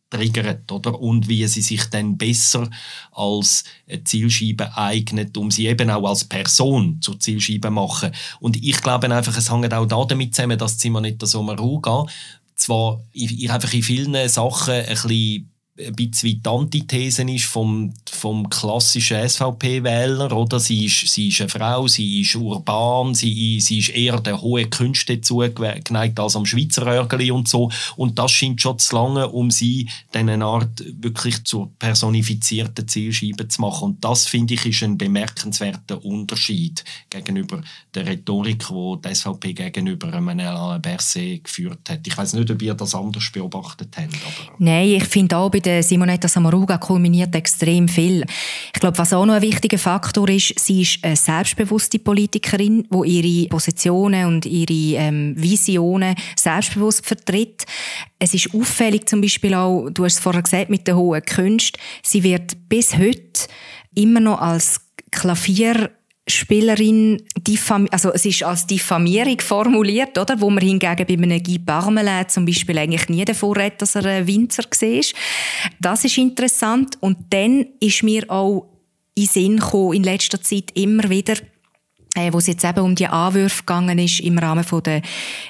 triggert, 0.08 0.70
oder? 0.70 0.98
Und 1.00 1.28
wie 1.28 1.46
sie 1.46 1.62
sich 1.62 1.84
dann 1.86 2.16
besser 2.16 2.68
als 3.12 3.64
Zielscheibe 4.04 4.76
eignet, 4.76 5.36
um 5.36 5.50
sie 5.50 5.66
eben 5.66 5.90
auch 5.90 6.08
als 6.08 6.24
Person 6.24 6.98
zur 7.00 7.18
Zielscheibe 7.18 7.68
zu 7.68 7.72
machen. 7.72 8.12
Und 8.40 8.62
ich 8.62 8.80
glaube 8.80 9.14
einfach, 9.14 9.36
es 9.36 9.50
hängt 9.50 9.72
auch 9.72 10.06
damit 10.06 10.34
zusammen, 10.34 10.58
dass 10.58 10.78
Simonetta 10.78 11.26
Sommaruga 11.26 12.06
zwar 12.54 13.02
einfach 13.48 13.72
in 13.72 13.82
vielen 13.82 14.28
Sachen 14.28 14.74
ein 14.74 14.86
bisschen 14.86 15.51
ein 15.78 15.94
bisschen 15.94 16.42
die 16.42 16.48
Antithese 16.48 17.22
ist 17.22 17.46
vom, 17.46 17.94
vom 18.10 18.50
klassischen 18.50 19.26
SVP-Wähler, 19.26 20.30
oder? 20.30 20.60
Sie 20.60 20.84
ist, 20.84 21.08
sie 21.08 21.28
ist 21.28 21.40
eine 21.40 21.48
Frau, 21.48 21.88
sie 21.88 22.20
ist 22.20 22.34
urban, 22.36 23.14
sie, 23.14 23.58
sie 23.58 23.78
ist 23.78 23.88
eher 23.88 24.20
der 24.20 24.42
hohen 24.42 24.68
Künste 24.68 25.22
zugeneigt 25.22 26.20
als 26.20 26.36
am 26.36 26.44
Schweizer 26.44 26.86
Örgeli 26.86 27.30
und 27.30 27.48
so. 27.48 27.70
Und 27.96 28.18
das 28.18 28.32
scheint 28.32 28.60
schon 28.60 28.78
zu 28.78 28.94
lange, 28.94 29.28
um 29.28 29.50
sie 29.50 29.88
dann 30.10 30.28
eine 30.28 30.44
Art 30.44 30.84
wirklich 31.00 31.42
zur 31.44 31.72
personifizierten 31.78 32.86
Zielscheibe 32.86 33.48
zu 33.48 33.62
machen. 33.62 33.84
Und 33.84 34.04
das, 34.04 34.26
finde 34.26 34.54
ich, 34.54 34.66
ist 34.66 34.82
ein 34.82 34.98
bemerkenswerter 34.98 36.04
Unterschied 36.04 36.84
gegenüber 37.08 37.62
der 37.94 38.06
Rhetorik, 38.06 38.66
die 38.68 38.96
die 39.08 39.14
SVP 39.14 39.54
gegenüber 39.54 40.12
Alain 40.12 40.82
Berset 40.82 41.44
geführt 41.44 41.88
hat. 41.88 42.06
Ich 42.06 42.16
weiß 42.16 42.34
nicht, 42.34 42.50
ob 42.50 42.60
ihr 42.60 42.74
das 42.74 42.94
anders 42.94 43.30
beobachtet 43.32 43.96
habt. 43.96 44.14
Aber 44.14 44.56
Nein, 44.58 44.88
ich 44.88 45.04
finde 45.04 45.36
auch 45.38 45.50
der 45.64 45.82
Simonetta 45.82 46.28
Samaruga 46.28 46.78
kulminiert 46.78 47.34
extrem 47.34 47.88
viel. 47.88 48.24
Ich 48.74 48.80
glaube, 48.80 48.98
was 48.98 49.12
auch 49.12 49.24
noch 49.24 49.34
ein 49.34 49.42
wichtiger 49.42 49.78
Faktor 49.78 50.28
ist, 50.28 50.58
sie 50.58 50.82
ist 50.82 51.04
eine 51.04 51.16
selbstbewusste 51.16 51.98
Politikerin, 51.98 52.86
die 52.90 53.08
ihre 53.08 53.48
Positionen 53.48 54.26
und 54.26 54.46
ihre 54.46 55.00
ähm, 55.00 55.34
Visionen 55.36 56.14
selbstbewusst 56.36 57.06
vertritt. 57.06 57.64
Es 58.18 58.34
ist 58.34 58.54
auffällig 58.54 59.08
zum 59.08 59.20
Beispiel 59.20 59.54
auch, 59.54 59.88
du 59.90 60.04
hast 60.04 60.14
es 60.14 60.20
vorher 60.20 60.42
gesagt, 60.42 60.70
mit 60.70 60.86
der 60.86 60.96
hohen 60.96 61.22
Kunst, 61.24 61.78
sie 62.02 62.22
wird 62.22 62.68
bis 62.68 62.96
heute 62.96 63.48
immer 63.94 64.20
noch 64.20 64.40
als 64.40 64.80
Klavier 65.10 65.90
Spielerin 66.28 67.20
also 67.90 68.12
es 68.12 68.24
ist 68.24 68.44
als 68.44 68.66
Diffamierung 68.66 69.40
formuliert, 69.40 70.16
oder? 70.16 70.40
Wo 70.40 70.50
man 70.50 70.62
hingegen 70.62 71.06
bei 71.06 71.14
einem 71.14 71.42
Guy 71.42 71.58
Parmelin 71.58 72.28
zum 72.28 72.46
Beispiel 72.46 72.78
eigentlich 72.78 73.08
nie 73.08 73.24
davor 73.24 73.56
redet, 73.56 73.82
dass 73.82 73.96
er 73.96 74.04
ein 74.04 74.26
Winzer 74.28 74.62
war. 74.62 75.20
Das 75.80 76.04
ist 76.04 76.18
interessant. 76.18 76.96
Und 77.00 77.18
dann 77.30 77.66
ist 77.80 78.04
mir 78.04 78.30
auch 78.30 78.68
in 79.14 79.26
Sinn 79.26 79.56
gekommen, 79.58 79.94
in 79.94 80.04
letzter 80.04 80.40
Zeit 80.40 80.70
immer 80.74 81.10
wieder, 81.10 81.34
äh, 82.14 82.32
wo 82.32 82.38
es 82.38 82.46
jetzt 82.46 82.64
eben 82.64 82.80
um 82.80 82.94
die 82.94 83.08
Anwürfe 83.08 83.62
gegangen 83.62 83.98
ist 83.98 84.20
im 84.20 84.38
Rahmen 84.38 84.64
von 84.64 84.82
der 84.82 85.02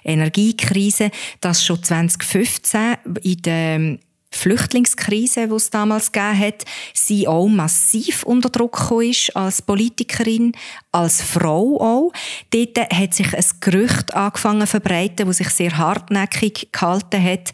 Energiekrise, 0.04 1.10
dass 1.40 1.64
schon 1.64 1.82
2015 1.82 2.96
in 3.22 3.42
der 3.42 3.98
Flüchtlingskrise, 4.36 5.48
die 5.48 5.54
es 5.54 5.70
damals 5.70 6.12
gegeben 6.12 6.38
hat, 6.38 6.64
sie 6.94 7.28
auch 7.28 7.48
massiv 7.48 8.22
unter 8.24 8.50
Druck 8.50 8.78
gekommen 8.78 9.10
ist, 9.10 9.36
als 9.36 9.62
Politikerin, 9.62 10.52
als 10.90 11.22
Frau 11.22 11.80
auch. 11.80 12.12
Dort 12.50 12.78
hat 12.92 13.14
sich 13.14 13.34
ein 13.34 13.44
Gerücht 13.60 14.14
angefangen 14.14 14.62
zu 14.62 14.66
verbreiten, 14.68 15.26
das 15.26 15.36
sich 15.38 15.50
sehr 15.50 15.76
hartnäckig 15.76 16.68
gehalten 16.72 17.22
hat 17.22 17.52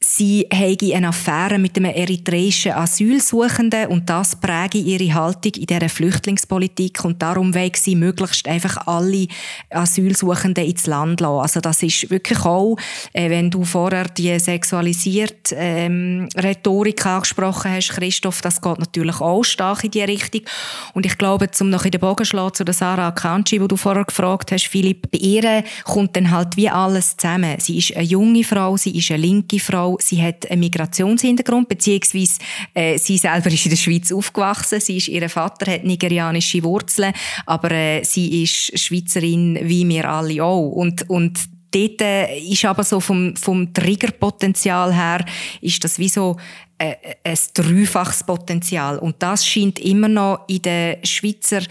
sie 0.00 0.46
habe 0.52 0.94
eine 0.94 1.08
Affäre 1.08 1.58
mit 1.58 1.76
einem 1.76 1.92
eritreischen 1.92 2.72
Asylsuchenden 2.72 3.88
und 3.88 4.08
das 4.08 4.36
präge 4.36 4.78
ihre 4.78 5.12
Haltung 5.12 5.52
in 5.56 5.66
dieser 5.66 5.88
Flüchtlingspolitik 5.88 7.04
und 7.04 7.20
darum 7.20 7.52
will 7.52 7.72
sie 7.74 7.96
möglichst 7.96 8.46
einfach 8.46 8.86
alle 8.86 9.26
Asylsuchenden 9.70 10.64
ins 10.66 10.86
Land 10.86 11.20
lassen. 11.20 11.40
Also 11.40 11.60
das 11.60 11.82
ist 11.82 12.10
wirklich 12.10 12.38
auch, 12.44 12.76
äh, 13.12 13.28
wenn 13.28 13.50
du 13.50 13.64
vorher 13.64 14.04
die 14.04 14.38
sexualisierte 14.38 15.56
ähm, 15.56 16.28
Rhetorik 16.36 17.04
angesprochen 17.04 17.72
hast, 17.72 17.90
Christoph, 17.90 18.40
das 18.40 18.60
geht 18.60 18.78
natürlich 18.78 19.20
auch 19.20 19.42
stark 19.42 19.82
in 19.82 19.90
die 19.90 20.02
Richtung 20.02 20.42
und 20.94 21.06
ich 21.06 21.18
glaube, 21.18 21.50
zum 21.50 21.70
noch 21.70 21.84
in 21.84 21.90
den 21.90 22.00
Bogen 22.00 22.24
schlagen 22.24 22.54
zu 22.54 22.64
der 22.64 22.74
Sarah 22.74 23.08
Akanji, 23.08 23.60
wo 23.60 23.66
du 23.66 23.76
vorher 23.76 24.04
gefragt 24.04 24.52
hast, 24.52 24.68
Philipp, 24.68 25.10
bei 25.10 25.18
ihr 25.18 25.64
kommt 25.84 26.14
dann 26.14 26.30
halt 26.30 26.56
wie 26.56 26.68
alles 26.68 27.16
zusammen. 27.16 27.56
Sie 27.58 27.78
ist 27.78 27.96
eine 27.96 28.04
junge 28.04 28.44
Frau, 28.44 28.76
sie 28.76 28.96
ist 28.96 29.10
eine 29.10 29.22
linke 29.22 29.58
Frau, 29.58 29.87
Frau, 29.88 29.96
sie 30.00 30.22
hat 30.22 30.50
einen 30.50 30.60
Migrationshintergrund, 30.60 31.68
beziehungsweise 31.68 32.38
äh, 32.74 32.98
sie 32.98 33.18
selber 33.18 33.50
ist 33.50 33.64
in 33.64 33.70
der 33.70 33.76
Schweiz 33.76 34.12
aufgewachsen. 34.12 34.80
Sie 34.80 34.98
ist, 34.98 35.08
ihr 35.08 35.28
Vater 35.28 35.72
hat 35.72 35.84
nigerianische 35.84 36.62
Wurzeln, 36.62 37.12
aber 37.46 37.70
äh, 37.70 38.04
sie 38.04 38.42
ist 38.42 38.78
Schweizerin 38.78 39.58
wie 39.62 39.88
wir 39.88 40.08
alle 40.08 40.42
auch. 40.42 40.68
Und, 40.70 41.08
und 41.08 41.38
dort 41.70 42.00
äh, 42.02 42.38
ist 42.38 42.64
aber 42.64 42.84
so 42.84 43.00
vom, 43.00 43.34
vom 43.36 43.72
Triggerpotenzial 43.72 44.94
her, 44.94 45.24
ist 45.60 45.82
das 45.84 45.98
wie 45.98 46.08
so 46.08 46.36
äh, 46.78 46.94
ein 47.24 47.38
dreifaches 47.54 48.24
Potenzial. 48.24 48.98
Und 48.98 49.16
das 49.22 49.46
scheint 49.46 49.78
immer 49.78 50.08
noch 50.08 50.44
in 50.48 50.62
der 50.62 50.98
Schweizer 51.02 51.62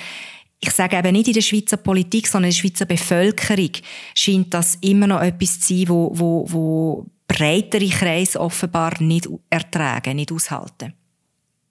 ich 0.60 0.72
sage 0.72 0.98
eben 0.98 1.12
nicht 1.12 1.28
in 1.28 1.34
der 1.34 1.41
Schweizer 1.41 1.78
Politik, 1.78 2.28
sondern 2.28 2.50
in 2.50 2.56
der 2.56 2.62
Schweizer 2.62 2.86
Bevölkerung 2.86 3.72
scheint 4.15 4.54
das 4.54 4.76
immer 4.82 5.08
noch 5.08 5.22
etwas 5.22 5.60
zu 5.60 5.76
sein, 5.76 5.89
wo, 5.89 6.12
wo, 6.13 6.46
wo 6.50 7.06
breitere 7.28 7.89
Kreise 7.89 8.39
offenbar 8.39 9.02
nicht 9.02 9.28
ertragen, 9.50 10.15
nicht 10.15 10.32
aushalten. 10.32 10.93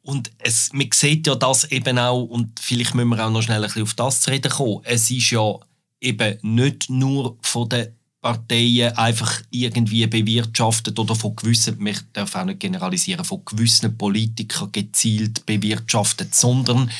Und 0.03 0.31
es, 0.39 0.73
man 0.73 0.89
sieht 0.95 1.27
ja 1.27 1.35
das 1.35 1.65
eben 1.73 1.99
auch, 1.99 2.23
und 2.23 2.61
vielleicht 2.61 2.95
müssen 2.95 3.09
wir 3.09 3.27
auch 3.27 3.31
noch 3.31 3.43
schnell 3.43 3.59
ein 3.59 3.65
bisschen 3.65 3.83
auf 3.83 3.95
das 3.95 4.21
zu 4.21 4.31
reden 4.31 4.53
kommen, 4.53 4.83
es 4.85 5.11
ist 5.11 5.31
ja 5.31 5.59
eben 6.01 6.39
nicht 6.43 6.89
nur 6.89 7.37
von 7.43 7.69
den 7.69 7.89
Parteien 8.21 8.97
einfach 8.97 9.43
irgendwie 9.51 10.07
bewirtschaftet 10.07 10.99
oder 10.99 11.15
von 11.17 11.35
gewissen, 11.35 11.77
man 11.79 11.97
darf 12.13 12.37
auch 12.37 12.45
nicht 12.45 12.61
generalisieren, 12.61 13.25
von 13.25 13.45
gewissen 13.45 13.97
Politikern 13.97 14.71
gezielt 14.71 15.45
bewirtschaftet, 15.45 16.35
sondern 16.35 16.91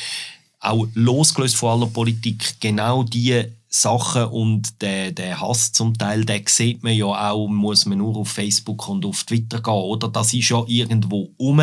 auch 0.59 0.87
losgelöst 0.93 1.55
von 1.55 1.81
aller 1.81 1.91
Politik 1.91 2.55
genau 2.59 3.03
die 3.03 3.43
Sachen 3.69 4.25
und 4.25 4.81
der, 4.81 5.11
der 5.11 5.39
Hass 5.41 5.71
zum 5.71 5.97
Teil, 5.97 6.25
den 6.25 6.43
sieht 6.47 6.83
man 6.83 6.93
ja 6.93 7.31
auch, 7.31 7.47
muss 7.47 7.85
man 7.85 7.97
nur 7.97 8.15
auf 8.17 8.29
Facebook 8.29 8.87
und 8.87 9.05
auf 9.05 9.23
Twitter 9.23 9.61
gehen, 9.61 9.73
oder? 9.73 10.07
Das 10.07 10.33
ist 10.33 10.49
ja 10.49 10.63
irgendwo 10.67 11.31
um 11.37 11.61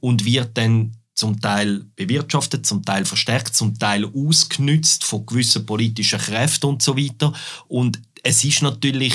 und 0.00 0.24
wird 0.24 0.56
dann 0.56 0.92
zum 1.14 1.40
Teil 1.40 1.84
bewirtschaftet, 1.96 2.66
zum 2.66 2.84
Teil 2.84 3.04
verstärkt, 3.04 3.56
zum 3.56 3.78
Teil 3.78 4.04
ausgenützt 4.04 5.04
von 5.04 5.26
gewissen 5.26 5.66
politischen 5.66 6.20
Kräften 6.20 6.66
und 6.66 6.82
so 6.82 6.96
weiter. 6.96 7.32
Und 7.68 8.00
es 8.22 8.44
ist 8.44 8.62
natürlich 8.62 9.14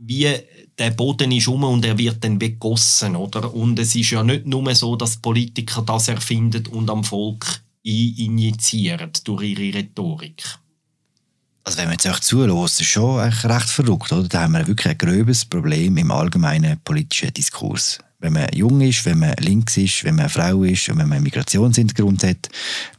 wie 0.00 0.32
der 0.78 0.90
Boden 0.90 1.32
ist 1.32 1.48
um 1.48 1.64
und 1.64 1.84
er 1.84 1.98
wird 1.98 2.22
dann 2.22 2.38
begossen, 2.38 3.16
oder? 3.16 3.52
Und 3.52 3.78
es 3.80 3.96
ist 3.96 4.10
ja 4.10 4.22
nicht 4.22 4.46
nur 4.46 4.72
so, 4.74 4.94
dass 4.94 5.16
Politiker 5.16 5.82
das 5.82 6.06
erfinden 6.06 6.66
und 6.68 6.88
am 6.88 7.02
Volk 7.02 7.62
injizieren 7.82 9.10
durch 9.24 9.42
ihre 9.42 9.78
Rhetorik. 9.78 10.42
Also 11.64 11.78
wenn 11.78 11.86
man 11.86 11.94
jetzt 11.94 12.08
auch 12.08 12.20
zulässt, 12.20 12.80
ist 12.80 12.86
schon 12.88 13.20
recht 13.20 13.68
verrückt, 13.68 14.10
oder? 14.12 14.26
Da 14.26 14.42
haben 14.42 14.52
wir 14.52 14.66
wirklich 14.66 14.88
ein 14.88 14.98
gröbes 14.98 15.44
Problem 15.44 15.98
im 15.98 16.10
allgemeinen 16.10 16.80
politischen 16.80 17.32
Diskurs. 17.34 17.98
Wenn 18.20 18.32
man 18.32 18.48
jung 18.52 18.80
ist, 18.80 19.04
wenn 19.04 19.18
man 19.18 19.34
links 19.38 19.76
ist, 19.76 20.02
wenn 20.02 20.16
man 20.16 20.24
eine 20.24 20.30
Frau 20.30 20.64
ist 20.64 20.88
und 20.88 20.98
wenn 20.98 21.08
man 21.08 21.16
einen 21.16 21.24
Migrationshintergrund 21.24 22.24
hat, 22.24 22.48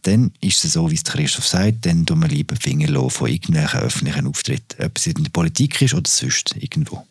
dann 0.04 0.32
ist 0.40 0.64
es 0.64 0.74
so, 0.74 0.90
wie 0.90 0.96
es 0.96 1.04
Christoph 1.04 1.48
sagt, 1.48 1.86
dann 1.88 2.06
tun 2.06 2.22
wir 2.22 2.30
lieber 2.30 2.56
Finger 2.56 3.10
von 3.10 3.28
irgendwelchen 3.28 3.80
öffentlichen 3.80 4.28
Auftritten. 4.28 4.84
Ob 4.86 4.98
es 4.98 5.08
in 5.08 5.24
der 5.24 5.32
Politik 5.32 5.82
ist 5.82 5.96
oder 5.96 6.10
sonst 6.10 6.56
irgendwo. 6.58 7.06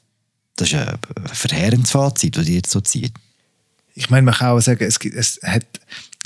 Das 0.57 0.68
ist 0.68 0.74
ein 0.74 0.98
verheerendes 1.26 1.90
Fazit, 1.90 2.37
das 2.37 2.48
ihr 2.48 2.57
jetzt 2.57 2.70
so 2.70 2.81
zieht. 2.81 3.12
Ich 3.94 4.11
meine, 4.11 4.22
man 4.22 4.35
kann 4.35 4.50
auch 4.50 4.61
sagen, 4.61 4.85
es, 4.85 5.00
gibt, 5.00 5.16
es 5.16 5.40
hat 5.42 5.66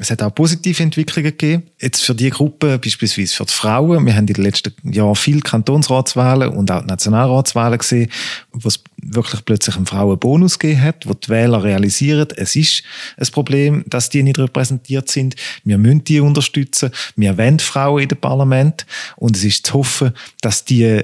es 0.03 0.11
hat 0.11 0.21
auch 0.21 0.35
positive 0.35 0.83
Entwicklungen 0.83 1.31
gegeben. 1.31 1.63
Jetzt 1.81 2.05
für 2.05 2.15
die 2.15 2.31
Gruppe, 2.31 2.77
beispielsweise 2.77 3.33
für 3.33 3.45
die 3.45 3.53
Frauen. 3.53 4.05
Wir 4.05 4.15
haben 4.17 4.27
in 4.27 4.35
den 4.35 4.43
letzten 4.43 4.93
Jahren 4.93 5.15
viele 5.15 5.41
Kantonsratswahlen 5.41 6.49
und 6.49 6.73
auch 6.73 6.85
Nationalratswahlen 6.85 7.79
gesehen, 7.79 8.11
wo 8.53 8.67
es 8.67 8.83
wirklich 9.01 9.45
plötzlich 9.45 9.77
einen 9.77 9.87
Frauenbonus 9.87 10.59
gegeben 10.59 10.83
hat, 10.83 11.07
wo 11.07 11.15
die 11.15 11.29
Wähler 11.29 11.63
realisieren, 11.63 12.27
es 12.37 12.57
ist 12.57 12.83
ein 13.17 13.29
Problem, 13.29 13.85
dass 13.87 14.11
die 14.11 14.25
nicht 14.25 14.41
repräsentiert 14.41 15.09
sind. 15.09 15.37
Wir 15.63 15.79
müssen 15.79 16.03
die 16.03 16.19
unterstützen. 16.19 16.91
Wir 17.15 17.39
wollen 17.39 17.61
Frauen 17.61 18.03
in 18.03 18.09
dem 18.09 18.19
Parlament. 18.19 18.87
Und 19.15 19.37
es 19.37 19.45
ist 19.45 19.67
zu 19.67 19.75
hoffen, 19.75 20.15
dass 20.41 20.65
die 20.65 21.01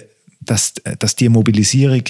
dass, 0.49 0.75
dass 0.99 1.15
die 1.15 1.29
Mobilisierung 1.29 2.03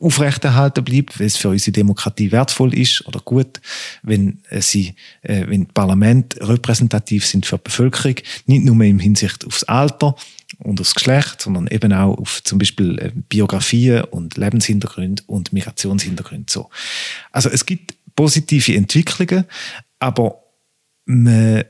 aufrechterhalten 0.00 0.84
bleibt, 0.84 1.18
weil 1.18 1.28
es 1.28 1.36
für 1.36 1.48
unsere 1.48 1.72
Demokratie 1.72 2.32
wertvoll 2.32 2.74
ist 2.74 3.06
oder 3.06 3.20
gut, 3.20 3.60
wenn 4.02 4.40
äh, 4.50 4.60
sie, 4.60 4.94
äh, 5.22 5.46
wenn 5.46 5.66
Parlament 5.66 6.36
repräsentativ 6.40 7.24
sind 7.24 7.46
für 7.46 7.56
die 7.56 7.64
Bevölkerung, 7.64 8.16
nicht 8.46 8.64
nur 8.64 8.84
im 8.84 8.98
Hinsicht 8.98 9.46
aufs 9.46 9.62
Alter 9.64 10.16
und 10.58 10.80
aufs 10.80 10.94
Geschlecht, 10.94 11.40
sondern 11.40 11.68
eben 11.68 11.92
auch 11.92 12.18
auf 12.18 12.42
zum 12.42 12.58
Beispiel 12.58 12.98
äh, 12.98 13.12
Biografien 13.14 14.02
und 14.04 14.36
Lebenshintergründe 14.36 15.22
und 15.26 15.52
Migrationshintergründe. 15.52 16.52
So. 16.52 16.70
Also 17.30 17.48
es 17.48 17.64
gibt 17.64 17.94
positive 18.16 18.74
Entwicklungen, 18.74 19.44
aber 20.00 20.42
man 21.06 21.64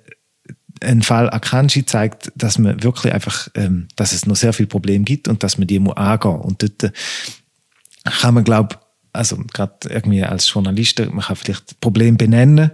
ein 0.80 1.02
Fall 1.02 1.30
Akanji 1.30 1.84
zeigt, 1.84 2.32
dass 2.34 2.58
man 2.58 2.82
wirklich 2.82 3.12
einfach, 3.12 3.48
ähm, 3.54 3.88
dass 3.96 4.12
es 4.12 4.26
noch 4.26 4.36
sehr 4.36 4.52
viele 4.52 4.66
Probleme 4.66 5.04
gibt 5.04 5.28
und 5.28 5.42
dass 5.42 5.58
man 5.58 5.66
die 5.66 5.78
muss 5.78 5.96
angehen. 5.96 6.40
Und 6.40 6.62
dort 6.62 6.82
äh, 6.84 6.90
kann 8.20 8.34
man, 8.34 8.44
glaube 8.44 8.76
also 9.14 9.36
gerade 9.52 9.88
irgendwie 9.88 10.24
als 10.24 10.52
Journalist, 10.52 10.98
man 10.98 11.20
kann 11.20 11.36
vielleicht 11.36 11.80
Problem 11.80 12.16
benennen, 12.16 12.72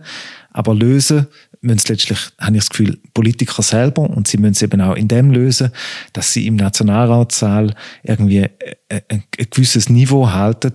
aber 0.52 0.74
lösen 0.74 1.26
müssen 1.60 1.88
letztlich, 1.88 2.18
habe 2.38 2.56
ich 2.56 2.62
das 2.62 2.70
Gefühl, 2.70 2.98
Politiker 3.12 3.62
selber 3.62 4.08
und 4.08 4.26
sie 4.26 4.38
müssen 4.38 4.52
es 4.52 4.62
eben 4.62 4.80
auch 4.80 4.94
in 4.94 5.08
dem 5.08 5.30
lösen, 5.30 5.70
dass 6.14 6.32
sie 6.32 6.46
im 6.46 6.56
Nationalratssaal 6.56 7.74
irgendwie 8.02 8.44
ein, 8.44 8.50
ein, 8.88 9.24
ein 9.38 9.46
gewisses 9.50 9.90
Niveau 9.90 10.30
halten, 10.30 10.72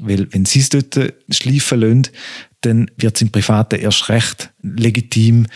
weil 0.00 0.26
wenn 0.32 0.44
sie 0.44 0.58
es 0.58 0.70
dort 0.70 0.98
schleifen 1.30 1.80
lassen, 1.80 2.02
dann 2.62 2.90
wird 2.96 3.14
es 3.14 3.22
im 3.22 3.30
Privaten 3.30 3.78
erst 3.78 4.08
recht 4.08 4.52
legitim, 4.62 5.46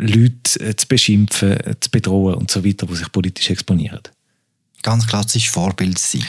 Leute 0.00 0.60
äh, 0.60 0.76
zu 0.76 0.88
beschimpfen, 0.88 1.58
zu 1.80 1.90
bedrohen 1.90 2.34
und 2.34 2.50
so 2.50 2.64
weiter, 2.64 2.86
die 2.86 2.96
sich 2.96 3.12
politisch 3.12 3.50
exponieren. 3.50 4.00
Ganz 4.82 5.06
klassisch 5.06 5.50
Vorbild 5.50 5.98
sein. 5.98 6.24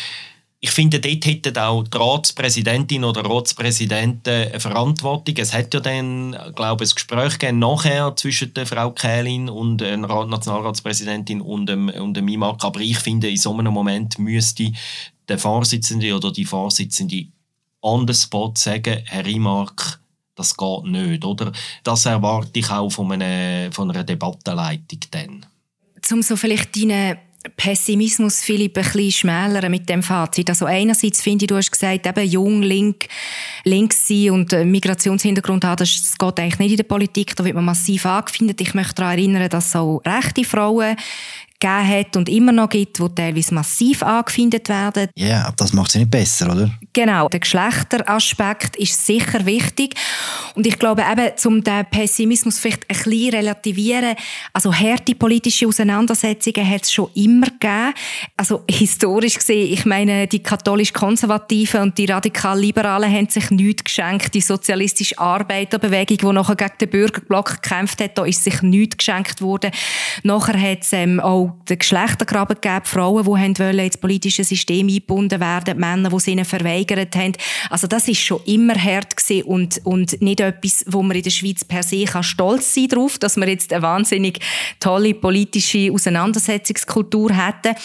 Ich 0.63 0.69
finde, 0.69 0.99
dort 0.99 1.25
hätten 1.25 1.57
auch 1.57 1.83
die 1.83 1.97
Ratspräsidentin 1.97 3.03
oder 3.03 3.25
Ratspräsidenten 3.25 4.29
eine 4.31 4.59
Verantwortung. 4.59 5.33
Es 5.37 5.53
hat 5.53 5.73
ja 5.73 5.79
dann, 5.79 6.37
glaube 6.53 6.83
ich, 6.83 6.91
ein 6.91 6.95
Gespräch 6.95 7.39
gegeben 7.39 7.57
nachher 7.57 8.15
zwischen 8.15 8.53
der 8.53 8.67
Frau 8.67 8.91
Kählin 8.91 9.49
und 9.49 9.79
der 9.79 9.97
Nationalratspräsidentin 9.97 11.41
und 11.41 11.65
dem, 11.65 11.89
und 11.89 12.13
dem 12.13 12.27
IMAK. 12.27 12.63
Aber 12.63 12.79
ich 12.79 12.99
finde, 12.99 13.27
in 13.27 13.37
so 13.37 13.57
einem 13.57 13.73
Moment 13.73 14.19
müsste 14.19 14.71
der 15.27 15.39
Vorsitzende 15.39 16.15
oder 16.15 16.31
die 16.31 16.45
Vorsitzende 16.45 17.25
on 17.81 18.07
the 18.07 18.13
spot 18.13 18.53
sagen, 18.55 18.99
Herr 19.05 19.25
IMAK, 19.25 19.99
das 20.35 20.55
geht 20.55 20.83
nicht, 20.85 21.25
oder? 21.25 21.51
Das 21.83 22.05
erwarte 22.05 22.59
ich 22.59 22.69
auch 22.69 22.89
von 22.89 23.11
einer, 23.11 23.71
von 23.71 23.89
einer 23.91 24.03
Debattenleitung 24.03 24.99
dann. 25.11 25.45
Um 26.11 26.21
so 26.21 26.35
vielleicht 26.35 26.75
deine 26.75 27.19
Pessimismus, 27.57 28.41
Philipp, 28.41 28.77
ein 28.77 28.83
bisschen 28.83 29.11
schmälern 29.11 29.71
mit 29.71 29.89
dem 29.89 30.03
Fazit. 30.03 30.49
Also 30.49 30.65
einerseits 30.65 31.21
finde 31.21 31.45
ich, 31.45 31.47
du 31.47 31.55
hast 31.55 31.71
gesagt, 31.71 32.05
eben 32.05 32.29
jung, 32.29 32.61
link, 32.61 33.07
links 33.63 34.07
sein 34.07 34.31
und 34.31 34.51
Migrationshintergrund 34.51 35.65
haben, 35.65 35.77
das, 35.77 35.89
das 35.89 36.17
geht 36.17 36.39
eigentlich 36.39 36.59
nicht 36.59 36.71
in 36.71 36.77
der 36.77 36.83
Politik, 36.83 37.35
da 37.35 37.43
wird 37.43 37.55
man 37.55 37.65
massiv 37.65 38.05
angefindet. 38.05 38.61
Ich 38.61 38.73
möchte 38.73 38.95
daran 38.95 39.17
erinnern, 39.17 39.49
dass 39.49 39.75
auch 39.75 40.01
rechte 40.05 40.43
Frauen 40.43 40.95
gegeben 41.61 41.87
hat 41.87 42.17
und 42.17 42.27
immer 42.27 42.51
noch 42.51 42.69
gibt, 42.69 42.99
die 42.99 43.07
teilweise 43.15 43.53
massiv 43.53 44.03
angefindet 44.03 44.67
werden. 44.67 45.07
Ja, 45.15 45.27
yeah, 45.27 45.47
aber 45.47 45.55
das 45.57 45.73
macht 45.73 45.91
sie 45.91 45.99
nicht 45.99 46.11
besser, 46.11 46.51
oder? 46.51 46.71
Genau, 46.93 47.29
der 47.29 47.39
Geschlechteraspekt 47.39 48.75
ist 48.75 49.05
sicher 49.05 49.45
wichtig. 49.45 49.95
Und 50.55 50.67
ich 50.67 50.77
glaube 50.77 51.03
eben, 51.09 51.31
um 51.45 51.63
den 51.63 51.85
Pessimismus 51.85 52.59
vielleicht 52.59 52.89
ein 52.89 52.97
bisschen 52.97 53.29
relativieren, 53.33 54.15
also 54.51 54.73
harte 54.73 55.15
politische 55.15 55.67
Auseinandersetzungen 55.67 56.69
hat 56.69 56.83
es 56.83 56.91
schon 56.91 57.09
immer 57.13 57.47
gegeben. 57.47 57.93
Also 58.35 58.63
historisch 58.69 59.35
gesehen, 59.35 59.71
ich 59.71 59.85
meine, 59.85 60.27
die 60.27 60.43
katholisch-konservativen 60.43 61.81
und 61.81 61.97
die 61.97 62.05
radikal-liberalen 62.05 63.11
haben 63.11 63.29
sich 63.29 63.49
nichts 63.51 63.83
geschenkt. 63.83 64.33
Die 64.33 64.41
sozialistische 64.41 65.17
Arbeiterbewegung, 65.19 66.17
die 66.17 66.33
nachher 66.33 66.55
gegen 66.55 66.77
den 66.81 66.89
Bürgerblock 66.89 67.61
gekämpft 67.61 68.01
hat, 68.01 68.17
da 68.17 68.25
ist 68.25 68.43
sich 68.43 68.61
nichts 68.61 68.97
geschenkt 68.97 69.41
worden. 69.41 69.71
Nachher 70.23 70.59
hat 70.59 70.81
es 70.81 70.93
ähm, 70.93 71.19
auch 71.19 71.50
den 71.69 71.79
Geschlechtergraben 71.79 72.55
gegeben, 72.59 72.85
Frauen, 72.85 73.25
die 73.25 73.61
haben 73.61 73.79
ins 73.79 73.97
politische 73.97 74.43
System 74.43 74.87
eingebunden 74.87 75.39
werden, 75.39 75.79
Männer, 75.79 76.09
die 76.09 76.31
ihnen 76.31 76.45
verweigert 76.45 77.15
haben. 77.15 77.33
Also 77.69 77.87
das 77.87 78.07
ist 78.07 78.19
schon 78.19 78.41
immer 78.45 78.75
hart 78.75 79.15
gewesen 79.15 79.43
und, 79.43 79.81
und 79.85 80.21
nicht 80.21 80.39
etwas, 80.39 80.83
wo 80.87 81.01
man 81.01 81.17
in 81.17 81.23
der 81.23 81.29
Schweiz 81.29 81.63
per 81.63 81.83
se 81.83 82.05
kann 82.05 82.23
stolz 82.23 82.73
sein 82.73 82.87
darauf, 82.87 83.17
dass 83.17 83.37
wir 83.37 83.47
jetzt 83.47 83.73
eine 83.73 83.81
wahnsinnig 83.81 84.39
tolle 84.79 85.13
politische 85.13 85.91
Auseinandersetzungskultur 85.91 87.31
hätten. 87.33 87.75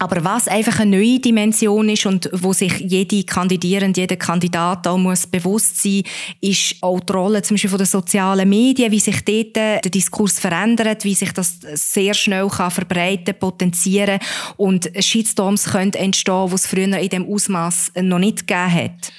Aber 0.00 0.22
was 0.22 0.46
einfach 0.46 0.78
eine 0.78 0.96
neue 0.96 1.18
Dimension 1.18 1.88
ist 1.88 2.06
und 2.06 2.30
wo 2.32 2.52
sich 2.52 2.78
jede 2.78 3.24
Kandidierende, 3.24 4.00
jeder 4.00 4.14
Kandidat 4.14 4.86
auch 4.86 4.96
muss 4.96 5.26
bewusst 5.26 5.82
sein, 5.82 6.04
ist 6.40 6.76
auch 6.82 7.00
die 7.00 7.12
Rolle 7.12 7.42
zum 7.42 7.56
Beispiel 7.56 7.70
von 7.70 7.78
den 7.78 7.86
sozialen 7.86 8.48
Medien, 8.48 8.92
wie 8.92 9.00
sich 9.00 9.24
dort 9.24 9.56
der 9.56 9.80
Diskurs 9.80 10.38
verändert, 10.38 11.04
wie 11.04 11.16
sich 11.16 11.32
das 11.32 11.58
sehr 11.74 12.14
schnell 12.14 12.48
kann 12.48 12.70
verbreiten, 12.70 13.34
potenzieren 13.40 14.20
und 14.56 14.88
Shitstorms 14.96 15.64
können 15.64 15.94
entstehen, 15.94 16.46
die 16.48 16.54
es 16.54 16.66
früher 16.68 16.96
in 16.96 17.08
dem 17.08 17.26
Ausmaß 17.26 17.92
noch 18.02 18.20
nicht 18.20 18.46
gegeben 18.46 18.72
hat. 18.72 19.12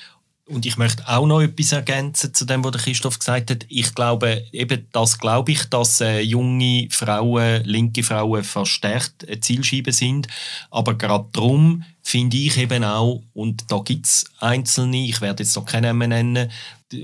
Und 0.50 0.66
ich 0.66 0.78
möchte 0.78 1.08
auch 1.08 1.28
noch 1.28 1.42
etwas 1.42 1.74
ergänzen 1.74 2.34
zu 2.34 2.44
dem, 2.44 2.64
was 2.64 2.82
Christoph 2.84 3.20
gesagt 3.20 3.52
hat. 3.52 3.66
Ich 3.70 3.94
glaube, 3.94 4.46
eben 4.52 4.88
das 4.92 5.20
glaube 5.20 5.52
ich, 5.52 5.66
dass 5.66 6.02
äh, 6.02 6.22
junge 6.22 6.88
Frauen, 6.90 7.64
linke 7.66 8.02
Frauen 8.02 8.44
verstärkt 8.44 9.30
äh, 9.30 9.40
Zielscheibe 9.40 9.92
sind. 9.92 10.28
Aber 10.72 10.96
gerade 10.98 11.30
darum 11.34 11.84
finde 12.02 12.38
ich 12.38 12.58
eben 12.58 12.84
auch, 12.84 13.22
und 13.34 13.72
da 13.72 13.80
gibt 13.80 14.08
es 14.08 14.26
Einzelne, 14.40 15.06
ich 15.06 15.22
werde 15.22 15.44
jetzt 15.44 15.56
noch 15.56 15.66
keinen 15.66 15.96
mehr 15.96 16.08
nennen, 16.08 16.50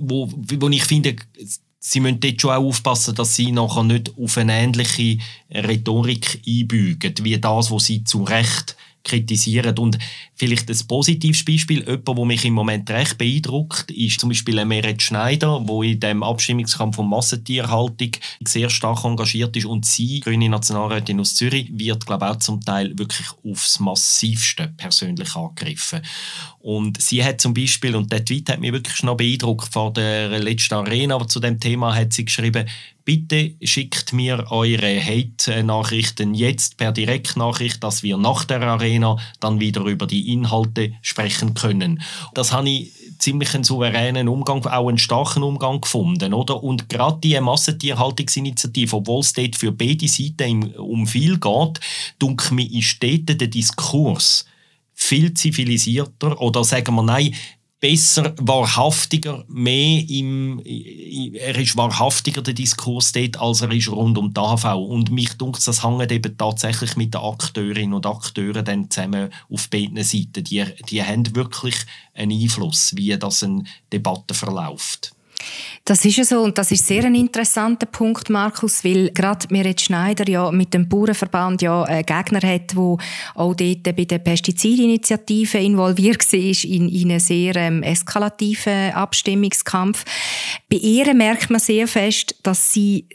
wo, 0.02 0.28
wo 0.34 0.70
ich 0.70 0.84
finde, 0.84 1.16
sie 1.78 2.00
müssen 2.00 2.20
dort 2.20 2.42
schon 2.42 2.52
auch 2.52 2.64
aufpassen, 2.64 3.14
dass 3.14 3.36
sie 3.36 3.52
nachher 3.52 3.84
nicht 3.84 4.12
auf 4.18 4.40
eine 4.40 4.54
ähnliche 4.54 5.20
Rhetorik 5.52 6.42
einbügen, 6.48 7.14
wie 7.22 7.40
das, 7.40 7.70
was 7.70 7.86
sie 7.86 8.04
zu 8.04 8.24
Recht 8.24 8.76
kritisieren. 9.04 9.78
Und 9.78 10.00
vielleicht 10.36 10.70
ein 10.70 10.88
positives 10.88 11.46
Beispiel, 11.46 11.80
jemand, 11.80 12.08
der 12.08 12.26
mich 12.26 12.46
im 12.46 12.54
Moment 12.54 12.90
recht 12.90 13.18
beeindruckt, 13.18 13.90
ist 13.92 14.20
zum 14.20 14.30
Beispiel 14.30 14.64
Meret 14.66 15.02
Schneider, 15.02 15.62
wo 15.66 15.82
in 15.82 16.00
dem 16.00 16.24
Abstimmungskampf 16.24 16.98
von 16.98 17.10
Massentierhaltung 17.10 18.12
sehr 18.46 18.70
stark 18.70 19.06
engagiert 19.06 19.56
ist 19.56 19.66
und 19.66 19.86
sie, 19.86 20.20
grüne 20.20 20.50
Nationalrätin 20.50 21.20
aus 21.20 21.36
Zürich, 21.36 21.70
wird, 21.72 22.06
glaube 22.06 22.26
ich, 22.26 22.32
auch 22.32 22.40
zum 22.40 22.62
Teil 22.62 22.98
wirklich 22.98 23.28
aufs 23.44 23.80
Massivste 23.80 24.74
persönlich 24.76 25.36
angegriffen. 25.36 26.02
Und 26.60 27.02
sie 27.02 27.24
hat 27.24 27.40
zum 27.40 27.54
Beispiel, 27.54 27.96
und 27.96 28.12
der 28.12 28.26
Tweet 28.26 28.50
hat 28.50 28.60
mich 28.60 28.74
wirklich 28.74 29.04
noch 29.04 29.18
beeindruckt, 29.18 29.72
vor 29.72 29.94
der 29.94 30.40
letzten 30.40 30.74
Arena, 30.74 31.26
zu 31.28 31.40
dem 31.40 31.60
Thema 31.60 31.96
hat 31.96 32.12
sie 32.12 32.26
geschrieben, 32.26 32.68
Bitte 33.06 33.54
schickt 33.62 34.14
mir 34.14 34.48
eure 34.50 35.00
Hate-Nachrichten 35.00 36.34
jetzt 36.34 36.78
per 36.78 36.92
Direktnachricht, 36.92 37.84
dass 37.84 38.02
wir 38.02 38.18
nach 38.18 38.46
der 38.46 38.64
Arena 38.64 39.18
dann 39.40 39.60
wieder 39.60 39.82
über 39.82 40.08
die 40.08 40.25
Inhalte 40.28 40.94
sprechen 41.02 41.54
können. 41.54 42.02
Das 42.34 42.52
habe 42.52 42.70
ich 42.70 42.92
ziemlich 43.20 43.54
einen 43.54 43.64
souveränen 43.64 44.28
Umgang, 44.28 44.66
auch 44.66 44.88
einen 44.90 44.98
starken 44.98 45.44
Umgang 45.44 45.82
gefunden, 45.82 46.34
oder? 46.34 46.64
Und 46.64 46.90
gerade 46.90 47.20
die 47.24 47.40
Massentierhaltungsinitiative, 47.40 48.98
obwohl 48.98 49.22
es 49.22 49.34
dort 49.34 49.56
für 49.56 49.72
beide 49.72 50.08
Seiten 50.08 50.76
um 50.76 51.08
viel 51.08 51.40
geht, 51.40 51.80
dunkel 52.20 52.56
mir 52.56 52.72
ist 52.72 53.02
dort 53.02 53.40
der 53.40 53.48
Diskurs 53.48 54.46
viel 54.96 55.34
zivilisierter 55.34 56.42
oder 56.42 56.64
sagen 56.64 56.96
wir 56.96 57.04
nein, 57.04 57.36
besser, 57.86 58.34
wahrhaftiger, 58.40 59.46
mehr 59.48 60.04
im, 60.10 60.60
er 60.60 61.56
ist 61.56 61.78
wahrhaftiger 61.78 62.42
der 62.42 62.56
Diskurs 62.56 63.12
dort, 63.12 63.40
als 63.40 63.62
er 63.62 63.72
ist 63.72 63.92
rund 63.92 64.18
um 64.18 64.34
die 64.34 64.42
AHV. 64.42 64.74
Und 64.90 65.12
mich 65.12 65.34
dunkt 65.34 65.66
das 65.68 65.84
hängt 65.84 66.12
eben 66.12 66.36
tatsächlich 66.36 66.96
mit 66.96 67.14
den 67.14 67.22
Akteurinnen 67.22 67.94
und 67.94 68.08
Akteuren 68.08 68.66
dann 68.66 68.90
zusammen 68.90 69.30
auf 69.52 69.70
beiden 69.70 70.04
Seiten. 70.04 70.44
Die, 70.44 70.66
die 70.90 71.04
haben 71.04 71.36
wirklich 71.36 71.76
einen 72.16 72.32
Einfluss, 72.32 72.94
wie 72.96 73.16
das 73.20 73.44
eine 73.44 73.66
Debatte 73.94 74.34
verläuft. 74.34 75.15
Das 75.84 76.04
ist 76.04 76.18
ja 76.18 76.24
so 76.24 76.42
und 76.42 76.58
das 76.58 76.72
ist 76.72 76.88
sehr 76.88 77.04
ein 77.06 77.16
interessanter 77.16 77.86
Punkt, 77.86 78.30
Markus, 78.30 78.84
weil 78.84 79.12
gerade 79.12 79.48
Meret 79.50 79.82
Schneider 79.82 80.28
ja 80.28 80.52
mit 80.52 80.74
dem 80.74 80.90
Bauernverband 80.90 81.62
ja 81.62 81.84
einen 81.84 82.06
Gegner 82.06 82.42
hat, 82.42 82.76
wo 82.76 82.98
auch 83.36 83.54
dort 83.54 83.84
bei 83.84 84.06
der 84.06 84.20
Pestizidinitiative 84.20 85.60
involviert 85.60 86.24
war 86.34 86.40
in, 86.40 86.90
in 86.90 87.12
einen 87.12 87.20
sehr 87.20 87.56
ähm, 87.56 87.84
eskalativen 87.84 88.92
Abstimmungskampf. 88.94 90.06
Bei 90.70 90.78
ihr 90.78 91.14
merkt 91.14 91.50
man 91.50 91.60
sehr 91.60 91.88
fest, 91.88 92.36
dass 92.44 92.74
sie 92.74 93.08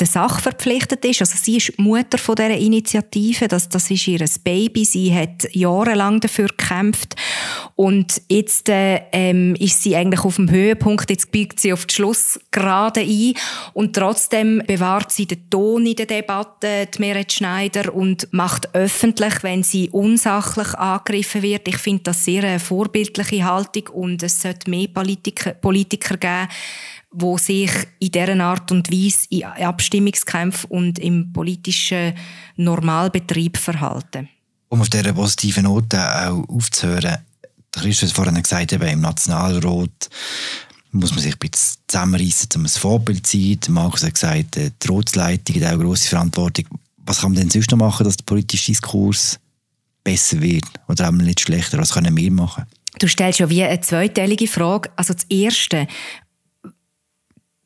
der 0.00 0.08
Sache 0.08 0.42
verpflichtet 0.42 1.04
ist. 1.04 1.20
Also 1.20 1.36
sie 1.40 1.58
ist 1.58 1.78
Mutter 1.78 2.18
von 2.18 2.34
dieser 2.34 2.56
Initiative, 2.56 3.46
das, 3.46 3.68
das 3.68 3.90
ist 3.90 4.08
ihr 4.08 4.24
Baby, 4.42 4.84
sie 4.84 5.14
hat 5.14 5.46
jahrelang 5.52 6.18
dafür 6.18 6.48
gekämpft. 6.48 7.14
Und 7.76 8.22
jetzt 8.28 8.68
äh, 8.68 9.02
ähm, 9.12 9.54
ist 9.56 9.82
sie 9.82 9.94
eigentlich 9.94 10.24
auf 10.24 10.36
dem 10.36 10.50
Höhepunkt, 10.50 11.10
jetzt 11.10 11.30
biegt 11.30 11.60
sie 11.60 11.72
auf 11.72 11.86
die 11.86 11.94
Schlussgerade 11.94 13.00
ein. 13.00 13.34
Und 13.72 13.94
trotzdem 13.94 14.62
bewahrt 14.66 15.12
sie 15.12 15.26
den 15.26 15.48
Ton 15.48 15.86
in 15.86 15.96
der 15.96 16.06
Debatte, 16.06 16.86
die 16.86 16.98
Meret 17.00 17.32
Schneider, 17.32 17.94
und 17.94 18.28
macht 18.32 18.74
öffentlich, 18.74 19.42
wenn 19.42 19.62
sie 19.62 19.90
unsachlich 19.90 20.74
angegriffen 20.74 21.42
wird. 21.42 21.68
Ich 21.68 21.78
finde 21.78 22.04
das 22.04 22.24
sehr 22.24 22.42
eine 22.44 22.60
vorbildliche 22.60 23.44
Haltung. 23.44 23.88
Und 23.88 24.22
es 24.22 24.42
sollte 24.42 24.70
mehr 24.70 24.88
Politiker, 24.88 25.52
Politiker 25.52 26.16
geben, 26.16 26.48
wo 27.14 27.38
sich 27.38 27.70
in 27.98 28.10
dieser 28.10 28.40
Art 28.40 28.70
und 28.72 28.90
Weise 28.90 29.26
in 29.30 29.44
Abstimmungskämpfen 29.44 30.70
und 30.70 30.98
im 30.98 31.32
politischen 31.32 32.14
Normalbetrieb 32.56 33.56
verhalten. 33.56 34.28
Um 34.68 34.80
auf 34.80 34.88
dieser 34.88 35.12
positiven 35.12 35.64
Note 35.64 35.98
auch 35.98 36.48
aufzuhören, 36.48 37.18
Christus 37.72 38.10
hat 38.10 38.16
vorhin 38.16 38.42
gesagt, 38.42 38.72
eben 38.72 38.88
im 38.88 39.00
Nationalrat 39.00 40.10
muss 40.92 41.10
man 41.10 41.20
sich 41.20 41.34
ein 41.34 41.38
bisschen 41.38 41.80
zusammenreißen, 41.88 42.48
um 42.56 42.62
ein 42.62 42.68
Vorbild 42.68 43.26
zu 43.26 43.38
sein. 43.38 43.58
Markus 43.68 44.04
hat 44.04 44.14
gesagt, 44.14 44.56
die 44.56 44.88
Ratsleitung 44.88 45.56
hat 45.56 45.64
auch 45.64 45.68
eine 45.72 45.84
grosse 45.84 46.08
Verantwortung. 46.08 46.66
Was 46.98 47.20
kann 47.20 47.32
man 47.32 47.40
denn 47.40 47.50
sonst 47.50 47.70
noch 47.70 47.78
machen, 47.78 48.04
dass 48.04 48.16
der 48.16 48.24
politische 48.24 48.66
Diskurs 48.66 49.38
besser 50.04 50.40
wird 50.40 50.64
oder 50.88 51.08
auch 51.08 51.12
nicht 51.12 51.40
schlechter? 51.40 51.78
Was 51.78 51.92
können 51.92 52.16
wir 52.16 52.30
machen? 52.30 52.64
Du 52.98 53.08
stellst 53.08 53.40
ja 53.40 53.50
wie 53.50 53.64
eine 53.64 53.80
zweiteilige 53.80 54.46
Frage. 54.46 54.90
Also 54.94 55.14
das 55.14 55.24
Erste, 55.24 55.88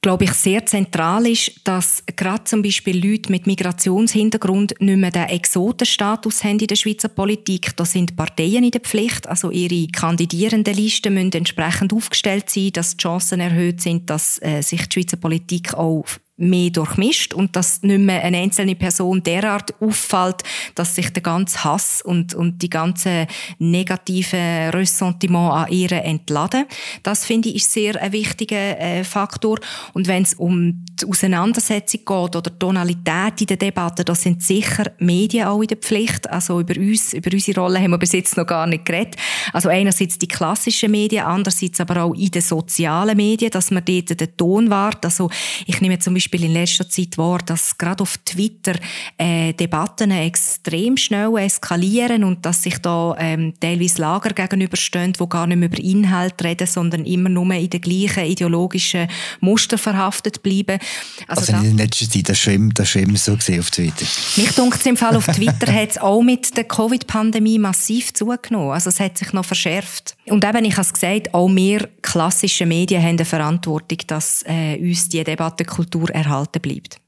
glaube 0.00 0.24
ich, 0.24 0.32
sehr 0.32 0.64
zentral 0.64 1.26
ist, 1.26 1.60
dass 1.64 2.02
gerade 2.14 2.44
zum 2.44 2.62
Beispiel 2.62 3.04
Leute 3.04 3.30
mit 3.32 3.46
Migrationshintergrund 3.46 4.74
nicht 4.80 4.96
mehr 4.96 5.10
den 5.10 5.24
Exotenstatus 5.24 6.44
haben 6.44 6.58
in 6.58 6.66
der 6.66 6.76
Schweizer 6.76 7.08
Politik. 7.08 7.76
Da 7.76 7.84
sind 7.84 8.16
Parteien 8.16 8.64
in 8.64 8.70
der 8.70 8.80
Pflicht, 8.80 9.26
also 9.26 9.50
ihre 9.50 9.88
kandidierenden 9.88 10.74
Listen 10.74 11.14
müssen 11.14 11.32
entsprechend 11.32 11.92
aufgestellt 11.92 12.48
sein, 12.48 12.70
dass 12.72 12.96
die 12.96 13.02
Chancen 13.02 13.40
erhöht 13.40 13.80
sind, 13.80 14.08
dass 14.08 14.40
äh, 14.42 14.62
sich 14.62 14.88
die 14.88 15.00
Schweizer 15.00 15.16
Politik 15.16 15.74
auch 15.74 16.04
mehr 16.38 16.70
durchmischt 16.70 17.34
und 17.34 17.54
dass 17.54 17.82
nicht 17.82 18.00
mehr 18.00 18.22
eine 18.22 18.38
einzelne 18.38 18.74
Person 18.74 19.22
derart 19.22 19.74
auffällt, 19.80 20.42
dass 20.74 20.94
sich 20.94 21.12
der 21.12 21.22
ganze 21.22 21.64
Hass 21.64 22.02
und, 22.02 22.34
und 22.34 22.62
die 22.62 22.70
ganze 22.70 23.26
negative 23.58 24.70
Ressentiment 24.72 25.52
an 25.52 25.70
ihr 25.70 25.92
entladen. 25.92 26.64
Das 27.02 27.26
finde 27.26 27.50
ich 27.50 27.58
ist 27.58 27.72
sehr 27.72 28.00
ein 28.00 28.12
wichtiger 28.12 28.78
äh, 28.80 29.04
Faktor. 29.04 29.58
Und 29.92 30.06
wenn 30.06 30.22
es 30.22 30.34
um 30.34 30.84
die 31.00 31.06
Auseinandersetzung 31.06 32.00
geht 32.00 32.36
oder 32.36 32.42
die 32.42 32.58
Tonalität 32.58 33.40
in 33.40 33.46
der 33.46 33.56
Debatte, 33.56 34.04
da 34.04 34.14
sind 34.14 34.42
sicher 34.42 34.92
Medien 34.98 35.46
auch 35.46 35.60
in 35.60 35.68
der 35.68 35.76
Pflicht. 35.76 36.28
Also 36.30 36.60
über 36.60 36.76
uns, 36.76 37.12
über 37.12 37.30
unsere 37.32 37.60
Rolle 37.60 37.80
haben 37.80 37.90
wir 37.90 37.98
bis 37.98 38.12
jetzt 38.12 38.36
noch 38.36 38.46
gar 38.46 38.66
nicht 38.66 38.84
geredet. 38.84 39.16
Also 39.52 39.68
einerseits 39.68 40.18
die 40.18 40.28
klassischen 40.28 40.90
Medien, 40.90 41.24
andererseits 41.24 41.80
aber 41.80 42.04
auch 42.04 42.14
in 42.14 42.30
den 42.30 42.42
sozialen 42.42 43.16
Medien, 43.16 43.50
dass 43.50 43.70
man 43.70 43.84
dort 43.84 44.20
den 44.20 44.36
Ton 44.36 44.70
wahrt. 44.70 45.04
Also 45.04 45.30
ich 45.66 45.80
nehme 45.80 45.98
zum 45.98 46.14
Beispiel 46.14 46.27
Beispiel 46.28 46.44
in 46.44 46.52
letzter 46.52 46.88
Zeit 46.88 47.16
wahr, 47.16 47.38
dass 47.38 47.78
gerade 47.78 48.02
auf 48.02 48.18
Twitter 48.18 48.74
äh, 49.16 49.52
Debatten 49.54 50.10
extrem 50.10 50.96
schnell 50.96 51.34
eskalieren 51.38 52.22
und 52.24 52.44
dass 52.44 52.62
sich 52.62 52.78
da 52.78 53.16
ähm, 53.18 53.54
teilweise 53.58 54.02
Lager 54.02 54.30
gegenüberstehen, 54.30 55.14
wo 55.18 55.26
gar 55.26 55.46
nicht 55.46 55.58
mehr 55.58 55.68
über 55.68 55.82
Inhalt 55.82 56.42
reden, 56.44 56.66
sondern 56.66 57.06
immer 57.06 57.28
nur 57.30 57.50
in 57.54 57.70
den 57.70 57.80
gleichen 57.80 58.24
ideologischen 58.24 59.08
Muster 59.40 59.78
verhaftet 59.78 60.42
bleiben. 60.42 60.78
Also, 61.26 61.52
also 61.52 61.66
in 61.66 61.76
der 61.76 61.86
letzten 61.86 62.10
Zeit 62.10 62.28
das 62.28 62.38
schon, 62.38 62.70
das 62.70 62.90
schon 62.90 63.02
immer 63.04 63.18
so 63.18 63.34
gesehen 63.34 63.60
auf 63.60 63.70
Twitter. 63.70 64.04
Mich 64.36 64.52
dunkt 64.52 64.84
im 64.86 64.96
Fall 64.96 65.16
auf 65.16 65.26
Twitter 65.26 65.72
hat 65.72 65.90
es 65.90 65.98
auch 65.98 66.22
mit 66.22 66.56
der 66.56 66.64
Covid-Pandemie 66.64 67.58
massiv 67.58 68.12
zugenommen. 68.12 68.72
Also 68.72 68.90
es 68.90 69.00
hat 69.00 69.16
sich 69.16 69.32
noch 69.32 69.44
verschärft. 69.44 70.14
Und 70.26 70.44
eben, 70.44 70.64
ich 70.64 70.72
habe 70.72 70.82
es 70.82 70.92
gesagt, 70.92 71.32
auch 71.32 71.48
wir 71.48 71.88
klassische 72.02 72.66
Medien 72.66 73.02
haben 73.02 73.10
eine 73.10 73.24
Verantwortung, 73.24 73.98
dass 74.06 74.44
äh, 74.46 74.78
uns 74.78 75.08
die 75.08 75.24
Debattenkultur 75.24 76.10
erhalten 76.18 76.60
bleibt. 76.60 77.00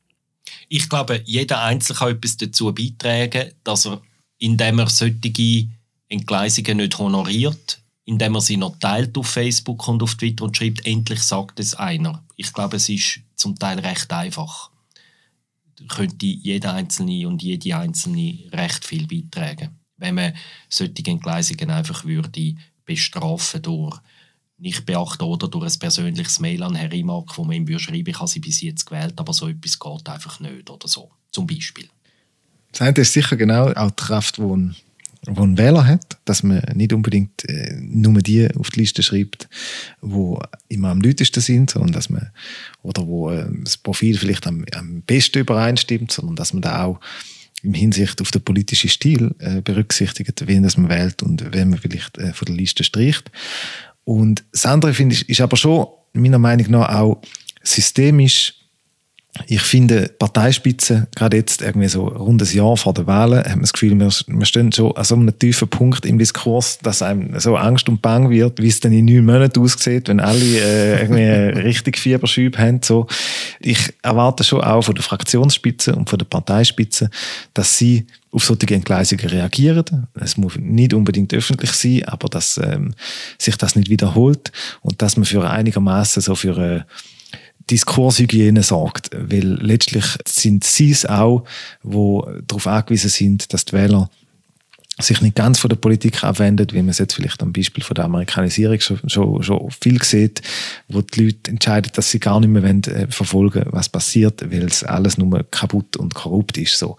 Ich 0.69 0.89
glaube, 0.89 1.23
jeder 1.25 1.63
Einzelne 1.63 1.99
kann 1.99 2.11
etwas 2.13 2.37
dazu 2.37 2.73
beitragen, 2.73 3.53
dass 3.65 3.87
er, 3.87 4.01
indem 4.39 4.79
er 4.79 4.89
solche 4.89 5.69
Entgleisungen 6.09 6.79
nicht 6.79 6.99
honoriert, 6.99 7.81
indem 8.05 8.35
er 8.35 8.41
sie 8.41 8.57
noch 8.57 8.77
teilt 8.79 9.17
auf 9.17 9.29
Facebook 9.29 9.87
und 9.89 10.03
auf 10.03 10.17
Twitter 10.17 10.45
und 10.45 10.57
schreibt, 10.57 10.87
endlich 10.87 11.23
sagt 11.23 11.61
es 11.61 11.75
einer. 11.75 12.25
Ich 12.37 12.53
glaube, 12.53 12.77
es 12.77 12.89
ist 12.89 13.21
zum 13.37 13.59
Teil 13.59 13.79
recht 13.79 14.13
einfach. 14.13 14.71
Könnte 15.89 16.27
jeder 16.27 16.75
Einzelne 16.75 17.27
und 17.27 17.43
jede 17.43 17.77
Einzelne 17.77 18.51
recht 18.53 18.85
viel 18.85 19.07
beitragen, 19.07 19.79
wenn 19.97 20.17
man 20.17 20.35
solche 20.69 21.07
Entgleisungen 21.07 21.71
einfach 21.71 22.05
würde 22.05 22.57
bestrafen 22.85 23.63
durch 23.63 23.99
nicht 24.61 24.87
beachten 24.87 25.25
oder 25.25 25.49
durch 25.49 25.73
ein 25.73 25.79
persönliches 25.79 26.41
Mail 26.41 26.63
an 26.63 26.75
Herrn 26.75 26.93
Imak, 26.93 27.37
wo 27.37 27.45
man 27.45 27.57
ihm 27.57 27.79
schreiben 27.79 28.09
ich 28.09 28.19
habe 28.19 28.29
sie 28.29 28.41
bis 28.41 28.61
jetzt 28.61 28.87
gewählt, 28.87 29.15
aber 29.17 29.33
so 29.33 29.49
etwas 29.49 29.79
geht 29.79 30.09
einfach 30.09 30.41
nicht 30.41 30.69
oder 30.71 30.87
so, 30.87 31.11
zum 31.31 31.47
Beispiel. 31.47 31.89
Das 32.73 32.83
eine 32.83 32.99
ist 32.99 33.13
sicher 33.13 33.37
genau 33.37 33.73
auch 33.73 33.91
die 33.91 34.03
Kraft, 34.03 34.37
die 34.37 34.43
ein, 34.43 34.77
die 35.27 35.41
ein 35.41 35.59
Wähler 35.59 35.87
hat, 35.87 36.19
dass 36.25 36.43
man 36.43 36.63
nicht 36.75 36.93
unbedingt 36.93 37.49
äh, 37.49 37.77
nur 37.81 38.21
die 38.21 38.49
auf 38.55 38.71
die 38.71 38.81
Liste 38.81 39.03
schreibt, 39.03 39.49
die 40.03 40.37
immer 40.69 40.91
am 40.91 41.01
lautesten 41.01 41.41
sind, 41.41 41.71
sondern 41.71 41.93
dass 41.93 42.11
man, 42.11 42.31
oder 42.83 43.07
wo 43.07 43.31
äh, 43.31 43.47
das 43.65 43.77
Profil 43.77 44.19
vielleicht 44.19 44.47
am, 44.47 44.65
am 44.73 45.03
besten 45.03 45.39
übereinstimmt, 45.39 46.13
sondern 46.13 46.37
dass 46.37 46.53
man 46.53 46.63
da 46.63 46.85
auch 46.85 47.01
im 47.63 47.75
Hinsicht 47.75 48.21
auf 48.21 48.31
den 48.31 48.43
politischen 48.43 48.89
Stil 48.89 49.35
äh, 49.39 49.61
berücksichtigt, 49.61 50.47
wen 50.47 50.63
das 50.63 50.77
man 50.77 50.89
wählt 50.89 51.23
und 51.23 51.53
wen 51.53 51.71
man 51.71 51.79
vielleicht 51.79 52.19
äh, 52.19 52.33
von 52.33 52.47
der 52.47 52.57
Liste 52.57 52.85
stricht. 52.85 53.31
Und 54.11 54.43
das 54.51 54.67
andere 54.67 54.93
finde 54.93 55.15
ich, 55.15 55.29
ist 55.29 55.41
aber 55.41 55.57
schon 55.57 55.87
meiner 56.15 56.41
Meinung 56.41 56.69
nach 56.73 56.97
auch 56.97 57.23
systemisch 57.63 58.55
ich 59.47 59.61
finde, 59.63 60.11
Parteispitze, 60.19 61.07
gerade 61.15 61.37
jetzt 61.37 61.63
irgendwie 61.63 61.89
so 61.89 62.09
rund 62.09 62.43
ein 62.43 62.57
Jahr 62.57 62.77
vor 62.77 62.93
der 62.93 63.07
Wahlen, 63.07 63.39
hat 63.39 63.51
man 63.51 63.61
das 63.61 63.73
Gefühl, 63.73 63.99
wir, 63.99 64.11
wir 64.27 64.47
stehen 64.47 64.73
schon 64.73 64.97
an 64.97 65.05
so 65.05 65.15
einem 65.15 65.39
tiefen 65.39 65.69
Punkt 65.69 66.05
im 66.05 66.19
Diskurs, 66.19 66.79
dass 66.83 67.01
einem 67.01 67.39
so 67.39 67.57
Angst 67.57 67.89
und 67.89 68.03
Bang 68.03 68.29
wird, 68.29 68.61
wie 68.61 68.67
es 68.67 68.81
dann 68.81 68.93
in 68.93 69.05
neun 69.05 69.25
Monaten 69.25 69.61
aussieht, 69.61 70.09
wenn 70.09 70.21
alle 70.21 70.41
äh, 70.41 71.01
irgendwie 71.03 71.61
richtig 71.61 71.97
Fieberschübe 71.99 72.59
haben. 72.59 72.81
So. 72.83 73.07
Ich 73.61 73.95
erwarte 74.03 74.43
schon 74.43 74.63
auch 74.63 74.83
von 74.83 74.97
der 74.97 75.05
Fraktionsspitze 75.05 75.95
und 75.95 76.11
von 76.11 76.19
der 76.19 76.27
Parteispitze, 76.27 77.09
dass 77.55 77.79
sie 77.79 78.07
auf 78.33 78.45
solche 78.45 78.75
Entgleisungen 78.75 79.27
reagieren. 79.27 80.09
Es 80.15 80.37
muss 80.37 80.57
nicht 80.57 80.93
unbedingt 80.93 81.33
öffentlich 81.35 81.73
sein, 81.73 82.05
aber 82.05 82.29
dass 82.29 82.59
ähm, 82.59 82.95
sich 83.39 83.57
das 83.57 83.77
nicht 83.77 83.91
wiederholt 83.91 84.51
und 84.83 85.03
dass 85.03 85.17
man 85.17 85.25
für 85.25 85.49
einigermaßen 85.49 86.21
so 86.21 86.35
für 86.35 86.57
eine 86.57 86.87
Diskurshygiene 87.71 88.63
sorgt. 88.63 89.11
Weil 89.13 89.59
letztlich 89.63 90.05
sind 90.27 90.65
sie 90.65 90.91
es 90.91 91.07
auch, 91.07 91.45
die 91.83 92.21
darauf 92.47 92.67
angewiesen 92.67 93.11
sind, 93.11 93.53
dass 93.53 93.65
die 93.65 93.75
Wähler 93.75 94.11
sich 95.03 95.21
nicht 95.21 95.37
ganz 95.37 95.59
von 95.59 95.69
der 95.69 95.77
Politik 95.77 96.23
abwenden, 96.23 96.67
wie 96.73 96.79
man 96.83 96.91
es 96.91 96.99
jetzt 96.99 97.15
vielleicht 97.15 97.43
am 97.43 97.53
Beispiel 97.53 97.83
von 97.83 97.95
der 97.95 98.05
Amerikanisierung 98.05 98.81
schon, 98.81 99.01
schon, 99.09 99.43
schon 99.43 99.71
viel 99.81 100.03
sieht, 100.03 100.43
wo 100.89 101.01
die 101.01 101.25
Leute 101.27 101.51
entscheiden, 101.51 101.91
dass 101.95 102.11
sie 102.11 102.21
gar 102.21 102.41
nicht 102.41 102.51
mehr 102.51 102.63
wollen, 102.63 102.85
äh, 102.85 103.07
verfolgen 103.09 103.65
was 103.71 103.89
passiert, 103.89 104.51
weil 104.51 104.65
es 104.65 104.85
alles 104.85 105.19
nur 105.19 105.45
kaputt 105.51 105.97
und 105.97 106.15
korrupt 106.15 106.59
ist. 106.59 106.79
So. 106.79 106.97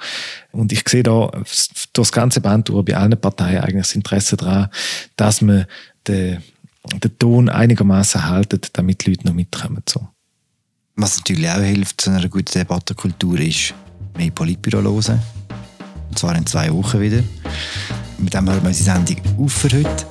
Und 0.52 0.72
ich 0.72 0.88
sehe 0.88 1.04
da 1.04 1.30
durch 1.32 1.68
das 1.94 2.12
ganze 2.12 2.42
Band 2.42 2.70
durch 2.70 2.86
bei 2.86 2.98
allen 2.98 3.20
Parteien 3.20 3.64
eigentlich 3.64 3.84
das 3.84 3.96
Interesse 3.96 4.38
daran, 4.38 4.70
dass 5.16 5.42
man 5.42 5.66
den, 6.08 6.42
den 6.94 7.20
Ton 7.20 7.50
einigermaßen 7.50 8.28
haltet, 8.28 8.70
damit 8.74 9.06
die 9.06 9.12
Leute 9.12 9.28
noch 9.28 9.34
mitkommen. 9.34 9.84
So. 9.88 10.08
Was 10.96 11.18
natürlich 11.18 11.50
auch 11.50 11.60
hilft 11.60 12.02
zu 12.02 12.10
einer 12.12 12.28
guten 12.28 12.52
Debattenkultur 12.54 13.40
ist, 13.40 13.74
mehr 14.18 14.32
Politbüro 14.32 14.82
hören. 14.82 15.20
Und 16.10 16.20
zwar 16.20 16.36
in 16.36 16.46
zwei 16.46 16.72
Wochen 16.72 17.00
wieder. 17.00 17.24
Mit 18.18 18.34
dem 18.34 18.50
hören 18.50 18.62
wir 18.62 18.70
unsere 18.70 18.98
Sendung 18.98 19.18
auf 19.40 19.54
für 19.54 19.70
heute. 19.70 20.06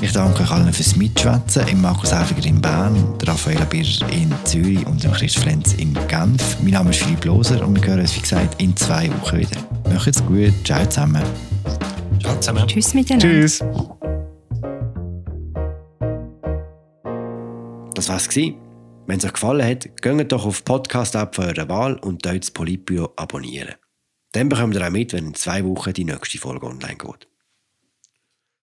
Ich 0.00 0.12
danke 0.12 0.42
euch 0.42 0.50
allen 0.50 0.72
fürs 0.72 0.96
Mitschwätzen. 0.96 1.68
Im 1.68 1.80
Markus 1.80 2.12
Häfiger 2.12 2.44
in 2.46 2.60
Bern, 2.60 3.16
der 3.20 3.28
Raffaella 3.28 3.64
Birr 3.64 3.86
in 4.10 4.32
Zürich 4.44 4.84
und 4.86 5.02
dem 5.02 5.12
Christ 5.12 5.38
Flenz 5.38 5.74
in 5.74 5.94
Genf. 6.08 6.58
Mein 6.60 6.72
Name 6.72 6.90
ist 6.90 7.00
Philipp 7.00 7.24
Loser 7.24 7.64
und 7.64 7.80
wir 7.80 7.86
hören 7.86 8.00
uns, 8.00 8.16
wie 8.16 8.20
gesagt, 8.20 8.60
in 8.60 8.76
zwei 8.76 9.08
Wochen 9.20 9.38
wieder. 9.38 9.56
Macht's 9.92 10.24
gut. 10.24 10.54
Ciao 10.64 10.84
zusammen. 10.86 11.22
Ciao 12.20 12.38
zusammen. 12.40 12.66
Tschüss 12.66 12.94
miteinander. 12.94 13.28
Tschüss. 13.28 13.62
Das 17.94 18.08
war's. 18.08 18.28
Wenn 19.06 19.18
es 19.18 19.24
euch 19.24 19.32
gefallen 19.32 19.66
hat, 19.66 20.00
geht 20.00 20.32
doch 20.32 20.46
auf 20.46 20.64
Podcast-App 20.64 21.38
eurer 21.38 21.68
Wahl 21.68 21.96
und 21.98 22.24
dort 22.24 22.42
das 22.42 22.50
Politbüro 22.50 23.12
abonnieren. 23.16 23.74
Dann 24.32 24.48
bekommt 24.48 24.74
ihr 24.74 24.86
auch 24.86 24.90
mit, 24.90 25.12
wenn 25.12 25.26
in 25.26 25.34
zwei 25.34 25.64
Wochen 25.64 25.92
die 25.92 26.04
nächste 26.04 26.38
Folge 26.38 26.66
online 26.66 26.96
geht. 26.96 27.28